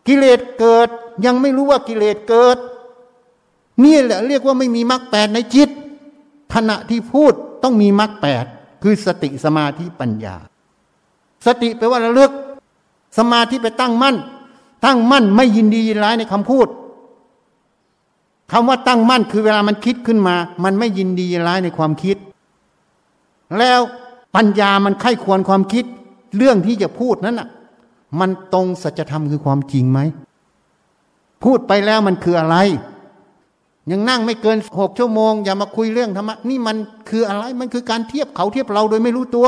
[0.08, 0.90] กิเลสเกิด
[1.26, 2.58] ยังไม่รู้ว่ากิเลสเกิด
[3.84, 5.70] นี่แหละเรียกว่าไม่มีมรรคแปดในจิต
[6.54, 7.34] ขณะที่พูด
[7.64, 8.45] ต้องมีมรรคแปด
[8.84, 10.36] คือสติสมาธิปัญญา
[11.45, 12.32] สติแปลว่าระลึก
[13.18, 14.16] สมาธิไปตั้งมั่น
[14.86, 16.68] ตั้งมั่นไม่ยินดียินร้ายในคำพูด
[18.52, 22.18] คำว่าตั้งมั่นคือเวลามันคิดขึ้นมา มันไม่ยินดียินร้ายในความคิด
[23.58, 23.80] แล้ว
[24.35, 25.85] ปัญญามันไข้ควรความคิด
[26.38, 27.49] เรื่องที่จะพูดนั้นอะ
[28.19, 29.99] มันตรงสัจธรรมคือความจริงไหม
[31.43, 32.57] พูดไปแล้วมันคืออะไร
[33.91, 36.77] ยังนั่งไม่เกินหกชั่วโมง อย่ามาคุยเรื่องธรรมะนี่มัน
[37.10, 39.47] คืออะไร มันคือการเทียบเขาเทียบเราโดยไม่รู้ตัว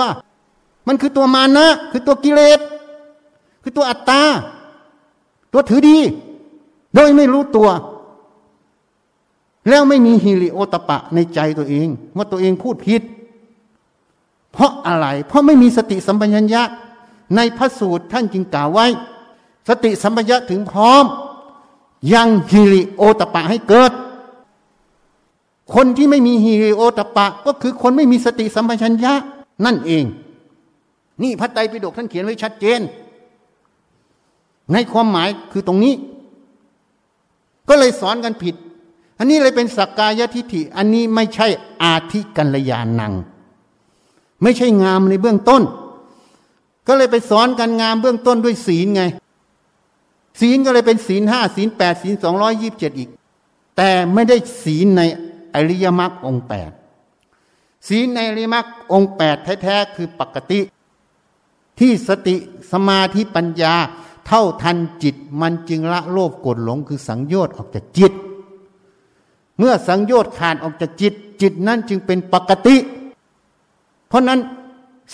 [0.87, 2.59] มันคือตัวมานะ คือตัวกิเลส
[3.63, 4.21] คือตัวอัตตา
[5.53, 5.97] ตัวถือดี
[6.95, 7.69] โดยไม่รู้ตัว
[9.69, 13.01] แล้วไม่มีฮิริโอตปะในใจตัวเอง ว่าตัวเองพูดผิด
[14.55, 16.61] เพราะอะไร เพราะไม่มีสติสัมปชัญญะ
[17.35, 18.87] ในพระสูตรท่านจึงกล่าวไว้
[19.69, 21.03] สติสัมปชัญญะถึงพร้อม
[22.13, 23.91] ยังฮิริโอตปะให้เกิด
[25.73, 29.13] คนที่ไม่มีฮิริโอตปะ ก็คือคนไม่มีสติสัมปชัญญะ
[29.65, 30.05] นั่นเอง
[31.21, 32.81] นี่พระไตรปิฎกท่านเขียนไว้ชัดเจน
[34.73, 35.93] ในความหมายคือตรงนี้
[37.69, 38.55] ก็เลยสอนกันผิด
[39.19, 41.47] อันนี้เลยเป็นสักกายทิฏฐิ อันนี้ไม่ใช่
[41.83, 43.13] อาธิกัลยานัง
[44.41, 45.63] ไม่ใช่งามในเบื้องต้น
[46.87, 49.03] ก็เลยไปสอนกันงามเบื้องต้นด้วยศีลไง
[50.39, 53.09] ศีลก็เลยเป็นศีลห้าศีลแปดศีลสองร้อยยิบเจ็ดอีก
[53.77, 55.01] แต่ไม่ได้ศีลใน
[55.53, 56.71] อริยมรรคองแปด
[57.87, 60.59] ศีลในอริยมรรคองแปดแท้ๆคือปกติ
[61.79, 62.35] ที่สติ
[62.71, 63.75] สมาธิปัญญา
[64.27, 68.13] เท่าทันจิตมันจึงละโลภโกรธหลงคือสังโยชน์ออกจากจิต
[69.57, 72.75] เมื่อสังโยชน์ขาดออกจากจิต จิตนั้นจึงเป็นปกติ
[74.15, 74.39] ราะนั้น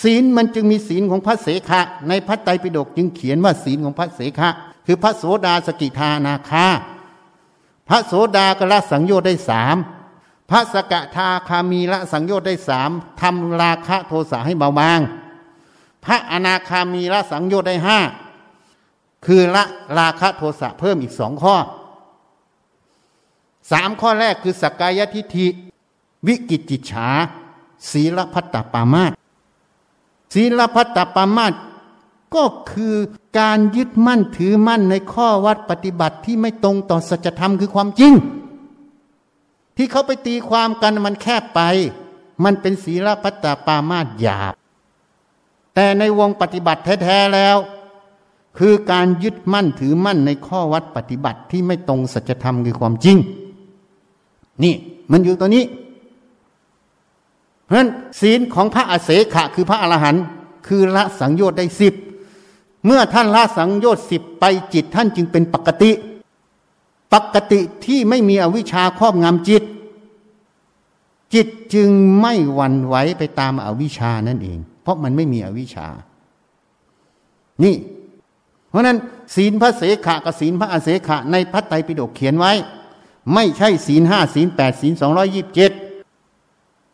[0.04, 4.50] ศีลมันจึงมีศีลของพระเสขะ ในพระไตรปิฎกจึงเขียนว่าศีลของพระเสขะ
[4.86, 6.68] คือพระโสดาสกิทานาคา
[7.90, 9.78] พระโสดาก็ละสังโยชน์ได้สาม
[10.50, 12.90] พระสกทาคามีละสังโยชน์ได้สาม
[13.22, 15.00] ทำราคะโทสะให้เบาบาง
[16.06, 18.00] พระอนาคามีละสังโยชน์ได้ห้า
[19.26, 19.64] คือละ
[19.98, 21.56] ราคะโทสะเพิ่มอีกสองข้อ
[23.72, 25.48] สามข้อแรกคือสกกายทิฏฐิ
[26.28, 27.10] วิกิจจิฉา
[27.90, 29.12] ศีลพัตตปามาต
[30.34, 31.54] ศีลพัตตปามาต
[32.36, 32.96] ก็คือ
[33.40, 38.14] การยึดมั่นถือมั่นในข้อวัดปฏิบัติที่ไม่ตรงต่อสัจธรรมคือความจริง
[39.76, 41.62] ที่เขาไปตีความกันมันแคบไป
[42.44, 44.54] มันเป็นศีลพัตตปามาตหยาบ
[45.76, 47.58] แต่ในวงปฏิบัติแท้ๆแล้ว
[48.58, 53.18] คือการยึดมั่นถือมั่นในข้อวัดปฏิบัติที่ไม่ตรงสัจธรรมคือความจริง
[54.64, 54.74] นี่
[55.12, 55.64] มันอยู่ตัวนี้
[57.72, 60.24] เพราะฉะนั้นศีลของพระอเสขะคือพระอรหันต์
[60.68, 61.94] คือละสังโยชน์ได้สิบ
[62.86, 65.92] เมื่อท่านละสังโยชน์สิบไปจิตท่านจึงเป็นปกติ
[67.14, 69.64] ปกติที่ไม่มีอวิชชาครอบงำจิต
[71.34, 71.90] จิตจึง
[72.22, 75.88] ไม่หวั่นไหวไปตามอวิชชานั่นเอง เพราะมันไม่มีอวิชชา
[77.64, 77.76] นี่
[78.70, 78.98] เพราะนั้น
[79.36, 82.52] ศีลพระเสขะกับศีลพระอเสขะในพระไตรปิฎกเขียนไว้
[83.34, 85.74] ไม่ใช่ศีลห้าศีลแปดศีลสองร้อยิบเจ็ด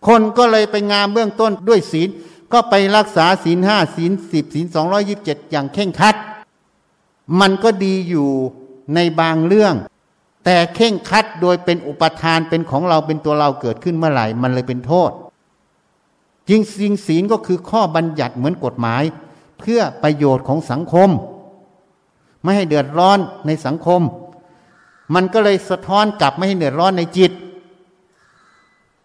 [0.06, 2.10] คนก็เลยไปงามเบื้องต้นด้วยศีล
[2.53, 6.15] ก็ไปรักษาศีลห้าศีลสิบศีลสองร้อยิบเจ็ดอย่างเข่งคัด
[7.40, 8.30] มันก็ดีอยู่
[8.95, 9.74] ในบางเรื่อง
[10.45, 15.11] แต่เข่งคัดโดยเป็นอุปทานเป็นของเราเป็นตัวเราเกิดขึ้นเมื่อไหร่ มันเลยเป็นโทษ
[16.49, 19.03] จริงสิงศีลก็คือข้อบัญญัติเหมือนกฎหมาย
[19.60, 21.10] เพื่อประโยชน์ของสังคม
[22.44, 24.02] ไม่ให้เดือดร้อนในสังคม
[25.14, 27.32] มันก็เลยสะท้อนกลับไม่ให้เดือดร้อนในจิต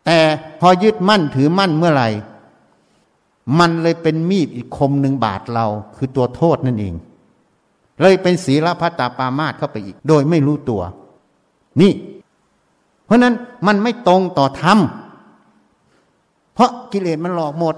[0.07, 0.19] แต่
[0.61, 2.09] พอยึดมั่นถือมั่นเมื่อไหร่
[3.59, 5.67] มันเลยเป็นมีดอีกคมหนึ่งบาดเรา
[5.97, 6.95] คือตัวโทษนั่นเอง
[8.01, 10.83] เลยเป็นศีลพัตตาปามาตเข้าไปอีก โดยไม่รู้ตัว
[11.81, 11.93] นี่
[13.05, 13.35] เพราะนั้น
[13.67, 14.79] มันไม่ตรงต่อธรรม
[16.55, 17.77] เพราะกิเลสมันหลอกหมด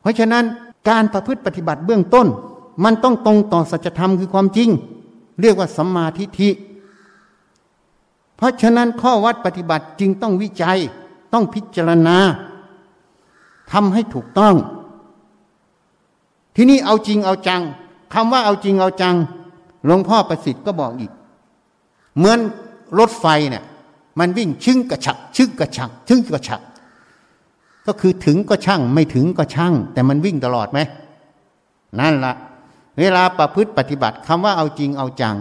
[0.00, 0.44] เพราะฉะนั้น
[0.88, 2.26] การประพฤติปฏิบัติเบื้องต้น
[2.84, 4.68] มันต้องตรงต่อสัจธรรมคือความจริง
[5.40, 6.48] เรียกว่าสัมมาทิฏฐิ
[8.36, 10.78] เพราะฉะนั้นข้อวัดปฏิบัติจึงต้องวิจัย
[11.32, 12.16] ต้องพิจารณา
[13.72, 14.54] ทำให้ถูกต้อง
[16.56, 17.62] ที่นี่เอาจริงเอาจัง
[18.14, 19.16] คำว่าเอาจริงเอาจัง
[19.84, 21.12] หลวงพ่อประสิทธิ์ก็บอกอีก
[22.16, 22.38] เหมือน
[22.98, 23.64] รถไฟเนี่ย
[24.18, 26.60] มันวิ่งชึ่งกระฉักชึ่งกระฉักชึ่งกระฉัก
[27.86, 30.78] ก็คือถึงก็ช่างไม่ถึงก็ช่าง แต่มันวิ่งตลอดไหม
[31.98, 32.34] นั่นละ
[32.98, 35.36] เวลาประพฤติปฏิบัติคำว่าเอาจริงเอาจัง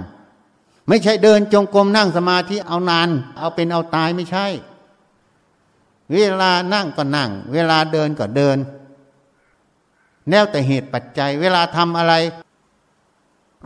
[0.87, 4.45] ไม่ใช่เดินจงกรมนั่งสมาธิเอานาน เอาเป็นเอาตายไม่ใช่
[6.13, 8.57] เวลานั่งก็นั่ง เวลาเดินก็เดิน
[10.29, 12.13] แนวแต่เหตุปัจจัย เวลาทำอะไร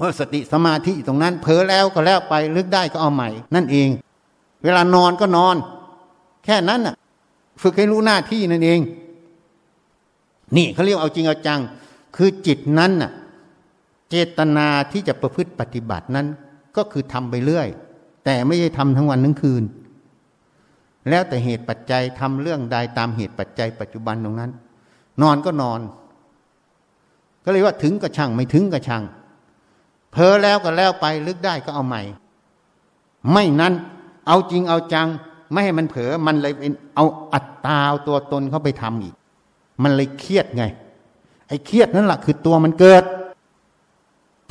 [0.01, 3.89] ว่าสติสมาธิตรงนั้น เผลอแล้วก็แล้วไปลึกได้ก็เอาใหม่ นั่นเอง
[4.63, 5.55] เวลานอนก็นอน
[6.45, 6.95] แค่นั้นน่ะ
[7.61, 8.79] ฝึกให้รู้หน้าที่นั่นเอง
[10.55, 11.61] นี่เขาเรียกเอาจริงเอาจัง
[12.15, 13.11] คือจิตนั้นน่ะ
[14.09, 16.27] เจตนาที่จะประพฤติปฏิบัตินั้น
[16.77, 17.67] ก็คือทำไปเรื่อย
[18.25, 19.63] แต่ไม่ใช่ทำทั้งวันทั้งคืน
[21.09, 24.51] แล้วแต่เหตุปัจจัยทำเรื่องใดตามเหตุปัจจัย ปัจจุบันตรงนั้น
[25.21, 25.79] นอนก็นอน
[27.43, 29.03] ก็เลยว่าถึงก็ช่างไม่ถึงก็ช่าง
[30.11, 32.01] เพอแล้วก็แล้วไปลึกได้ก็เอาใหม่
[33.31, 33.73] ไม่นั้น
[34.27, 35.07] เอาจริงเอาจัง
[35.51, 39.13] ไม่ให้มันเผลอมันเลยเป็นเอาอัตตาเอาตัวตนเข้าไปทำอีก
[39.83, 40.63] มันเลยเครียดไง
[41.47, 43.03] ไอ้เครียดนั่นแหละคือตัวมันเกิด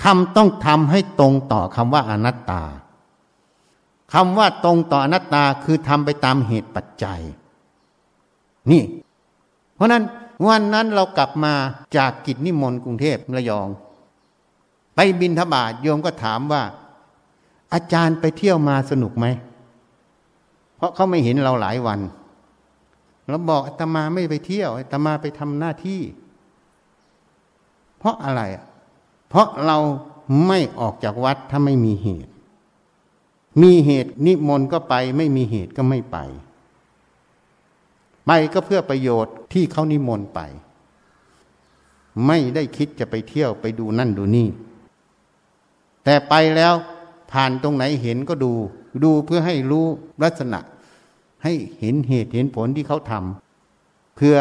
[0.03, 2.63] ทำต้องทำให้ตรงต่อคำว่าอนัตตา
[4.13, 7.21] คำว่าตรงต่ออนัตตาคือทำไปตามเหตุปัจจัย
[8.71, 8.83] นี่
[9.75, 10.05] เพราะนั้น
[10.47, 11.53] วันนั้นเรากลับมา
[11.97, 13.69] จากกิจนิมนต์กรุงเทพระยอง
[14.95, 16.63] ไปบินทบาทโยมก็ถามว่า
[17.73, 19.27] อาจารย์ไปเที่ยวมาสนุกไหม
[20.77, 22.01] เพราะเขาไม่เห็นเราหลายวัน
[23.29, 26.01] เราบอกอาตมาไม่ไปเที่ยวอาตมาไปทำหน้าที่
[27.99, 28.43] เพราะอะไร
[29.29, 29.79] เพราะเรา
[30.47, 32.33] ไม่ออกจากวัดถ้าไม่มีเหตุ
[33.63, 36.19] มีเหตุนิมนต์ก็ไป ไม่มีเหตุก็ไม่ไป
[38.27, 40.41] ไปก็เพื่อประโยชน์ที่เขานิมนต์ไป
[42.27, 44.49] ไม่ได้คิดจะไปเที่ยวไปดูนั่นดูนี่
[46.05, 46.75] แต่ไปแล้ว
[47.33, 48.53] ผ่านตรงไหนเห็นก็ดู
[49.05, 49.87] ดูเพื่อให้รู้
[50.23, 50.61] ลักษณะ
[51.45, 54.37] ให้เห็นเหตุเห็นผลที่เขาทำเพื่อ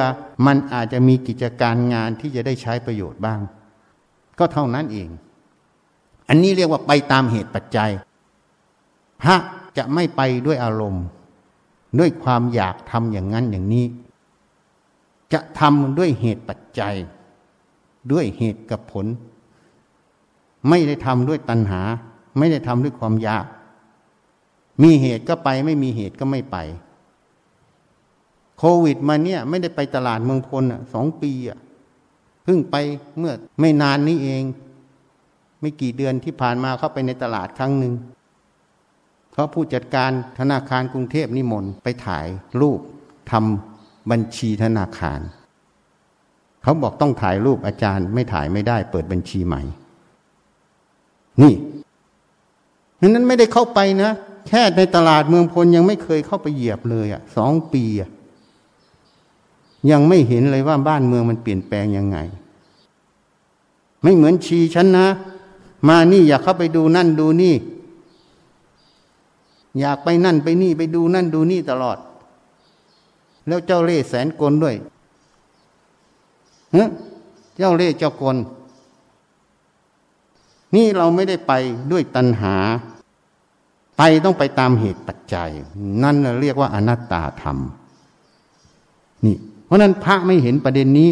[0.45, 3.39] มันอาจจะมีกิจการงานที่จะได้ใช้ประโยชน์บ้าง
[4.39, 5.09] ก็เท่านั้นเอง
[6.27, 7.91] อันนี้เรียกว่าไปตามเหตุปัจจัย
[9.21, 9.35] พระ
[9.77, 11.05] จะไม่ไปด้วยอารมณ์
[11.99, 13.85] ด้วยความอยากทำอย่างนั้นอย่างนี้
[15.33, 16.95] จะทำด้วยเหตุปัจจัย
[18.11, 19.05] ด้วยเหตุกับผล
[20.69, 21.81] ไม่ได้ทำด้วยตัณหา
[22.37, 23.45] ไม่ได้ทำด้วยความอยาก
[24.83, 26.57] มีเหตุก็ไปไม่มีเหตุก็ไม่ไป
[28.57, 31.59] โควิดมาเนี่ย ไม่ได้ไปตลาดเมืองพลอะสองปีอะ
[32.45, 32.76] เพิ่งไป
[33.17, 34.43] เมื่อไม่นานนี้เอง
[35.61, 37.93] ไม่กี่เดือนที่ผ่านมาเข้าไปในตลาดครั้งหนึ่ง
[39.31, 42.26] เพราะผู้จัดการธนาคารกรุงเทพนิมนต์ไปถ่าย
[42.61, 42.80] รูป
[43.31, 45.19] ทำบัญชีธนาคาร
[46.63, 49.61] เขาบอกต้องถ่ายรูปอาจารย์ ไม่ถ่ายไม่ได้เปิดบัญชีใหม่
[51.41, 51.53] นี่
[53.07, 54.11] นั้นไม่ได้เข้าไปนะ
[54.47, 58.09] แค่ในตลาดเมืองพลยังไม่เคยเข้าไปเหยียบเลยอะ่ะสองปีอะ
[59.91, 62.17] ยังไม่เห็นเลยว่าบ้านเมืองมันเปลี่ยนแปลงยังไง
[64.01, 65.07] ไม่เหมือนชีฉันนะ
[65.87, 67.55] มานี่อยากเข้าไปดูนั่นดูนี่
[69.79, 71.97] อยากไปนั่นไปนี่ไปดูนั่นดูนี่ตลอด
[73.47, 74.75] แล้วเจ้าเล่ห์แสนกลด้วย
[76.71, 76.85] เฮ้
[77.57, 78.37] เจ้าเล่เจ้ากล
[80.75, 81.53] นี่เราไม่ได้ไป
[81.91, 82.55] ด้วยตัณหา
[83.97, 85.49] ไปต้องไปตามเหตุปัจจัย
[86.03, 87.57] นั่นเรียกว่าอนัตตาธรรม
[89.25, 89.35] นี่
[89.65, 91.09] เพราะนั้นพระไม่เห็นประเด็นนี้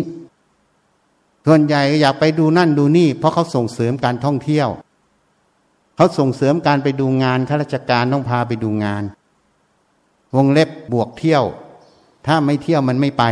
[1.45, 4.69] ส่วนใหญ่อยากไปดูนั่นดูนี่ เพราะเขาส่งเสริมการท่องเที่ยว
[5.95, 9.03] เขาส่งเสริมการไปดูงานข้าราชการต้องพาไปดูงาน
[10.35, 11.43] วงเล็บบวกเที่ยว
[12.25, 13.23] ถ้าไม่เที่ยวมันไม่ไป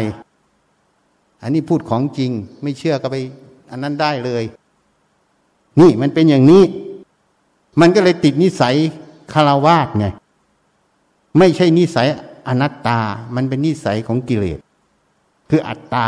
[1.41, 2.31] อันนี้พูดของจริง
[2.61, 3.15] ไม่เชื่อก็ไป
[3.71, 4.43] อันนั้นได้เลย
[5.79, 6.63] นี่มันเป็นอย่างนี้
[7.81, 8.75] มันก็เลยติดนิสัย
[9.33, 10.05] คารวาสไง
[11.37, 12.07] ไม่ใช่นิสัย
[12.47, 12.99] อนัตตา
[13.35, 14.59] มันเป็นนิสัยของกิเลส
[15.53, 16.07] คืออัตตา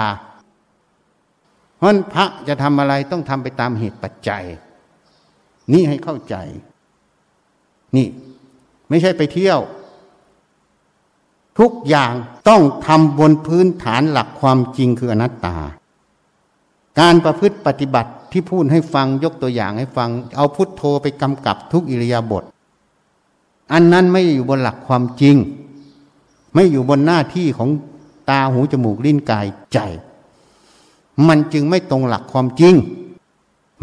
[1.77, 4.43] เพราะพระจะทำอะไรต้องทำไปตามเหตุปัจจัย
[5.73, 6.35] นี่ให้เข้าใจ
[7.95, 8.07] นี่
[8.89, 9.59] ไม่ใช่ไปเที่ยว
[11.59, 12.13] ทุกอย่าง
[12.49, 15.55] ต้องทำบนพื้นฐานหลักความจริงคืออนัตตา
[16.99, 22.43] การประพฤติปฏิบัติที่พูดให้ฟังยกตัวอย่างให้ฟัง เอาพุทโธไปกำกับทุกอิริยาบถ
[23.73, 25.35] อันนั้นไม่อยู่บนหลักความจริง
[26.53, 27.69] ไม่อยู่บนหน้าที่ของ
[28.29, 29.79] ตาหูจมูกลิ้นกายใจ
[31.27, 32.75] มันจึงไม่ตรงหลักความจริง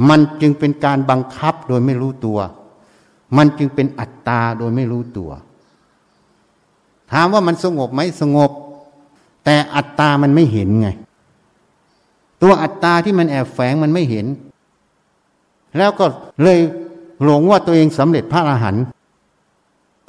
[0.09, 2.39] มันจึงเป็นการบังคับโดยไม่รู้ตัว
[3.37, 5.31] มันจึงเป็นอัตตาโดยไม่รู้ตัว
[7.13, 8.51] ถามว่ามันสงบไหมสงบ
[9.45, 10.89] แต่อัตตามันไม่เห็นไง
[12.43, 14.27] ตัวอัตตาที่มันแอบแฝงมันไม่เห็น
[15.77, 16.05] แล้วก็
[16.43, 16.59] เลย
[17.23, 18.85] หลงว่าตัวเองสำเร็จพระอรหันต์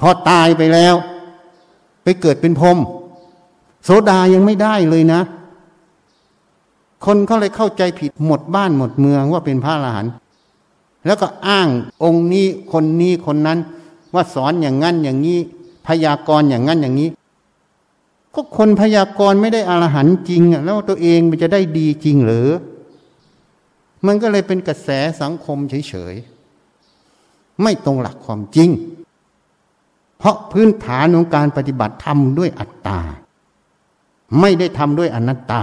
[0.00, 0.94] พอตายไปแล้ว
[2.02, 2.78] ไปเกิดเป็นพรม
[3.84, 5.20] โสดายังไม่ได้เลยนะ
[7.04, 10.12] คนเขาเลยเข้าใจผิดหมดบ้านหมดเมืองว่าเป็นพระอรหันต์
[11.06, 11.68] แล้วก็อ้าง
[12.04, 13.58] องค์นี้คนนี้คนนั้น
[14.14, 15.38] ว่าสอนอย่างนั้นอย่างนี้
[15.86, 17.08] พยากรณ์อย่างนั้นอย่างนี้
[18.34, 22.48] ก็คนพยากรณ์ไม่ได้อรหันต์จริงอะแล้วตัวเองมันจะได้ดีจริงหรือ
[24.06, 24.88] มันก็เลยเป็นกระแส
[25.20, 28.70] สังคมเฉยๆไม่ตรงหลักความจริง
[30.18, 33.00] เพราะพื้นฐานของการปฏิบัติทำด้วยอัตตา
[34.40, 35.62] ไม่ได้ทำด้วยอนัตตา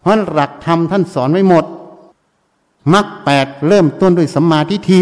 [0.00, 1.64] เพราะหลักธรรมท่านสอนไว้หมด
[2.92, 5.00] มรรคแปดเริ่มต้นด้วยสัมมาทิฏฐิ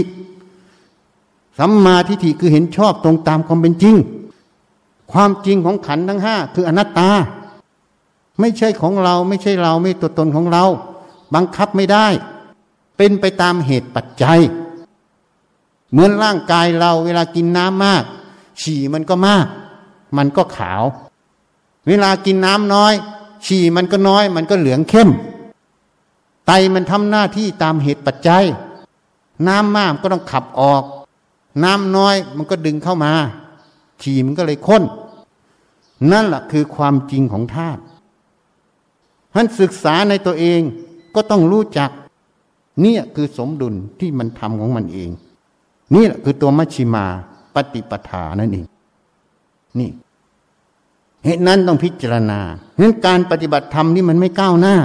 [1.58, 3.96] สัมมาทิฏฐิคือเห็นชอบตรงตามความเป็นจริง
[5.12, 7.10] ความจริงของขันทั้งห้าคืออนัตตา
[8.40, 10.64] ไม่ใช่ของเราไม่ใช่เราไม่ตัวตนของเรา
[11.34, 12.06] บังคับไม่ได้
[12.96, 14.40] เป็นไปตามเหตุปัจจัย
[15.90, 18.04] เหมือนร่างกายเราเวลากินน้ำมาก
[18.60, 19.46] ฉี่มันก็มาก
[20.16, 20.82] มันก็ขาว
[21.88, 22.94] เวลากินน้ำน้อย
[23.46, 25.08] ฉี่มันก็น้อย มันก็เหลืองเข้ม
[26.46, 28.44] ไตมันทำหน้าที่ตามเหตุปัจจัย
[29.48, 30.82] น้ำมากก็ต้องขับออก
[31.64, 33.12] น้ำน้อยมันก็ดึงเข้ามา
[34.02, 34.82] ฉี่มันก็เลยข้น
[36.12, 37.80] นั่นแหละคือความจริงของธาตุ
[39.34, 40.60] ท่านศึกษาในตัวเอง
[41.14, 41.90] ก็ต้องรู้จัก
[42.80, 45.10] เนี่ยคือสมดุลที่มันทำของมันเอง
[45.94, 47.06] นี่แหละคือตัวมัชชิมา
[47.54, 48.66] ปฏิปทานั่นเอง
[49.78, 49.88] นี่
[51.24, 52.40] เหตุนั้นต้องพิจารณา
[52.74, 54.76] เพราะการปฏิบัติธรรมนี่มันไม่ก้าวหน้า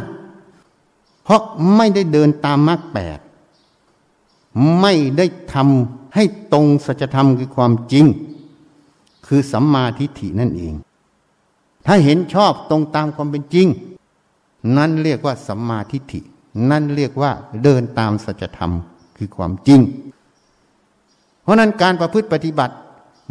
[1.24, 1.42] เพราะ
[1.76, 3.20] ไม่ได้เดินตามมรรคแปด
[4.82, 6.24] ไม่ได้ทำให้
[6.54, 8.06] ตรงสัจธรรมคือความจริง
[9.28, 10.74] คือสัมมาทิฏฐินั่นเอง
[11.86, 13.68] ถ้าเห็นชอบตรงตามความเป็นจริง
[14.78, 16.20] นั่นเรียกว่าสัมมาทิฏฐิ
[16.70, 17.32] นั่นเรียกว่า
[17.64, 18.72] เดินตามสัจธรรม
[19.18, 19.80] คือความจริง
[21.44, 22.76] เพราะนั้นการประพฤติปฏิบัติ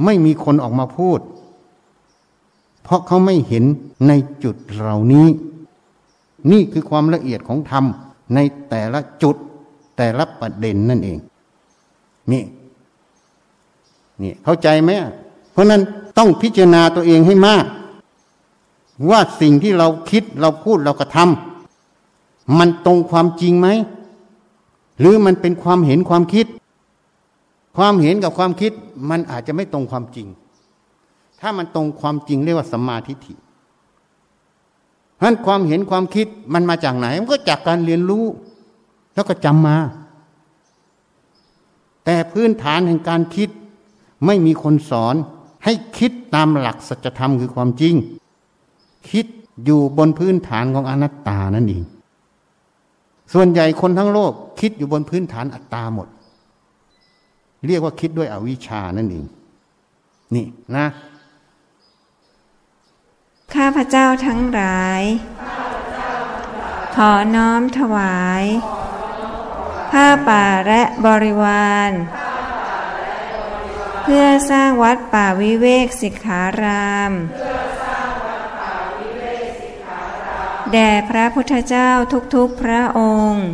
[0.05, 1.21] ไม่มีคนออกมาพูด
[2.83, 3.65] เพราะเขาไม่เห็น
[4.09, 4.13] ใน
[4.45, 5.27] จุดเหล่านี้
[6.51, 7.85] นี่คือความละเอียดของธรรม
[8.35, 8.39] ใน
[8.69, 9.37] แต่ละจุด
[9.97, 11.19] แต่ละประเด็นนั่นเอง
[12.33, 12.45] นี่
[14.23, 14.91] นี่เข้าใจไหม
[15.53, 15.83] เพราะนั้น
[16.19, 17.65] ต้องพิจารณาตัวเองให้มาก
[19.11, 23.69] ว่าสิ่งที่เราคิดเราพูดเรากระทำมันตรงความจริงไหม
[25.01, 26.47] หรือมันเป็นความเห็นความคิด
[27.77, 28.73] ความเห็นกับความคิด
[29.11, 30.27] มันอาจจะไม่ตรงความจริง
[31.43, 33.35] ถ้ามันตรงความจริงเรียกว่าสัมมาทิฏฐิ
[35.17, 38.25] เพราะความเห็นความคิดมันมาจากไหน มันก็จากการเรียนรู้
[39.15, 39.77] แล้วก็จำมา
[42.05, 43.49] แต่พื้นฐานแห่งการคิด
[44.27, 45.15] ไม่มีคนสอน
[45.65, 47.95] ให้คิดตามหลักสัจธรรมคือความจริง
[49.11, 49.27] คิด
[49.65, 51.83] อยู่บนพื้นฐานของอนัตตานั่นเอง
[53.33, 56.09] ส่วนใหญ่คนทั้งโลกคิดอยู่บนพื้นฐานอัตตาหมด
[57.67, 59.25] เรียกว่าคิดด้วยอวิชชานั่นเอง
[60.35, 60.47] นี่
[60.77, 60.87] นะ
[63.55, 65.03] ข้าพเจ้าทั้งหลาย
[66.95, 68.45] ขอน้อมถวาย
[69.91, 71.91] ผ้าป่าและบริวาร
[74.03, 77.13] เพื่อสร้างวัดป่าวิเวกสิกขาราม
[80.73, 81.91] แด่พระพุทธเจ้า
[82.35, 83.01] ทุกๆพระอ
[83.31, 83.47] งค์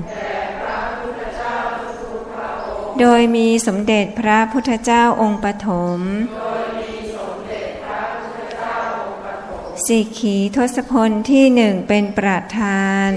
[3.01, 5.69] โดยมีสมเด็จพระพุทธเจ้าองค์ปฐ
[5.99, 6.01] ม
[9.89, 13.11] สิขีทศพลที่หนึ่งเป็นประธาน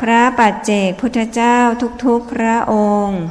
[0.00, 1.58] พระปัจเจกพุทธเจ้า
[2.04, 2.74] ทุกๆพระอ
[3.04, 3.22] งค์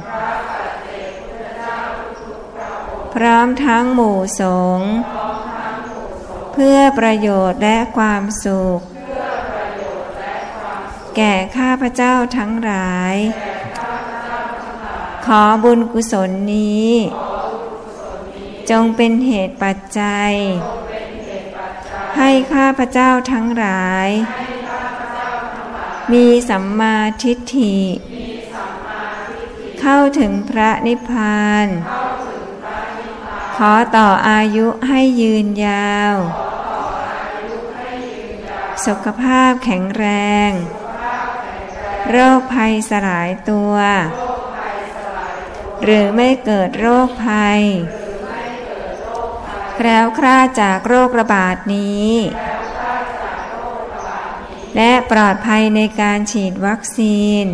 [3.14, 4.42] พร้อมทั้งหมู่ส
[4.78, 4.92] งฆ์
[6.52, 8.80] เพื่อประโยชน์และความสุข
[11.16, 13.16] แก่ข้าพเจ้าทั้งหลาย
[15.26, 16.90] ขอบุญกุศลนี้
[18.70, 20.32] จงเป็นเหตุปัจจัย
[22.16, 24.08] ให้ข้าพเจ้าทั้งหลาย
[26.12, 27.78] มีสัมมาทิฏฐิ
[29.80, 31.66] เข้าถึงพระนิพพาน
[33.56, 36.14] ขอต่ออายุให้ยืนยาว
[38.86, 40.06] สุขภาพแข็งแร
[40.48, 40.50] ง
[42.10, 43.74] โรคภัยสลายตัว
[45.82, 47.62] หรือไม่เกิดโรคภัย
[49.76, 52.12] แคล้วคลาดจากโรคระบาดนี้
[54.76, 57.44] และปลอดภัยในการฉีดวัคซีน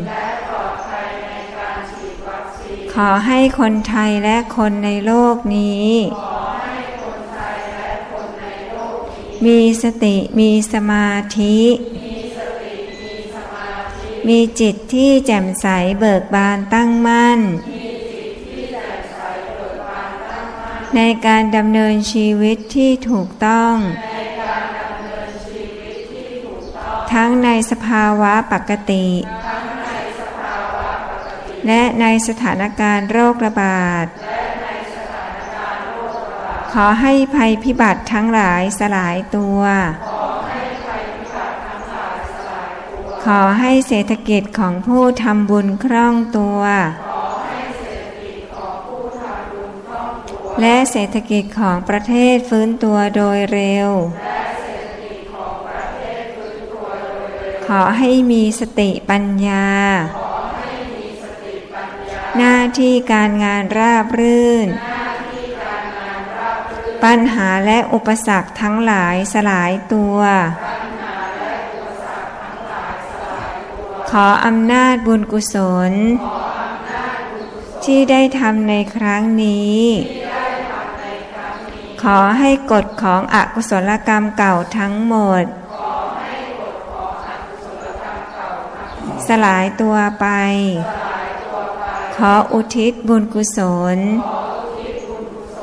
[2.94, 5.90] ขอให้คนไทยและคนในโลกนี้
[9.46, 11.58] มีสติมีสมาธิ
[14.28, 15.66] มีจิตที่แจ่มใส
[15.98, 17.40] เบิกบานตั้งมั่น
[20.96, 23.74] ในการดำเนินชีวิตที่ถูกต้อง
[27.12, 29.06] ทั้งในสภาวะปกติ
[31.66, 34.06] และในสถานการณ์โรคระบาด
[36.72, 39.60] ขอให้ภัยพิบัติทั้งหลายสลายตัว
[43.24, 46.60] ขอให้เศรษฐกิจของผู้ทำบุญคล่องตัว
[50.60, 53.90] และเศรษฐกิจของประเทศฟื้นตัวโดยเร็ว
[57.66, 59.66] ขอให้มีสติปัญญา
[62.36, 64.68] หน้าที่การงานราบรื่น
[67.04, 70.18] ปัญหาและอุปสรรคทั้งหลายสลายตัว
[74.10, 75.56] ขออำนาจบุญกุศ
[75.90, 75.92] ล
[77.84, 79.80] ที่ได้ทำในครั้งนี้
[82.02, 85.44] ขอให้กฎของอกุศลกรรมเก่าทั้งหมด
[89.26, 90.26] สลายตัวไป
[92.16, 93.58] ขออุทิศบุญกุศ
[93.96, 93.98] ล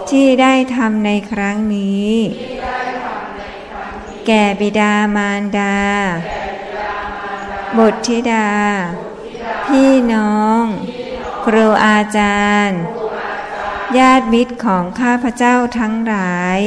[0.10, 2.12] ที่ได้ทำในครั้งนี้
[4.28, 5.78] แก่บิดามารดา
[7.78, 8.50] บุตรธิดา
[9.66, 10.64] พี่น้อง
[11.46, 12.82] ครูอาจารย์
[13.98, 16.60] ญาติมิตรของข้าพเจ้าทั้งหลาย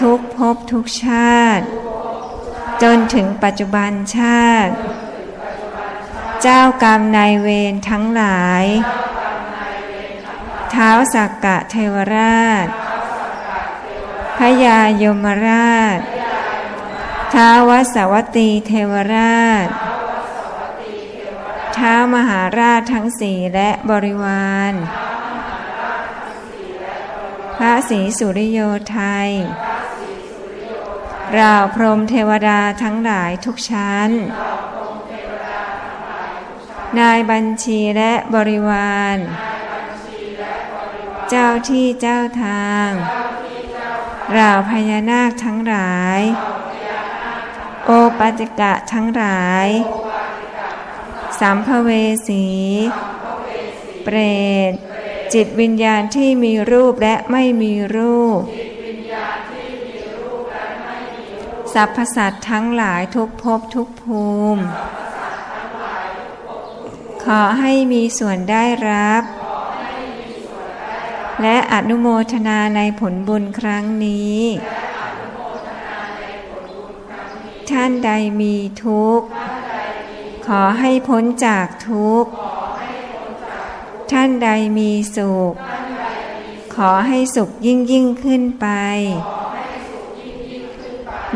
[0.00, 1.64] ทุกภพทุกชาติ
[2.82, 4.72] จนถึงปัจจุบันชาติ
[6.42, 8.64] เจ้ากรรมนายเวรทั้งหลาย
[10.70, 12.66] เท้าสักกะเทวราช
[14.38, 15.98] พยายมราช
[17.32, 19.66] ท้าวสวัตตีเทวราช
[21.82, 24.72] ท้ามหาราชทั้งสี่และบริวาร
[27.58, 28.60] พระศรีสุริโย
[28.90, 29.30] ไทย
[31.38, 34.10] ราวพรมเทวดาทั้งหลายทุกชั้น
[36.98, 39.16] นายบัญชีและบริวาร
[41.30, 42.88] เจ้าที่เจ้าทาง
[44.38, 46.20] ราวพญานาคทั้งหลาย
[47.84, 49.68] โอปัจจกะทั้งหลาย
[51.42, 51.90] สัมภเว
[52.28, 52.46] สี
[54.04, 54.16] เปร
[54.70, 54.72] ต
[55.34, 58.40] จิตวิญญาณที่มีรูปและไม่มีรูป
[61.74, 64.62] สรรพสัตว์ทั้งหลายทุกภพทุกภูมิ
[67.24, 69.22] ขอให้มีส่วนได้รับ
[71.42, 74.40] และอนุโมทนาในผลบุญครั้งนี้
[77.70, 78.10] ท่านใด
[78.40, 78.54] มี
[78.84, 79.28] ทุกข์
[80.46, 82.30] ขอให้พ้นจากทุกข์
[84.10, 84.48] ท่านใด
[84.78, 85.52] มีสุข
[86.74, 88.66] ขอให้สุขยิ่งยิ่งขึ้นไป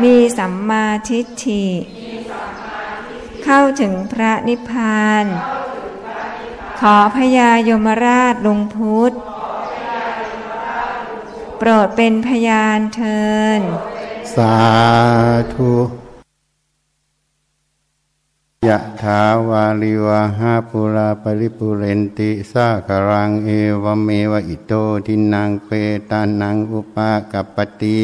[0.03, 1.65] มีสัมมาทิฏฐิ
[3.43, 5.25] เข้าถึงพระนิพพาน
[6.79, 9.13] ขอพญายมราชลงพุทธ
[11.57, 13.23] โปรดเป็นพยานเทิ
[13.59, 13.61] น
[14.35, 14.57] สา
[15.55, 16.06] ธุ
[18.65, 23.49] ยะถาวาลิวาหาปุราปริปุเรนติสาคารังเอ
[23.83, 24.73] วเมวะอิโต
[25.05, 25.69] ทินังเป
[26.09, 28.01] ตานังอุปากัปปติ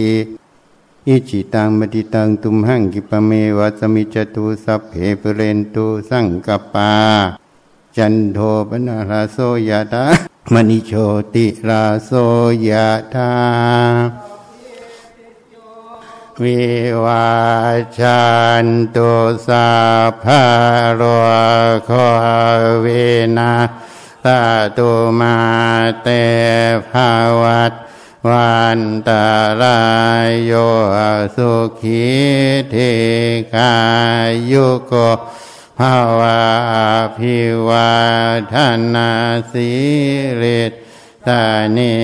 [1.08, 6.92] อิจิตังมติตังตุมหังกิปเมวะสมิจตุสัพเพปุเรนตุสังกปา
[7.96, 8.40] จันโท
[8.70, 9.38] ปนาราโส
[9.70, 10.06] ยะตา
[10.54, 10.92] มณิโช
[11.34, 12.12] ติราโส
[12.68, 13.30] ยะธา
[16.42, 16.64] วิ
[17.06, 17.32] วา
[17.98, 18.24] ชั
[18.66, 19.12] นตุ
[19.48, 19.70] สา
[20.24, 20.44] ภา
[20.96, 21.02] โร
[21.86, 21.92] โค
[22.86, 23.08] วิ
[23.38, 23.54] นา
[24.26, 24.42] ตา
[24.78, 25.38] ตุมา
[26.02, 26.08] เต
[26.90, 27.10] ภา
[27.42, 27.74] วัต
[28.30, 29.26] วันตา
[29.62, 29.82] รา
[30.28, 30.52] ยโย
[31.36, 32.04] สุขี
[32.70, 32.76] เท
[33.54, 33.74] กา
[34.52, 34.94] ยุโก
[35.80, 36.42] ภาวะ
[37.18, 37.38] พิ
[37.68, 37.94] วา
[38.54, 38.56] ท
[38.94, 39.12] นา
[39.52, 39.72] สิ
[40.42, 40.74] ริต
[41.28, 41.46] ตา
[41.78, 41.96] นิ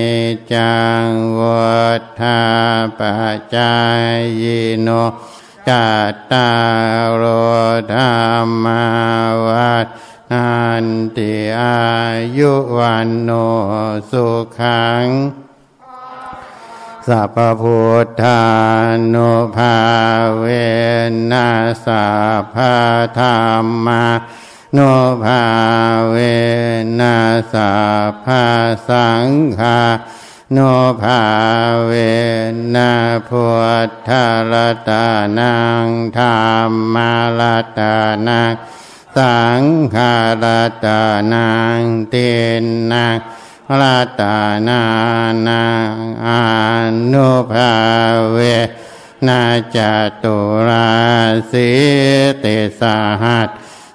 [0.52, 0.74] จั
[1.04, 1.06] ง
[1.40, 1.80] วั
[2.20, 2.40] ฏา
[2.98, 3.74] ปัจจา
[4.42, 4.44] ย
[4.82, 4.88] โน
[5.68, 6.50] จัตตา
[7.04, 7.24] รโอ
[7.94, 8.14] ธรร
[8.64, 8.66] ม
[9.46, 9.86] วัฏ
[10.32, 10.50] นั
[10.84, 10.86] น
[11.16, 11.80] ติอา
[12.36, 13.30] ยุวันโน
[14.10, 14.26] สุ
[14.58, 15.06] ขัง
[17.08, 18.42] สัพพุทธา
[19.14, 19.78] นุภา
[20.38, 20.44] เว
[21.30, 22.06] นัสสั
[22.40, 22.56] พพ
[23.18, 24.04] ธรรมา
[24.74, 24.80] โน
[25.24, 25.44] ภา
[26.10, 26.16] เว
[27.00, 27.72] นัสสั
[28.10, 28.26] พพ
[28.88, 29.28] สัง
[29.58, 29.80] ฆา
[30.52, 30.58] โน
[31.02, 31.22] ภา
[31.86, 31.92] เว
[32.74, 32.92] นะ
[33.28, 33.46] พุ
[33.88, 34.10] ทธ
[34.52, 35.06] รัตา
[35.38, 35.86] นัง
[36.18, 36.40] ธรร
[36.94, 36.96] ม
[37.40, 37.96] รัตา
[38.28, 38.52] นัง
[39.16, 39.62] สัง
[39.94, 39.96] ฆ
[40.42, 41.02] รัตา
[41.32, 41.48] นั
[41.78, 41.80] ง
[42.10, 42.14] เต
[42.62, 43.16] นนัง
[43.80, 44.38] รัตา
[44.68, 44.82] นา
[45.48, 45.94] นัง
[46.26, 46.28] อ
[47.12, 47.74] นุภา
[48.32, 48.38] เว
[49.26, 49.42] นา
[49.76, 49.78] จ
[50.22, 50.36] ตุ
[50.68, 50.90] รา
[51.50, 51.70] สิ
[52.40, 52.44] เต
[52.80, 53.50] สาหัส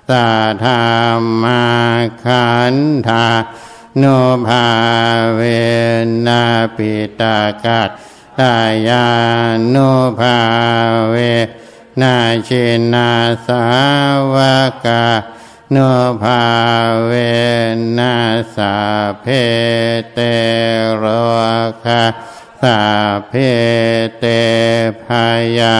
[0.10, 0.30] ตา
[0.64, 0.72] ธร
[1.20, 1.64] รมา
[2.24, 2.76] ขัน
[3.08, 3.28] ธา
[3.98, 4.04] โน
[4.48, 4.68] ภา
[5.36, 5.42] เว
[6.28, 6.44] นา
[6.76, 7.90] ปิตากัต
[8.40, 8.56] ตา
[8.88, 9.08] ยา
[9.70, 9.76] โน
[10.20, 10.40] ภา
[11.10, 11.16] เว
[12.02, 12.16] นา
[12.48, 13.12] ชินา
[13.48, 13.64] สา
[14.34, 14.36] ว
[14.86, 15.06] กา
[15.72, 15.78] โน
[16.22, 16.44] ภา
[17.06, 17.12] เว
[17.98, 18.16] นั
[18.56, 18.76] สา
[19.22, 19.26] เพ
[20.14, 20.20] เต
[20.98, 21.04] โร
[21.86, 22.04] คา
[22.62, 22.80] สา
[23.28, 23.34] เพ
[24.20, 24.26] เต
[25.06, 25.08] พ
[25.58, 25.76] ยา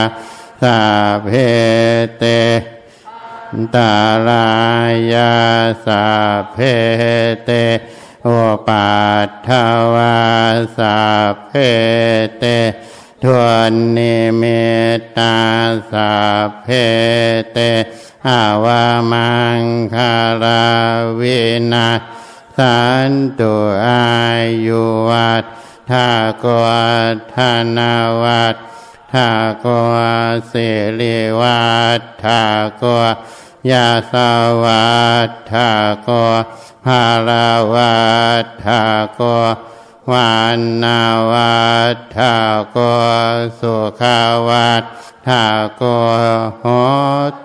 [0.62, 0.78] สา
[1.24, 1.28] เพ
[2.18, 2.24] เต
[3.74, 3.94] ตา
[4.28, 4.48] ลา
[5.12, 5.34] ยา
[5.86, 6.04] สา
[6.52, 6.56] เพ
[7.44, 7.50] เต
[8.24, 8.28] โอ
[8.66, 8.88] ปั
[9.26, 9.48] ตถ
[9.94, 10.18] วา
[10.76, 10.98] สา
[11.46, 11.52] เพ
[12.38, 12.44] เต
[13.22, 14.42] ทวนนิเม
[14.96, 15.36] ตตา
[15.90, 16.12] สา
[16.62, 16.66] เพ
[17.52, 17.58] เต
[18.28, 19.62] อาวามัง
[19.94, 20.66] คารา
[21.20, 21.40] วิ
[21.72, 21.90] นา
[22.56, 22.78] สั
[23.08, 23.54] นตุ
[23.86, 24.06] อา
[24.66, 25.44] ยุวัต
[25.90, 26.08] ทา
[26.42, 26.90] กวั
[27.34, 27.36] ฒ
[27.76, 27.92] นา
[28.22, 28.56] วัต
[29.16, 29.34] ทา
[29.64, 29.94] กว
[30.52, 30.68] สิ
[31.00, 31.60] ริวั
[32.00, 32.42] ตทา
[32.76, 32.84] โก
[33.70, 34.30] ยาสา
[34.62, 34.86] วั
[35.28, 35.70] ตทา
[36.02, 36.08] โก
[36.84, 37.96] ภาราวั
[38.44, 38.82] ตทา
[39.14, 39.20] โก
[40.08, 41.56] ววานนาวั
[41.94, 42.34] ตทา
[42.70, 42.78] โก
[43.60, 44.84] สุขาวัต
[45.26, 45.44] ทา
[45.76, 45.82] โก
[46.60, 46.64] โห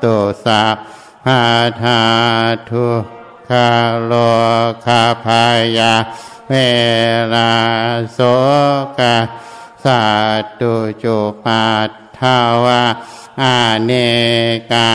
[0.04, 0.64] ตุสา
[1.26, 1.44] พา
[1.82, 2.02] ธา
[2.70, 2.88] ทุ
[3.50, 3.70] คา
[4.06, 4.14] โล
[4.86, 5.44] คาพา
[5.78, 5.94] ยา
[6.50, 6.54] เว
[7.34, 7.54] ลา
[8.14, 8.20] โส
[9.00, 9.16] กา
[9.84, 10.04] สา
[10.60, 12.84] ตุจุปัตทาวา
[13.42, 13.92] อาเน
[14.72, 14.92] กา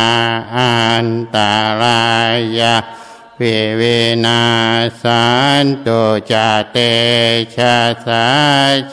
[0.57, 2.05] อันตารา
[2.59, 2.77] ยา
[3.37, 3.43] เว
[3.77, 3.83] เว
[4.25, 4.43] นา
[5.03, 5.27] สั
[5.63, 6.77] นตุจาเต
[7.57, 7.77] ชะ
[8.07, 8.27] สา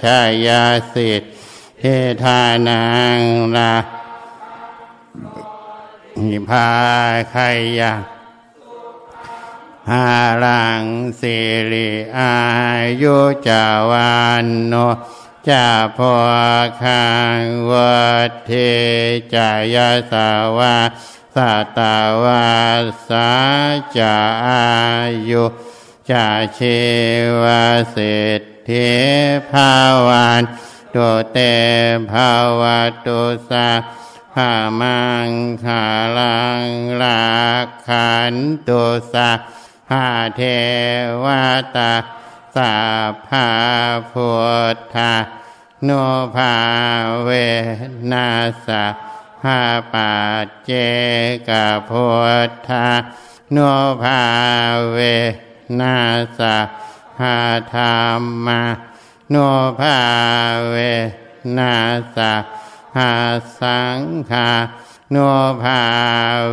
[0.01, 0.63] ชายา
[0.93, 1.27] สิทธิ
[1.83, 1.85] ท
[2.23, 2.83] ธานั
[3.17, 3.19] ง
[3.55, 3.73] รา
[6.21, 6.69] หิพา
[7.29, 7.35] ไข
[7.79, 7.93] ยา
[9.89, 10.07] หา
[10.43, 10.83] รัง
[11.19, 11.37] สิ
[11.71, 12.33] ริอา
[13.01, 13.17] ยุ
[13.47, 14.13] จาวั
[14.45, 14.73] นโน
[15.49, 16.15] จาพอ
[16.83, 17.05] คั
[17.39, 18.51] งวัดเท
[19.33, 20.77] จายาสาวา
[21.35, 22.47] สัตาวา
[23.09, 23.29] สา
[23.97, 24.15] จา
[24.45, 24.65] อา
[25.29, 25.45] ยุ
[26.09, 26.59] จาเช
[27.41, 28.07] วาเศร
[28.39, 28.91] ษฐิ
[29.51, 29.71] ภา
[30.07, 30.41] วัน
[30.95, 31.37] ตุเต
[32.11, 32.61] ภาว
[33.05, 33.69] ตุสา
[34.33, 35.29] ภามัง
[35.63, 35.83] ขา
[36.17, 36.69] ลัง
[37.01, 37.23] ลา
[37.87, 38.35] ขัน
[38.67, 38.83] ตุ
[39.13, 39.29] สา
[39.89, 40.05] ภา
[40.35, 40.41] เท
[41.23, 41.25] ว
[41.75, 41.93] ตา
[42.55, 42.75] สา
[43.27, 43.49] ภา
[44.11, 44.31] พุ
[44.75, 45.13] ทธา
[45.83, 45.89] โน
[46.35, 46.55] ภา
[47.23, 47.29] เว
[48.11, 48.29] นั
[48.65, 48.83] สา
[49.41, 49.59] ภา
[49.93, 50.13] ปั
[50.45, 50.71] จเจ
[51.47, 51.49] ก
[51.89, 52.07] พุ
[52.47, 52.87] ทธา
[53.51, 53.57] โน
[54.03, 54.21] ภา
[54.91, 54.97] เว
[55.79, 55.97] นั
[56.37, 56.55] สา
[57.17, 57.37] ภา
[57.73, 58.63] ธรรมา
[59.29, 59.35] โน
[59.79, 59.99] ภา
[60.69, 60.75] เว
[61.57, 61.75] นั
[62.15, 62.33] สา
[62.93, 63.11] ภา
[63.59, 64.01] สัง
[64.31, 64.51] ฆา
[65.11, 65.17] โน
[65.63, 65.81] ภา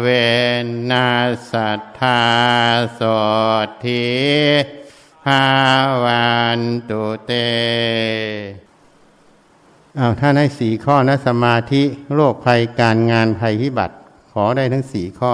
[0.01, 0.07] เว
[0.91, 1.09] นั
[1.51, 1.53] ส
[1.99, 2.21] ทา
[2.99, 3.01] ส
[3.85, 4.80] ที
[5.27, 5.45] ภา
[6.05, 6.29] วั
[6.59, 6.61] น
[6.91, 7.33] ตุเต
[9.99, 11.83] อาถ้าได้สี่ข้อนะสมาธิ
[12.15, 13.95] โรคภัยการงานภัยพิบัติ
[14.33, 15.33] ขอได้ทั้งสี่ข้อ